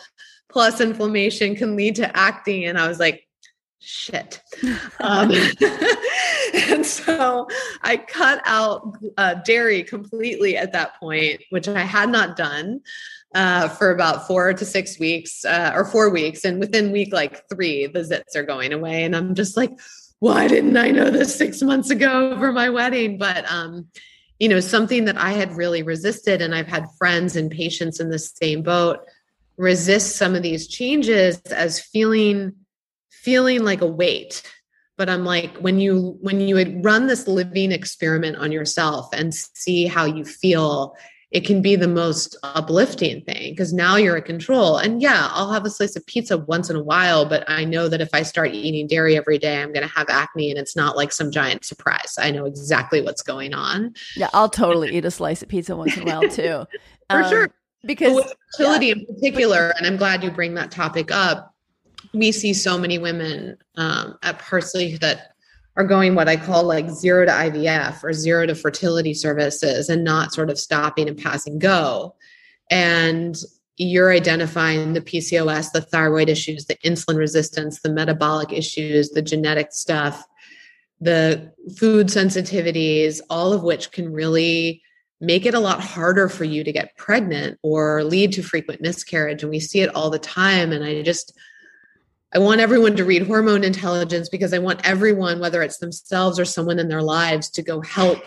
plus 0.49 0.81
inflammation 0.81 1.55
can 1.55 1.75
lead 1.75 1.95
to 1.95 2.17
acne. 2.17 2.65
And 2.65 2.77
I 2.77 2.87
was 2.87 2.99
like, 2.99 3.27
shit. 3.79 4.41
Um, 4.99 5.31
and 6.53 6.85
so 6.85 7.47
I 7.81 7.97
cut 7.97 8.41
out 8.45 8.97
uh, 9.17 9.33
dairy 9.45 9.83
completely 9.83 10.55
at 10.55 10.71
that 10.71 10.97
point, 10.97 11.41
which 11.49 11.67
I 11.67 11.81
had 11.81 12.09
not 12.09 12.37
done. 12.37 12.79
Uh, 13.33 13.67
for 13.67 13.89
about 13.89 14.27
four 14.27 14.53
to 14.53 14.63
six 14.63 14.99
weeks 14.99 15.43
uh, 15.43 15.71
or 15.73 15.85
four 15.85 16.11
weeks. 16.11 16.45
And 16.45 16.59
within 16.59 16.91
week 16.91 17.11
like 17.11 17.41
three, 17.49 17.87
the 17.87 18.01
zits 18.01 18.35
are 18.35 18.43
going 18.43 18.71
away. 18.71 19.03
And 19.03 19.15
I'm 19.15 19.33
just 19.33 19.57
like, 19.57 19.71
why 20.19 20.47
didn't 20.47 20.77
I 20.77 20.91
know 20.91 21.09
this 21.09 21.35
six 21.35 21.63
months 21.63 21.89
ago 21.89 22.37
for 22.37 22.51
my 22.51 22.69
wedding? 22.69 23.17
But, 23.17 23.49
um, 23.51 23.87
you 24.37 24.47
know, 24.49 24.59
something 24.59 25.05
that 25.05 25.17
I 25.17 25.31
had 25.31 25.51
really 25.55 25.81
resisted, 25.81 26.43
and 26.43 26.53
I've 26.53 26.67
had 26.67 26.85
friends 26.99 27.35
and 27.35 27.49
patients 27.49 27.99
in 27.99 28.09
the 28.09 28.19
same 28.19 28.61
boat 28.61 28.99
resist 29.57 30.15
some 30.15 30.35
of 30.35 30.43
these 30.43 30.67
changes 30.67 31.39
as 31.51 31.79
feeling 31.79 32.53
feeling 33.09 33.63
like 33.63 33.81
a 33.81 33.87
weight 33.87 34.41
but 34.97 35.09
i'm 35.09 35.23
like 35.23 35.55
when 35.57 35.79
you 35.79 36.17
when 36.21 36.41
you 36.41 36.55
would 36.55 36.83
run 36.83 37.07
this 37.07 37.27
living 37.27 37.71
experiment 37.71 38.35
on 38.37 38.51
yourself 38.51 39.07
and 39.13 39.33
see 39.33 39.85
how 39.85 40.05
you 40.05 40.25
feel 40.25 40.95
it 41.33 41.47
can 41.47 41.63
be 41.63 41.75
the 41.75 41.87
most 41.87 42.37
uplifting 42.43 43.21
thing 43.21 43.51
because 43.51 43.73
now 43.73 43.95
you're 43.95 44.15
in 44.15 44.23
control. 44.23 44.77
And 44.77 45.01
yeah, 45.01 45.29
I'll 45.31 45.51
have 45.51 45.65
a 45.65 45.69
slice 45.69 45.95
of 45.95 46.05
pizza 46.05 46.37
once 46.37 46.69
in 46.69 46.75
a 46.75 46.83
while, 46.83 47.25
but 47.25 47.43
I 47.49 47.65
know 47.65 47.89
that 47.89 48.01
if 48.01 48.09
I 48.13 48.21
start 48.21 48.53
eating 48.53 48.85
dairy 48.85 49.17
every 49.17 49.39
day, 49.39 49.59
I'm 49.59 49.73
going 49.73 49.85
to 49.85 49.93
have 49.93 50.07
acne 50.09 50.51
and 50.51 50.59
it's 50.59 50.75
not 50.75 50.95
like 50.95 51.11
some 51.11 51.31
giant 51.31 51.65
surprise. 51.65 52.15
I 52.19 52.29
know 52.29 52.45
exactly 52.45 53.01
what's 53.01 53.23
going 53.23 53.55
on. 53.55 53.95
Yeah, 54.15 54.29
I'll 54.31 54.47
totally 54.47 54.95
eat 54.95 55.05
a 55.05 55.11
slice 55.11 55.41
of 55.41 55.49
pizza 55.49 55.75
once 55.75 55.97
in 55.97 56.03
a 56.03 56.05
while 56.05 56.29
too. 56.29 56.67
For 57.09 57.23
um, 57.23 57.29
sure. 57.29 57.49
Because 57.83 58.13
with 58.13 58.33
fertility 58.51 58.87
yeah. 58.87 58.93
in 58.93 59.05
particular, 59.07 59.73
and 59.75 59.87
I'm 59.87 59.97
glad 59.97 60.23
you 60.23 60.29
bring 60.29 60.53
that 60.53 60.69
topic 60.69 61.11
up, 61.11 61.55
we 62.13 62.31
see 62.31 62.53
so 62.53 62.77
many 62.77 62.99
women 62.99 63.57
um, 63.75 64.19
at 64.21 64.37
Parsley 64.37 64.97
that 64.97 65.32
are 65.75 65.83
going 65.83 66.15
what 66.15 66.29
I 66.29 66.37
call 66.37 66.63
like 66.63 66.89
zero 66.89 67.25
to 67.25 67.31
IVF 67.31 68.03
or 68.03 68.13
zero 68.13 68.45
to 68.45 68.55
fertility 68.55 69.13
services 69.13 69.89
and 69.89 70.03
not 70.03 70.33
sort 70.33 70.49
of 70.49 70.59
stopping 70.59 71.07
and 71.07 71.17
passing 71.17 71.57
go. 71.57 72.15
And 72.69 73.35
you're 73.77 74.11
identifying 74.11 74.93
the 74.93 75.01
PCOS, 75.01 75.71
the 75.71 75.81
thyroid 75.81 76.29
issues, 76.29 76.65
the 76.65 76.75
insulin 76.85 77.17
resistance, 77.17 77.81
the 77.81 77.91
metabolic 77.91 78.53
issues, 78.53 79.09
the 79.09 79.21
genetic 79.21 79.71
stuff, 79.71 80.23
the 81.01 81.51
food 81.77 82.07
sensitivities, 82.07 83.19
all 83.29 83.51
of 83.51 83.63
which 83.63 83.91
can 83.91 84.13
really 84.13 84.81
make 85.19 85.45
it 85.45 85.53
a 85.53 85.59
lot 85.59 85.81
harder 85.81 86.29
for 86.29 86.43
you 86.43 86.63
to 86.63 86.71
get 86.71 86.95
pregnant 86.97 87.57
or 87.63 88.03
lead 88.03 88.31
to 88.33 88.43
frequent 88.43 88.81
miscarriage. 88.81 89.41
And 89.41 89.49
we 89.49 89.59
see 89.59 89.79
it 89.79 89.93
all 89.95 90.09
the 90.09 90.19
time. 90.19 90.71
And 90.71 90.83
I 90.83 91.01
just, 91.01 91.37
I 92.35 92.39
want 92.39 92.61
everyone 92.61 92.95
to 92.95 93.05
read 93.05 93.27
Hormone 93.27 93.63
Intelligence 93.63 94.27
because 94.27 94.53
I 94.53 94.57
want 94.57 94.81
everyone, 94.83 95.39
whether 95.39 95.61
it's 95.61 95.77
themselves 95.77 96.39
or 96.39 96.45
someone 96.45 96.79
in 96.79 96.87
their 96.87 97.03
lives, 97.03 97.49
to 97.51 97.61
go 97.61 97.81
help 97.81 98.23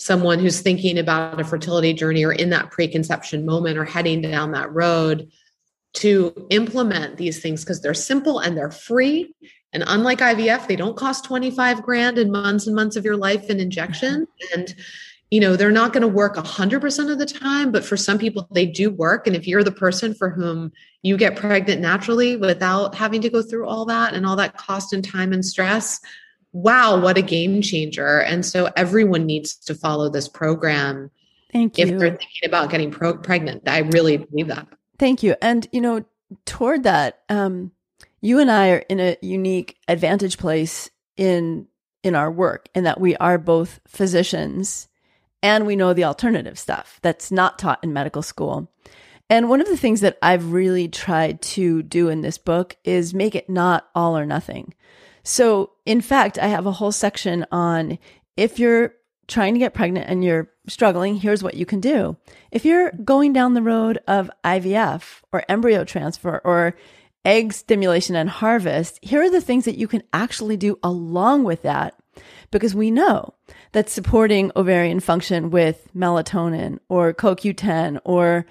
someone 0.00 0.40
who's 0.40 0.60
thinking 0.60 0.98
about 0.98 1.40
a 1.40 1.44
fertility 1.44 1.92
journey 1.92 2.24
or 2.24 2.32
in 2.32 2.50
that 2.50 2.72
preconception 2.72 3.46
moment 3.46 3.78
or 3.78 3.84
heading 3.84 4.20
down 4.20 4.52
that 4.52 4.72
road 4.72 5.30
to 5.94 6.46
implement 6.50 7.16
these 7.16 7.40
things 7.40 7.62
because 7.62 7.80
they're 7.80 7.94
simple 7.94 8.40
and 8.40 8.56
they're 8.56 8.72
free. 8.72 9.32
And 9.72 9.84
unlike 9.86 10.18
IVF, 10.18 10.66
they 10.66 10.76
don't 10.76 10.96
cost 10.96 11.24
25 11.24 11.82
grand 11.82 12.18
in 12.18 12.32
months 12.32 12.66
and 12.66 12.74
months 12.74 12.96
of 12.96 13.04
your 13.04 13.16
life 13.16 13.48
in 13.50 13.60
injection. 13.60 14.26
And 14.52 14.74
you 15.34 15.40
know 15.40 15.56
they're 15.56 15.72
not 15.72 15.92
going 15.92 16.02
to 16.02 16.06
work 16.06 16.36
100% 16.36 17.10
of 17.10 17.18
the 17.18 17.26
time 17.26 17.72
but 17.72 17.84
for 17.84 17.96
some 17.96 18.18
people 18.18 18.46
they 18.52 18.64
do 18.64 18.88
work. 18.88 19.26
And 19.26 19.34
if 19.34 19.48
you're 19.48 19.64
the 19.64 19.72
person 19.72 20.14
for 20.14 20.30
whom 20.30 20.70
you 21.02 21.16
get 21.16 21.34
pregnant 21.34 21.80
naturally 21.80 22.36
without 22.36 22.94
having 22.94 23.20
to 23.22 23.28
go 23.28 23.42
through 23.42 23.66
all 23.66 23.84
that 23.86 24.14
and 24.14 24.24
all 24.24 24.36
that 24.36 24.56
cost 24.56 24.92
and 24.92 25.04
time 25.04 25.32
and 25.32 25.44
stress 25.44 26.00
wow 26.52 27.00
what 27.00 27.18
a 27.18 27.22
game 27.22 27.60
changer. 27.62 28.20
And 28.20 28.46
so 28.46 28.70
everyone 28.76 29.26
needs 29.26 29.56
to 29.56 29.74
follow 29.74 30.08
this 30.08 30.28
program 30.28 31.10
thank 31.52 31.78
you. 31.78 31.86
if 31.86 31.98
they're 31.98 32.10
thinking 32.10 32.46
about 32.46 32.70
getting 32.70 32.92
pro- 32.92 33.18
pregnant. 33.18 33.68
I 33.68 33.78
really 33.78 34.18
believe 34.18 34.46
that. 34.46 34.68
Thank 35.00 35.24
you. 35.24 35.34
And 35.42 35.66
you 35.72 35.80
know 35.80 36.04
toward 36.46 36.84
that 36.84 37.22
um 37.28 37.72
you 38.20 38.38
and 38.38 38.52
i 38.52 38.70
are 38.70 38.84
in 38.88 39.00
a 39.00 39.16
unique 39.20 39.78
advantage 39.88 40.38
place 40.38 40.90
in 41.16 41.66
in 42.04 42.14
our 42.14 42.30
work 42.30 42.68
in 42.72 42.84
that 42.84 43.00
we 43.00 43.16
are 43.16 43.36
both 43.36 43.80
physicians 43.88 44.88
and 45.44 45.66
we 45.66 45.76
know 45.76 45.92
the 45.92 46.04
alternative 46.04 46.58
stuff 46.58 46.98
that's 47.02 47.30
not 47.30 47.58
taught 47.58 47.84
in 47.84 47.92
medical 47.92 48.22
school. 48.22 48.72
And 49.28 49.50
one 49.50 49.60
of 49.60 49.68
the 49.68 49.76
things 49.76 50.00
that 50.00 50.16
I've 50.22 50.52
really 50.52 50.88
tried 50.88 51.42
to 51.42 51.82
do 51.82 52.08
in 52.08 52.22
this 52.22 52.38
book 52.38 52.76
is 52.82 53.12
make 53.12 53.34
it 53.34 53.50
not 53.50 53.86
all 53.94 54.16
or 54.16 54.24
nothing. 54.24 54.72
So, 55.22 55.72
in 55.84 56.00
fact, 56.00 56.38
I 56.38 56.46
have 56.46 56.64
a 56.64 56.72
whole 56.72 56.92
section 56.92 57.44
on 57.52 57.98
if 58.38 58.58
you're 58.58 58.94
trying 59.26 59.52
to 59.52 59.60
get 59.60 59.74
pregnant 59.74 60.08
and 60.08 60.24
you're 60.24 60.50
struggling, 60.66 61.16
here's 61.16 61.42
what 61.42 61.54
you 61.54 61.66
can 61.66 61.80
do. 61.80 62.16
If 62.50 62.64
you're 62.64 62.92
going 62.92 63.34
down 63.34 63.52
the 63.52 63.62
road 63.62 63.98
of 64.08 64.30
IVF 64.44 65.22
or 65.30 65.44
embryo 65.46 65.84
transfer 65.84 66.40
or 66.42 66.74
egg 67.26 67.52
stimulation 67.52 68.16
and 68.16 68.30
harvest, 68.30 68.98
here 69.02 69.22
are 69.22 69.30
the 69.30 69.42
things 69.42 69.66
that 69.66 69.78
you 69.78 69.88
can 69.88 70.04
actually 70.14 70.56
do 70.56 70.78
along 70.82 71.44
with 71.44 71.62
that 71.62 71.94
because 72.50 72.74
we 72.74 72.90
know 72.90 73.34
that 73.72 73.88
supporting 73.90 74.52
ovarian 74.56 75.00
function 75.00 75.50
with 75.50 75.88
melatonin 75.94 76.78
or 76.88 77.12
CoQ10 77.12 78.00
or 78.04 78.46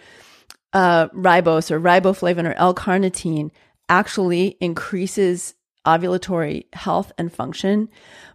uh, 0.73 1.07
ribose 1.09 1.71
or 1.71 1.79
riboflavin 1.79 2.47
or 2.47 2.53
L-carnitine 2.53 3.51
actually 3.89 4.57
increases 4.59 5.53
ovulatory 5.85 6.65
health 6.73 7.11
and 7.17 7.31
function, 7.31 7.89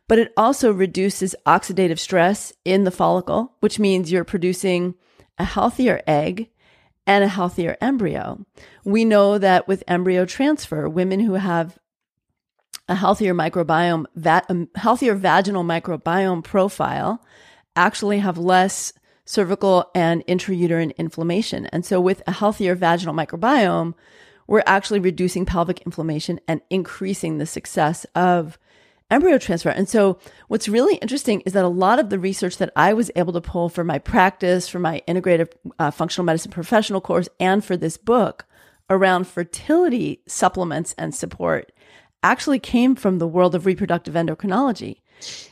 but 0.07 0.19
it 0.19 0.33
also 0.37 0.73
reduces 0.73 1.35
oxidative 1.47 1.99
stress 1.99 2.53
in 2.65 2.85
the 2.85 2.91
follicle, 2.91 3.55
which 3.61 3.79
means 3.79 4.13
you're 4.13 4.25
producing 4.25 4.95
a 5.39 5.45
healthier 5.45 6.03
egg 6.07 6.51
and 7.07 7.25
a 7.25 7.29
healthier 7.29 7.77
embryo. 7.81 8.45
We 8.85 9.05
know 9.05 9.39
that 9.39 9.67
with 9.67 9.83
embryo 9.89 10.27
transfer, 10.27 10.89
women 10.89 11.21
who 11.21 11.35
have 11.35 11.79
a 12.89 12.95
healthier 12.95 13.35
microbiome, 13.35 14.07
va- 14.15 14.69
healthier 14.75 15.15
vaginal 15.15 15.65
microbiome 15.65 16.43
profile 16.43 17.23
actually 17.77 18.19
have 18.19 18.39
less 18.39 18.93
cervical 19.25 19.91
and 19.95 20.27
intrauterine 20.27 20.97
inflammation. 20.97 21.67
And 21.67 21.85
so 21.85 22.01
with 22.01 22.23
a 22.27 22.33
healthier 22.33 22.75
vaginal 22.75 23.15
microbiome, 23.15 23.95
we're 24.47 24.63
actually 24.67 25.01
reducing 25.01 25.45
pelvic 25.45 25.83
inflammation 25.83 26.41
and 26.49 26.63
increasing 26.71 27.37
the 27.37 27.45
success 27.45 28.07
of 28.15 28.59
embryo 29.11 29.39
transfer. 29.39 29.69
And 29.69 29.89
so 29.89 30.19
what's 30.49 30.69
really 30.69 30.97
interesting 30.97 31.43
is 31.43 31.53
that 31.53 31.65
a 31.65 31.69
lot 31.69 31.99
of 31.99 32.09
the 32.09 32.19
research 32.19 32.57
that 32.59 32.73
I 32.75 32.95
was 32.95 33.11
able 33.17 33.35
to 33.35 33.41
pull 33.41 33.69
for 33.69 33.85
my 33.85 33.99
practice, 33.99 34.69
for 34.69 34.79
my 34.79 35.03
integrative 35.07 35.53
uh, 35.79 35.91
functional 35.91 36.25
medicine 36.25 36.51
professional 36.51 37.01
course, 37.01 37.29
and 37.39 37.63
for 37.65 37.77
this 37.77 37.99
book 37.99 38.47
around 38.91 39.27
fertility 39.27 40.23
supplements 40.27 40.95
and 40.97 41.15
support 41.15 41.73
actually 42.23 42.59
came 42.59 42.95
from 42.95 43.19
the 43.19 43.27
world 43.27 43.55
of 43.55 43.67
reproductive 43.67 44.15
endocrinology. 44.15 45.01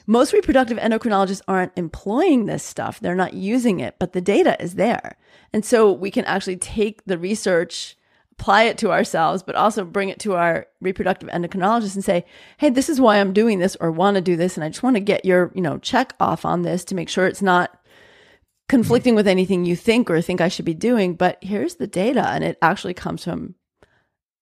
Most 0.06 0.32
reproductive 0.32 0.78
endocrinologists 0.78 1.42
aren't 1.48 1.72
employing 1.76 2.46
this 2.46 2.62
stuff. 2.62 3.00
They're 3.00 3.14
not 3.14 3.34
using 3.34 3.80
it, 3.80 3.96
but 3.98 4.12
the 4.12 4.20
data 4.20 4.60
is 4.62 4.74
there. 4.74 5.16
And 5.52 5.64
so 5.64 5.92
we 5.92 6.10
can 6.10 6.24
actually 6.24 6.56
take 6.56 7.04
the 7.04 7.18
research, 7.18 7.96
apply 8.32 8.64
it 8.64 8.78
to 8.78 8.92
ourselves, 8.92 9.42
but 9.42 9.54
also 9.54 9.84
bring 9.84 10.08
it 10.08 10.20
to 10.20 10.34
our 10.34 10.66
reproductive 10.80 11.28
endocrinologist 11.30 11.94
and 11.94 12.04
say, 12.04 12.24
Hey, 12.58 12.70
this 12.70 12.88
is 12.88 13.00
why 13.00 13.18
I'm 13.18 13.32
doing 13.32 13.58
this 13.58 13.76
or 13.80 13.90
want 13.90 14.16
to 14.16 14.20
do 14.20 14.36
this. 14.36 14.56
And 14.56 14.64
I 14.64 14.68
just 14.68 14.82
want 14.82 14.96
to 14.96 15.00
get 15.00 15.24
your, 15.24 15.50
you 15.54 15.62
know, 15.62 15.78
check 15.78 16.14
off 16.20 16.44
on 16.44 16.62
this 16.62 16.84
to 16.86 16.94
make 16.94 17.08
sure 17.08 17.26
it's 17.26 17.42
not 17.42 17.76
conflicting 18.68 19.14
with 19.14 19.28
anything 19.28 19.64
you 19.64 19.76
think 19.76 20.10
or 20.10 20.20
think 20.20 20.40
I 20.40 20.48
should 20.48 20.64
be 20.64 20.74
doing. 20.74 21.14
But 21.14 21.38
here's 21.42 21.76
the 21.76 21.86
data. 21.86 22.28
And 22.28 22.44
it 22.44 22.58
actually 22.62 22.94
comes 22.94 23.24
from 23.24 23.54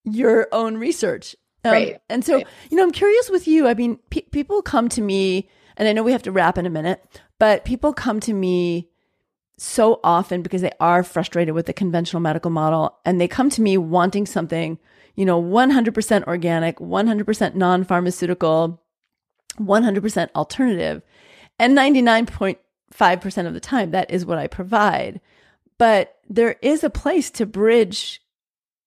your 0.05 0.49
own 0.53 0.77
research. 0.77 1.35
Um, 1.65 1.73
right. 1.73 2.01
And 2.09 2.25
so, 2.25 2.35
right. 2.37 2.47
you 2.71 2.77
know, 2.77 2.83
I'm 2.83 2.93
curious 2.93 3.31
with 3.31 3.49
you. 3.49 3.67
I 3.67 3.75
mean, 3.75 3.99
pe- 4.11 4.23
people 4.23 4.63
come 4.63 4.89
to 4.91 5.01
me, 5.01 5.49
and 5.77 5.89
I 5.89 5.93
know 5.93 6.03
we 6.03 6.13
have 6.13 6.23
to 6.25 6.33
wrap 6.33 6.59
in 6.59 6.67
a 6.67 6.71
minute, 6.71 7.21
but 7.39 7.65
people 7.65 7.93
come 7.93 8.21
to 8.21 8.33
me 8.33 8.89
so 9.57 10.01
often 10.03 10.43
because 10.43 10.63
they 10.63 10.73
are 10.81 11.03
frustrated 11.03 11.55
with 11.55 11.67
the 11.67 11.73
conventional 11.73 12.21
medical 12.21 12.51
model 12.51 12.99
and 13.05 13.21
they 13.21 13.29
come 13.29 13.51
to 13.51 13.63
me 13.63 13.77
wanting 13.77 14.27
something, 14.27 14.79
you 15.15 15.25
know, 15.25 15.41
100% 15.41 16.25
organic, 16.25 16.79
100% 16.79 17.55
non 17.55 17.85
pharmaceutical, 17.85 18.83
100% 19.59 20.29
alternative. 20.35 21.03
And 21.59 21.77
99.5% 21.79 23.47
of 23.47 23.55
the 23.55 23.61
time, 23.61 23.93
that 23.93 24.11
is 24.11 24.27
what 24.27 24.39
I 24.39 24.49
provide. 24.49 25.21
But 25.79 26.17
there 26.29 26.57
is 26.63 26.83
a 26.83 26.91
place 26.91 27.31
to 27.33 27.47
bridge 27.47 28.21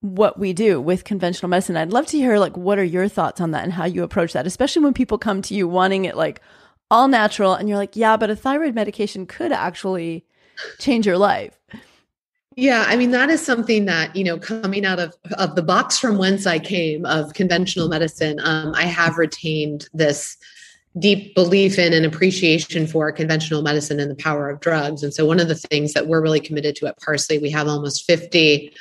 what 0.02 0.40
we 0.40 0.54
do 0.54 0.80
with 0.80 1.04
conventional 1.04 1.50
medicine. 1.50 1.76
I'd 1.76 1.92
love 1.92 2.06
to 2.08 2.18
hear 2.18 2.38
like 2.38 2.56
what 2.56 2.78
are 2.78 2.84
your 2.84 3.08
thoughts 3.08 3.42
on 3.42 3.52
that 3.52 3.64
and 3.64 3.74
how 3.74 3.86
you 3.86 4.04
approach 4.04 4.34
that, 4.34 4.46
especially 4.46 4.84
when 4.84 4.94
people 4.94 5.18
come 5.18 5.42
to 5.44 5.54
you 5.54 5.68
wanting 5.68 6.06
it 6.06 6.16
like 6.16 6.42
all 6.90 7.08
natural 7.08 7.54
and 7.54 7.68
you're 7.68 7.78
like, 7.78 7.96
yeah, 7.96 8.16
but 8.16 8.30
a 8.30 8.36
thyroid 8.36 8.76
medication 8.76 9.26
could 9.26 9.52
actually 9.52 10.26
change 10.80 11.06
your 11.06 11.18
life. 11.18 11.60
Yeah, 12.56 12.86
I 12.88 12.96
mean 12.96 13.12
that 13.12 13.30
is 13.30 13.46
something 13.46 13.86
that 13.86 14.16
you 14.16 14.24
know 14.24 14.40
coming 14.40 14.84
out 14.84 15.00
of 15.00 15.14
of 15.38 15.56
the 15.56 15.62
box 15.62 16.00
from 16.00 16.18
whence 16.18 16.48
I 16.48 16.58
came 16.58 17.06
of 17.06 17.34
conventional 17.34 17.88
medicine. 17.88 18.40
Um, 18.44 18.74
I 18.74 18.84
have 18.84 19.20
retained 19.20 19.88
this 19.94 20.38
deep 20.98 21.36
belief 21.36 21.78
in 21.78 21.94
and 21.94 22.04
appreciation 22.04 22.88
for 22.88 23.12
conventional 23.12 23.62
medicine 23.62 24.00
and 24.00 24.10
the 24.10 24.16
power 24.16 24.50
of 24.50 24.60
drugs. 24.60 25.04
And 25.04 25.14
so 25.14 25.24
one 25.24 25.40
of 25.40 25.48
the 25.48 25.54
things 25.54 25.94
that 25.94 26.08
we're 26.08 26.22
really 26.22 26.40
committed 26.40 26.76
to 26.78 26.88
at 26.88 27.00
Parsley, 27.00 27.38
we 27.38 27.52
have 27.52 27.68
almost 27.68 28.06
fifty 28.06 28.74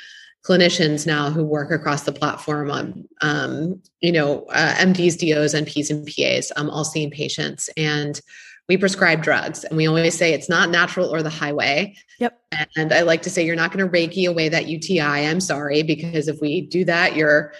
clinicians 0.47 1.05
now 1.05 1.29
who 1.29 1.43
work 1.43 1.71
across 1.71 2.03
the 2.03 2.11
platform 2.11 2.71
on 2.71 3.07
um, 3.21 3.81
you 3.99 4.11
know 4.11 4.45
uh, 4.51 4.73
mds 4.75 5.17
dos 5.17 5.53
nps 5.53 5.89
and 5.89 6.07
pas 6.07 6.51
um, 6.55 6.69
all 6.69 6.85
seeing 6.85 7.11
patients. 7.11 7.69
And 7.75 8.19
we 8.69 8.77
prescribe 8.77 9.23
drugs 9.23 9.63
and 9.63 9.77
we 9.77 9.87
always 9.87 10.17
say 10.17 10.33
it's 10.33 10.49
not 10.49 10.69
natural 10.69 11.13
or 11.13 11.23
the 11.23 11.29
highway. 11.29 11.95
Yep. 12.19 12.39
And 12.75 12.93
i 12.93 13.01
like 13.01 13.21
to 13.23 13.29
say 13.29 13.45
you're 13.45 13.55
not 13.55 13.71
going 13.71 13.85
to 13.85 13.91
reiki 13.91 14.27
away 14.27 14.49
that 14.49 14.67
uti 14.67 15.01
i'm 15.01 15.41
sorry 15.41 15.83
because 15.83 16.27
if 16.27 16.39
we 16.41 16.61
do 16.61 16.85
that 16.85 17.15
you're 17.15 17.53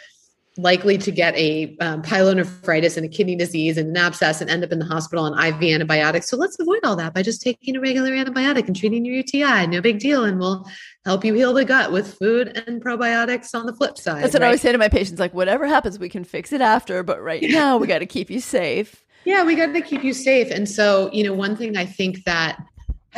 likely 0.57 0.97
to 0.97 1.11
get 1.11 1.35
a 1.35 1.75
um, 1.79 2.01
pyelonephritis 2.01 2.97
and 2.97 3.05
a 3.05 3.09
kidney 3.09 3.35
disease 3.35 3.77
and 3.77 3.89
an 3.89 3.97
abscess 3.97 4.41
and 4.41 4.49
end 4.49 4.63
up 4.63 4.71
in 4.71 4.79
the 4.79 4.85
hospital 4.85 5.25
on 5.25 5.33
IV 5.33 5.61
antibiotics. 5.63 6.29
So 6.29 6.37
let's 6.37 6.59
avoid 6.59 6.79
all 6.83 6.95
that 6.95 7.13
by 7.13 7.21
just 7.21 7.41
taking 7.41 7.75
a 7.75 7.79
regular 7.79 8.11
antibiotic 8.11 8.67
and 8.67 8.75
treating 8.75 9.05
your 9.05 9.15
UTI. 9.15 9.67
No 9.67 9.81
big 9.81 9.99
deal. 9.99 10.23
And 10.23 10.39
we'll 10.39 10.67
help 11.05 11.23
you 11.23 11.33
heal 11.33 11.53
the 11.53 11.65
gut 11.65 11.91
with 11.91 12.17
food 12.17 12.61
and 12.67 12.81
probiotics 12.83 13.53
on 13.53 13.65
the 13.65 13.73
flip 13.73 13.97
side. 13.97 14.23
That's 14.23 14.33
what 14.33 14.41
right? 14.41 14.47
I 14.47 14.49
always 14.49 14.61
say 14.61 14.71
to 14.71 14.77
my 14.77 14.89
patients 14.89 15.19
like, 15.19 15.33
whatever 15.33 15.67
happens, 15.67 15.99
we 15.99 16.09
can 16.09 16.23
fix 16.23 16.51
it 16.51 16.61
after. 16.61 17.03
But 17.03 17.21
right 17.21 17.43
now, 17.43 17.77
we 17.77 17.87
got 17.87 17.99
to 17.99 18.05
keep 18.05 18.29
you 18.29 18.39
safe. 18.39 19.03
Yeah, 19.25 19.43
we 19.43 19.55
got 19.55 19.73
to 19.73 19.81
keep 19.81 20.03
you 20.03 20.13
safe. 20.13 20.49
And 20.51 20.69
so, 20.69 21.09
you 21.11 21.23
know, 21.23 21.33
one 21.33 21.55
thing 21.55 21.75
I 21.75 21.85
think 21.85 22.23
that 22.23 22.57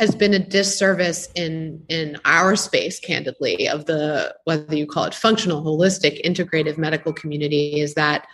has 0.00 0.14
been 0.14 0.32
a 0.32 0.38
disservice 0.38 1.28
in 1.34 1.84
in 1.90 2.18
our 2.24 2.56
space 2.56 2.98
candidly 2.98 3.68
of 3.68 3.84
the 3.84 4.34
whether 4.44 4.74
you 4.74 4.86
call 4.86 5.04
it 5.04 5.14
functional 5.14 5.62
holistic 5.62 6.24
integrative 6.24 6.78
medical 6.78 7.12
community 7.12 7.80
is 7.80 7.92
that 7.92 8.26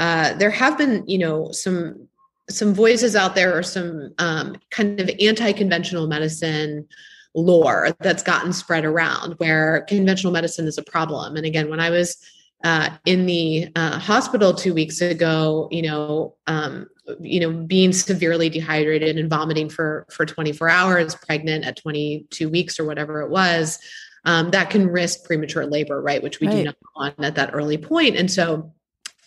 uh, 0.00 0.34
there 0.34 0.50
have 0.50 0.76
been 0.76 1.04
you 1.06 1.18
know 1.18 1.52
some 1.52 2.08
some 2.50 2.74
voices 2.74 3.14
out 3.14 3.36
there 3.36 3.56
or 3.56 3.62
some 3.62 4.12
um, 4.18 4.56
kind 4.70 4.98
of 4.98 5.08
anti-conventional 5.20 6.08
medicine 6.08 6.84
lore 7.34 7.96
that's 8.00 8.24
gotten 8.24 8.52
spread 8.52 8.84
around 8.84 9.34
where 9.34 9.82
conventional 9.88 10.32
medicine 10.32 10.66
is 10.66 10.76
a 10.76 10.82
problem. 10.82 11.36
And 11.36 11.46
again 11.46 11.70
when 11.70 11.78
i 11.78 11.88
was 11.88 12.16
uh, 12.64 12.90
in 13.04 13.26
the 13.26 13.68
uh, 13.74 13.98
hospital 13.98 14.54
two 14.54 14.74
weeks 14.74 15.00
ago, 15.00 15.68
you 15.70 15.82
know, 15.82 16.36
um, 16.46 16.86
you 17.20 17.40
know, 17.40 17.50
being 17.50 17.92
severely 17.92 18.48
dehydrated 18.48 19.18
and 19.18 19.28
vomiting 19.28 19.68
for 19.68 20.06
for 20.10 20.24
24 20.24 20.68
hours, 20.68 21.14
pregnant 21.14 21.64
at 21.64 21.76
22 21.76 22.48
weeks 22.48 22.78
or 22.78 22.84
whatever 22.84 23.20
it 23.22 23.30
was, 23.30 23.78
um, 24.24 24.50
that 24.50 24.70
can 24.70 24.88
risk 24.88 25.24
premature 25.24 25.66
labor, 25.66 26.00
right? 26.00 26.22
Which 26.22 26.40
we 26.40 26.46
right. 26.46 26.56
do 26.56 26.64
not 26.64 26.76
want 26.96 27.14
at 27.18 27.34
that 27.34 27.50
early 27.52 27.78
point. 27.78 28.16
And 28.16 28.30
so, 28.30 28.72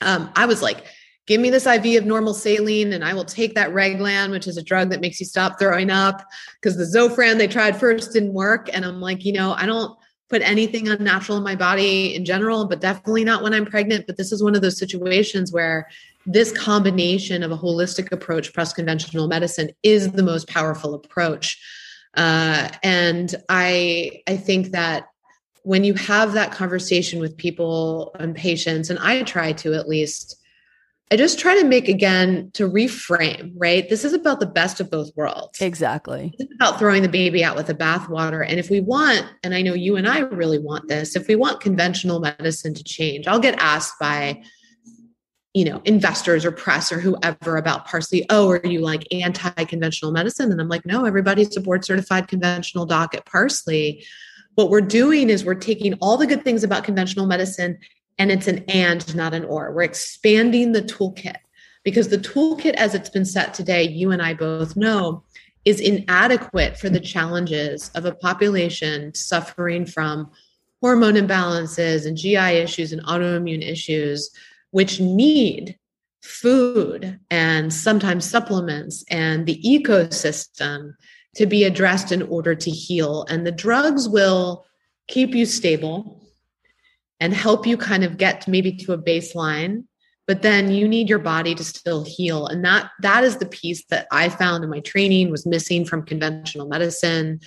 um, 0.02 0.32
I 0.36 0.46
was 0.46 0.62
like, 0.62 0.86
give 1.28 1.42
me 1.42 1.50
this 1.50 1.66
IV 1.66 2.02
of 2.02 2.06
normal 2.06 2.34
saline 2.34 2.94
and 2.94 3.04
I 3.04 3.14
will 3.14 3.26
take 3.26 3.56
that 3.56 3.72
Reglan, 3.72 4.32
which 4.32 4.48
is 4.48 4.58
a 4.58 4.64
drug 4.64 4.90
that 4.92 5.02
makes 5.02 5.20
you 5.20 5.26
stop 5.26 5.60
throwing 5.60 5.90
up 5.90 6.24
because 6.62 6.78
the 6.78 6.84
Zofran 6.84 7.38
they 7.38 7.48
tried 7.48 7.80
first 7.80 8.14
didn't 8.14 8.34
work. 8.34 8.70
And 8.72 8.86
I'm 8.86 9.02
like, 9.02 9.26
you 9.26 9.34
know, 9.34 9.54
I 9.54 9.66
don't 9.66 9.98
put 10.36 10.42
anything 10.42 10.90
unnatural 10.90 11.38
in 11.38 11.46
my 11.46 11.56
body 11.56 12.14
in 12.14 12.26
general, 12.26 12.66
but 12.68 12.82
definitely 12.82 13.24
not 13.24 13.42
when 13.42 13.54
I'm 13.54 13.66
pregnant. 13.66 14.06
But 14.06 14.18
this 14.18 14.34
is 14.34 14.44
one 14.44 14.54
of 14.54 14.62
those 14.62 14.78
situations 14.78 15.54
where 15.54 15.88
this 16.26 16.52
combination 16.52 17.42
of 17.42 17.52
a 17.52 17.58
holistic 17.58 18.12
approach 18.12 18.54
plus 18.54 18.74
conventional 18.74 19.30
medicine 19.30 19.70
is 19.82 20.12
the 20.12 20.24
most 20.24 20.50
powerful 20.50 20.94
approach. 20.94 21.58
Uh, 22.18 22.68
and 22.84 23.34
I 23.48 24.24
I 24.28 24.36
think 24.36 24.72
that 24.72 25.06
when 25.64 25.86
you 25.86 25.94
have 25.94 26.34
that 26.34 26.52
conversation 26.52 27.22
with 27.22 27.38
people 27.38 28.14
and 28.20 28.36
patients, 28.36 28.90
and 28.90 29.00
I 29.00 29.24
try 29.24 29.54
to 29.54 29.74
at 29.74 29.88
least 29.88 30.36
I 31.12 31.18
just 31.18 31.38
try 31.38 31.54
to 31.60 31.64
make 31.64 31.88
again 31.88 32.50
to 32.56 32.68
reframe, 32.68 33.54
right? 33.56 33.88
This 33.88 34.04
is 34.04 34.14
about 34.14 34.40
the 34.40 34.48
best 34.48 34.80
of 34.80 34.90
both 34.90 35.12
worlds. 35.16 35.62
Exactly. 35.62 36.34
It's 36.40 36.54
about 36.56 36.80
throwing 36.80 37.04
the 37.04 37.10
baby 37.10 37.44
out 37.44 37.56
with 37.56 37.68
the 37.68 37.76
bathwater. 37.76 38.44
And 38.48 38.58
if 38.60 38.72
we 38.72 38.80
want, 38.80 39.24
and 39.44 39.54
I 39.54 39.62
know 39.62 39.76
you 39.76 39.98
and 39.98 40.08
I 40.08 40.20
really 40.20 40.58
want 40.58 40.88
this, 40.88 41.16
if 41.16 41.28
we 41.28 41.36
want 41.36 41.62
conventional 41.62 42.20
medicine 42.20 42.74
to 42.74 42.84
change, 42.84 43.28
I'll 43.28 43.40
get 43.40 43.56
asked 43.60 44.00
by, 44.00 44.42
you 45.54 45.64
know, 45.64 45.80
investors 45.86 46.44
or 46.44 46.52
press 46.52 46.92
or 46.92 47.00
whoever 47.00 47.56
about 47.56 47.86
Parsley. 47.86 48.26
Oh, 48.32 48.50
are 48.50 48.66
you 48.66 48.80
like 48.80 49.06
anti-conventional 49.14 50.12
medicine? 50.12 50.52
And 50.52 50.60
I'm 50.60 50.70
like, 50.70 50.88
no, 50.88 51.06
everybody's 51.06 51.56
a 51.56 51.62
board 51.62 51.86
certified 51.86 52.28
conventional 52.28 52.88
doc 52.88 53.14
at 53.14 53.26
Parsley. 53.26 54.04
What 54.56 54.72
we're 54.72 54.82
doing 54.82 55.30
is 55.30 55.46
we're 55.46 55.54
taking 55.54 55.94
all 55.96 56.18
the 56.18 56.26
good 56.26 56.44
things 56.44 56.64
about 56.64 56.84
conventional 56.84 57.28
medicine 57.28 57.78
and 58.18 58.32
it's 58.32 58.48
an 58.48 58.64
and, 58.68 59.16
not 59.16 59.34
an 59.34 59.46
or. 59.46 59.72
We're 59.72 59.84
expanding 59.84 60.72
the 60.72 60.82
toolkit 60.82 61.38
because 61.84 62.10
the 62.10 62.18
toolkit, 62.18 62.74
as 62.74 62.96
it's 62.96 63.10
been 63.10 63.26
set 63.26 63.54
today, 63.54 63.84
you 63.84 64.12
and 64.12 64.22
I 64.22 64.34
both 64.34 64.76
know, 64.76 65.24
is 65.66 65.80
inadequate 65.80 66.78
for 66.78 66.90
the 66.90 67.00
challenges 67.00 67.90
of 67.96 68.06
a 68.06 68.16
population 68.16 69.14
suffering 69.14 69.86
from 69.86 70.32
hormone 70.82 71.16
imbalances 71.16 72.06
and 72.06 72.18
GI 72.18 72.38
issues 72.38 72.94
and 72.94 73.04
autoimmune 73.06 73.68
issues, 73.68 74.30
which 74.72 75.00
need 75.00 75.78
food 76.22 77.20
and 77.30 77.74
sometimes 77.74 78.30
supplements 78.30 79.04
and 79.10 79.46
the 79.46 79.62
ecosystem 79.64 80.94
to 81.36 81.46
be 81.46 81.64
addressed 81.64 82.12
in 82.12 82.22
order 82.24 82.56
to 82.56 82.72
heal. 82.72 83.26
And 83.30 83.46
the 83.46 83.52
drugs 83.52 84.08
will 84.08 84.66
keep 85.08 85.36
you 85.36 85.46
stable 85.46 86.25
and 87.20 87.34
help 87.34 87.66
you 87.66 87.78
kind 87.78 88.04
of 88.04 88.18
get 88.18 88.48
maybe 88.48 88.72
to 88.72 88.94
a 88.94 88.98
baseline 88.98 89.84
but 90.28 90.42
then 90.42 90.72
you 90.72 90.88
need 90.88 91.08
your 91.08 91.20
body 91.20 91.54
to 91.54 91.64
still 91.64 92.04
heal. 92.04 92.48
And 92.48 92.66
that 92.66 92.90
that 93.02 93.24
is 93.24 93.38
the 93.38 93.46
piece 93.46 93.86
that 93.90 94.08
i 94.12 94.30
found 94.30 94.64
in 94.64 94.70
my 94.70 94.80
training 94.80 95.30
was 95.30 95.46
missing 95.46 95.86
from 95.86 96.04
conventional 96.04 96.68
medicine 96.68 97.40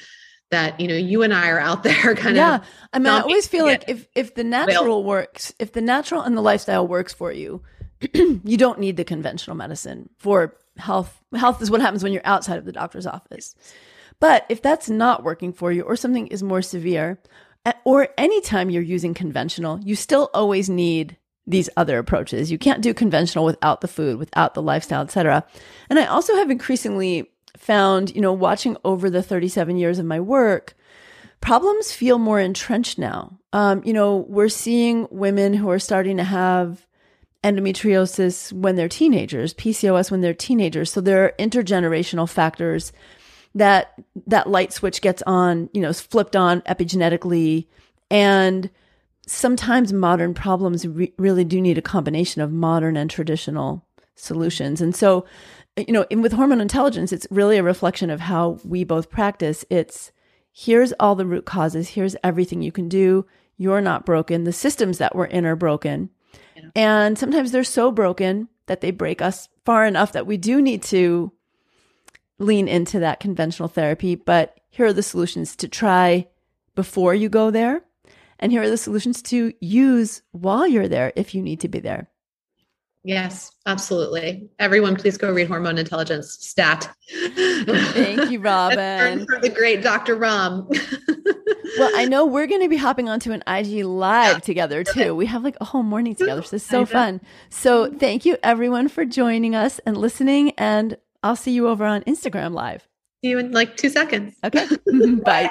that 0.51 0.79
you 0.81 0.89
know 0.89 0.97
you 0.97 1.23
and 1.23 1.35
i 1.35 1.49
are 1.51 1.59
out 1.59 1.83
there 1.83 2.15
kind 2.15 2.37
yeah. 2.37 2.57
of 2.57 2.63
yeah. 2.63 2.69
I 2.93 2.99
mean 2.99 3.13
i 3.13 3.21
always 3.21 3.49
feel 3.49 3.65
like 3.65 3.85
if 3.89 4.07
if 4.15 4.35
the 4.35 4.45
natural 4.45 5.05
works 5.05 5.53
if 5.59 5.73
the 5.73 5.83
natural 5.83 6.23
and 6.23 6.37
the 6.37 6.41
lifestyle 6.41 6.87
works 6.87 7.13
for 7.13 7.33
you 7.33 7.63
you 8.15 8.57
don't 8.57 8.79
need 8.79 8.97
the 8.97 9.05
conventional 9.05 9.57
medicine 9.57 10.09
for 10.19 10.57
health. 10.77 11.21
Health 11.35 11.61
is 11.61 11.71
what 11.71 11.81
happens 11.81 12.03
when 12.03 12.13
you're 12.13 12.23
outside 12.25 12.59
of 12.59 12.65
the 12.65 12.73
doctor's 12.73 13.07
office. 13.07 13.55
But 14.21 14.47
if 14.49 14.63
that's 14.63 14.89
not 14.89 15.23
working 15.23 15.53
for 15.53 15.71
you 15.71 15.83
or 15.83 15.97
something 15.97 16.27
is 16.29 16.43
more 16.43 16.63
severe 16.63 17.21
or 17.85 18.09
anytime 18.17 18.71
you're 18.71 18.83
using 18.83 19.15
conventional, 19.15 19.81
you 19.81 19.97
still 19.97 20.31
always 20.35 20.69
need 20.69 21.17
these 21.47 21.71
other 21.77 21.99
approaches. 21.99 22.51
You 22.51 22.59
can't 22.59 22.83
do 22.83 22.93
conventional 22.93 23.45
without 23.45 23.81
the 23.81 23.89
food, 23.89 24.19
without 24.19 24.55
the 24.55 24.63
lifestyle, 24.63 25.03
etc. 25.03 25.45
And 25.89 25.99
I 25.99 26.07
also 26.07 26.35
have 26.37 26.51
increasingly 26.51 27.31
found, 27.57 28.15
you 28.15 28.21
know, 28.21 28.33
watching 28.33 28.77
over 28.85 29.11
the 29.11 29.23
37 29.23 29.77
years 29.77 29.99
of 29.99 30.05
my 30.05 30.21
work, 30.21 30.75
problems 31.41 31.91
feel 31.91 32.19
more 32.19 32.39
entrenched 32.39 32.99
now. 32.99 33.39
Um, 33.53 33.83
you 33.85 33.93
know, 33.93 34.27
we're 34.29 34.51
seeing 34.51 35.09
women 35.11 35.55
who 35.55 35.71
are 35.71 35.79
starting 35.79 36.19
to 36.19 36.25
have 36.25 36.87
endometriosis 37.45 38.53
when 38.53 38.77
they're 38.77 38.89
teenagers, 38.89 39.55
PCOS 39.55 40.11
when 40.11 40.21
they're 40.21 40.35
teenagers. 40.35 40.93
So 40.93 41.01
there 41.01 41.25
are 41.25 41.35
intergenerational 41.39 42.29
factors 42.29 42.93
that 43.55 43.95
that 44.27 44.49
light 44.49 44.73
switch 44.73 45.01
gets 45.01 45.23
on, 45.27 45.69
you 45.73 45.81
know, 45.81 45.89
is 45.89 46.01
flipped 46.01 46.37
on 46.37 46.61
epigenetically 46.63 47.67
and 48.11 48.71
sometimes 49.27 49.93
modern 49.93 50.35
problems 50.35 50.87
re- 50.87 51.13
really 51.19 51.45
do 51.45 51.61
need 51.61 51.79
a 51.79 51.83
combination 51.83 52.41
of 52.43 52.53
modern 52.53 52.97
and 52.97 53.11
traditional 53.11 53.85
solutions. 54.15 54.81
And 54.81 54.95
so, 54.95 55.27
you 55.77 55.93
know, 55.93 56.07
in, 56.11 56.23
with 56.23 56.33
hormone 56.33 56.61
intelligence, 56.61 57.13
it's 57.13 57.27
really 57.31 57.59
a 57.59 57.63
reflection 57.63 58.11
of 58.11 58.21
how 58.21 58.59
we 58.65 58.85
both 58.85 59.11
practice. 59.11 59.65
It's 59.71 60.13
here's 60.53 60.93
all 60.99 61.15
the 61.15 61.27
root 61.27 61.45
causes, 61.45 61.91
here's 61.91 62.17
everything 62.25 62.63
you 62.63 62.73
can 62.73 62.89
do. 62.89 63.27
You're 63.57 63.81
not 63.81 64.07
broken. 64.07 64.45
The 64.45 64.53
systems 64.53 64.99
that 64.99 65.15
we're 65.15 65.27
in 65.27 65.45
are 65.45 65.57
broken. 65.57 66.11
Yeah. 66.57 66.71
And 66.75 67.19
sometimes 67.19 67.53
they're 67.53 67.65
so 67.65 67.91
broken 67.91 68.49
that 68.67 68.81
they 68.81 68.91
break 68.91 69.21
us 69.21 69.49
far 69.65 69.85
enough 69.85 70.13
that 70.13 70.27
we 70.27 70.37
do 70.37 70.63
need 70.63 70.83
to 70.85 71.33
lean 72.39 72.69
into 72.69 73.01
that 73.01 73.21
conventional 73.21 73.69
therapy, 73.69 74.15
but 74.15 74.59
here 74.71 74.87
are 74.87 74.93
the 74.93 75.03
solutions 75.03 75.57
to 75.57 75.69
try 75.69 76.27
before 76.75 77.15
you 77.15 77.29
go 77.29 77.51
there. 77.51 77.83
And 78.39 78.53
here 78.53 78.63
are 78.63 78.71
the 78.71 78.77
solutions 78.77 79.21
to 79.23 79.53
use 79.61 80.23
while 80.31 80.67
you're 80.67 80.89
there 80.89 81.13
if 81.17 81.35
you 81.35 81.43
need 81.43 81.61
to 81.61 81.69
be 81.69 81.81
there. 81.81 82.09
Yes, 83.05 83.53
absolutely. 83.65 84.49
Everyone, 84.59 84.95
please 84.95 85.17
go 85.17 85.33
read 85.33 85.49
Hormone 85.49 85.79
Intelligence 85.79 86.37
Stat. 86.41 86.93
Thank 87.35 88.31
you, 88.31 88.39
Robin. 88.41 89.25
for 89.25 89.41
the 89.41 89.49
great 89.49 89.83
Dr. 89.83 90.17
Romm. 90.17 90.69
well, 91.79 91.91
I 91.95 92.05
know 92.05 92.27
we're 92.27 92.47
going 92.47 92.61
to 92.61 92.69
be 92.69 92.77
hopping 92.77 93.09
onto 93.09 93.33
an 93.33 93.43
IG 93.47 93.85
live 93.85 94.35
yeah. 94.35 94.39
together 94.41 94.85
too. 94.85 95.15
We 95.15 95.27
have 95.27 95.43
like 95.43 95.57
a 95.61 95.65
whole 95.65 95.85
morning 95.85 96.17
together. 96.17 96.43
So 96.43 96.51
this 96.51 96.63
is 96.65 96.69
so 96.69 96.85
fun. 96.85 97.21
So 97.51 97.91
thank 97.91 98.25
you 98.25 98.37
everyone 98.43 98.89
for 98.89 99.05
joining 99.05 99.55
us 99.55 99.79
and 99.87 99.97
listening. 99.97 100.51
And 100.59 100.97
I'll 101.23 101.37
see 101.37 101.53
you 101.53 101.69
over 101.69 101.85
on 101.85 102.03
Instagram 102.03 102.53
Live. 102.53 102.89
See 103.25 103.31
you 103.31 103.39
in 103.39 103.53
like 103.53 103.77
two 103.77 103.89
seconds. 103.89 104.35
Okay. 104.45 104.69
Bye. 105.25 105.51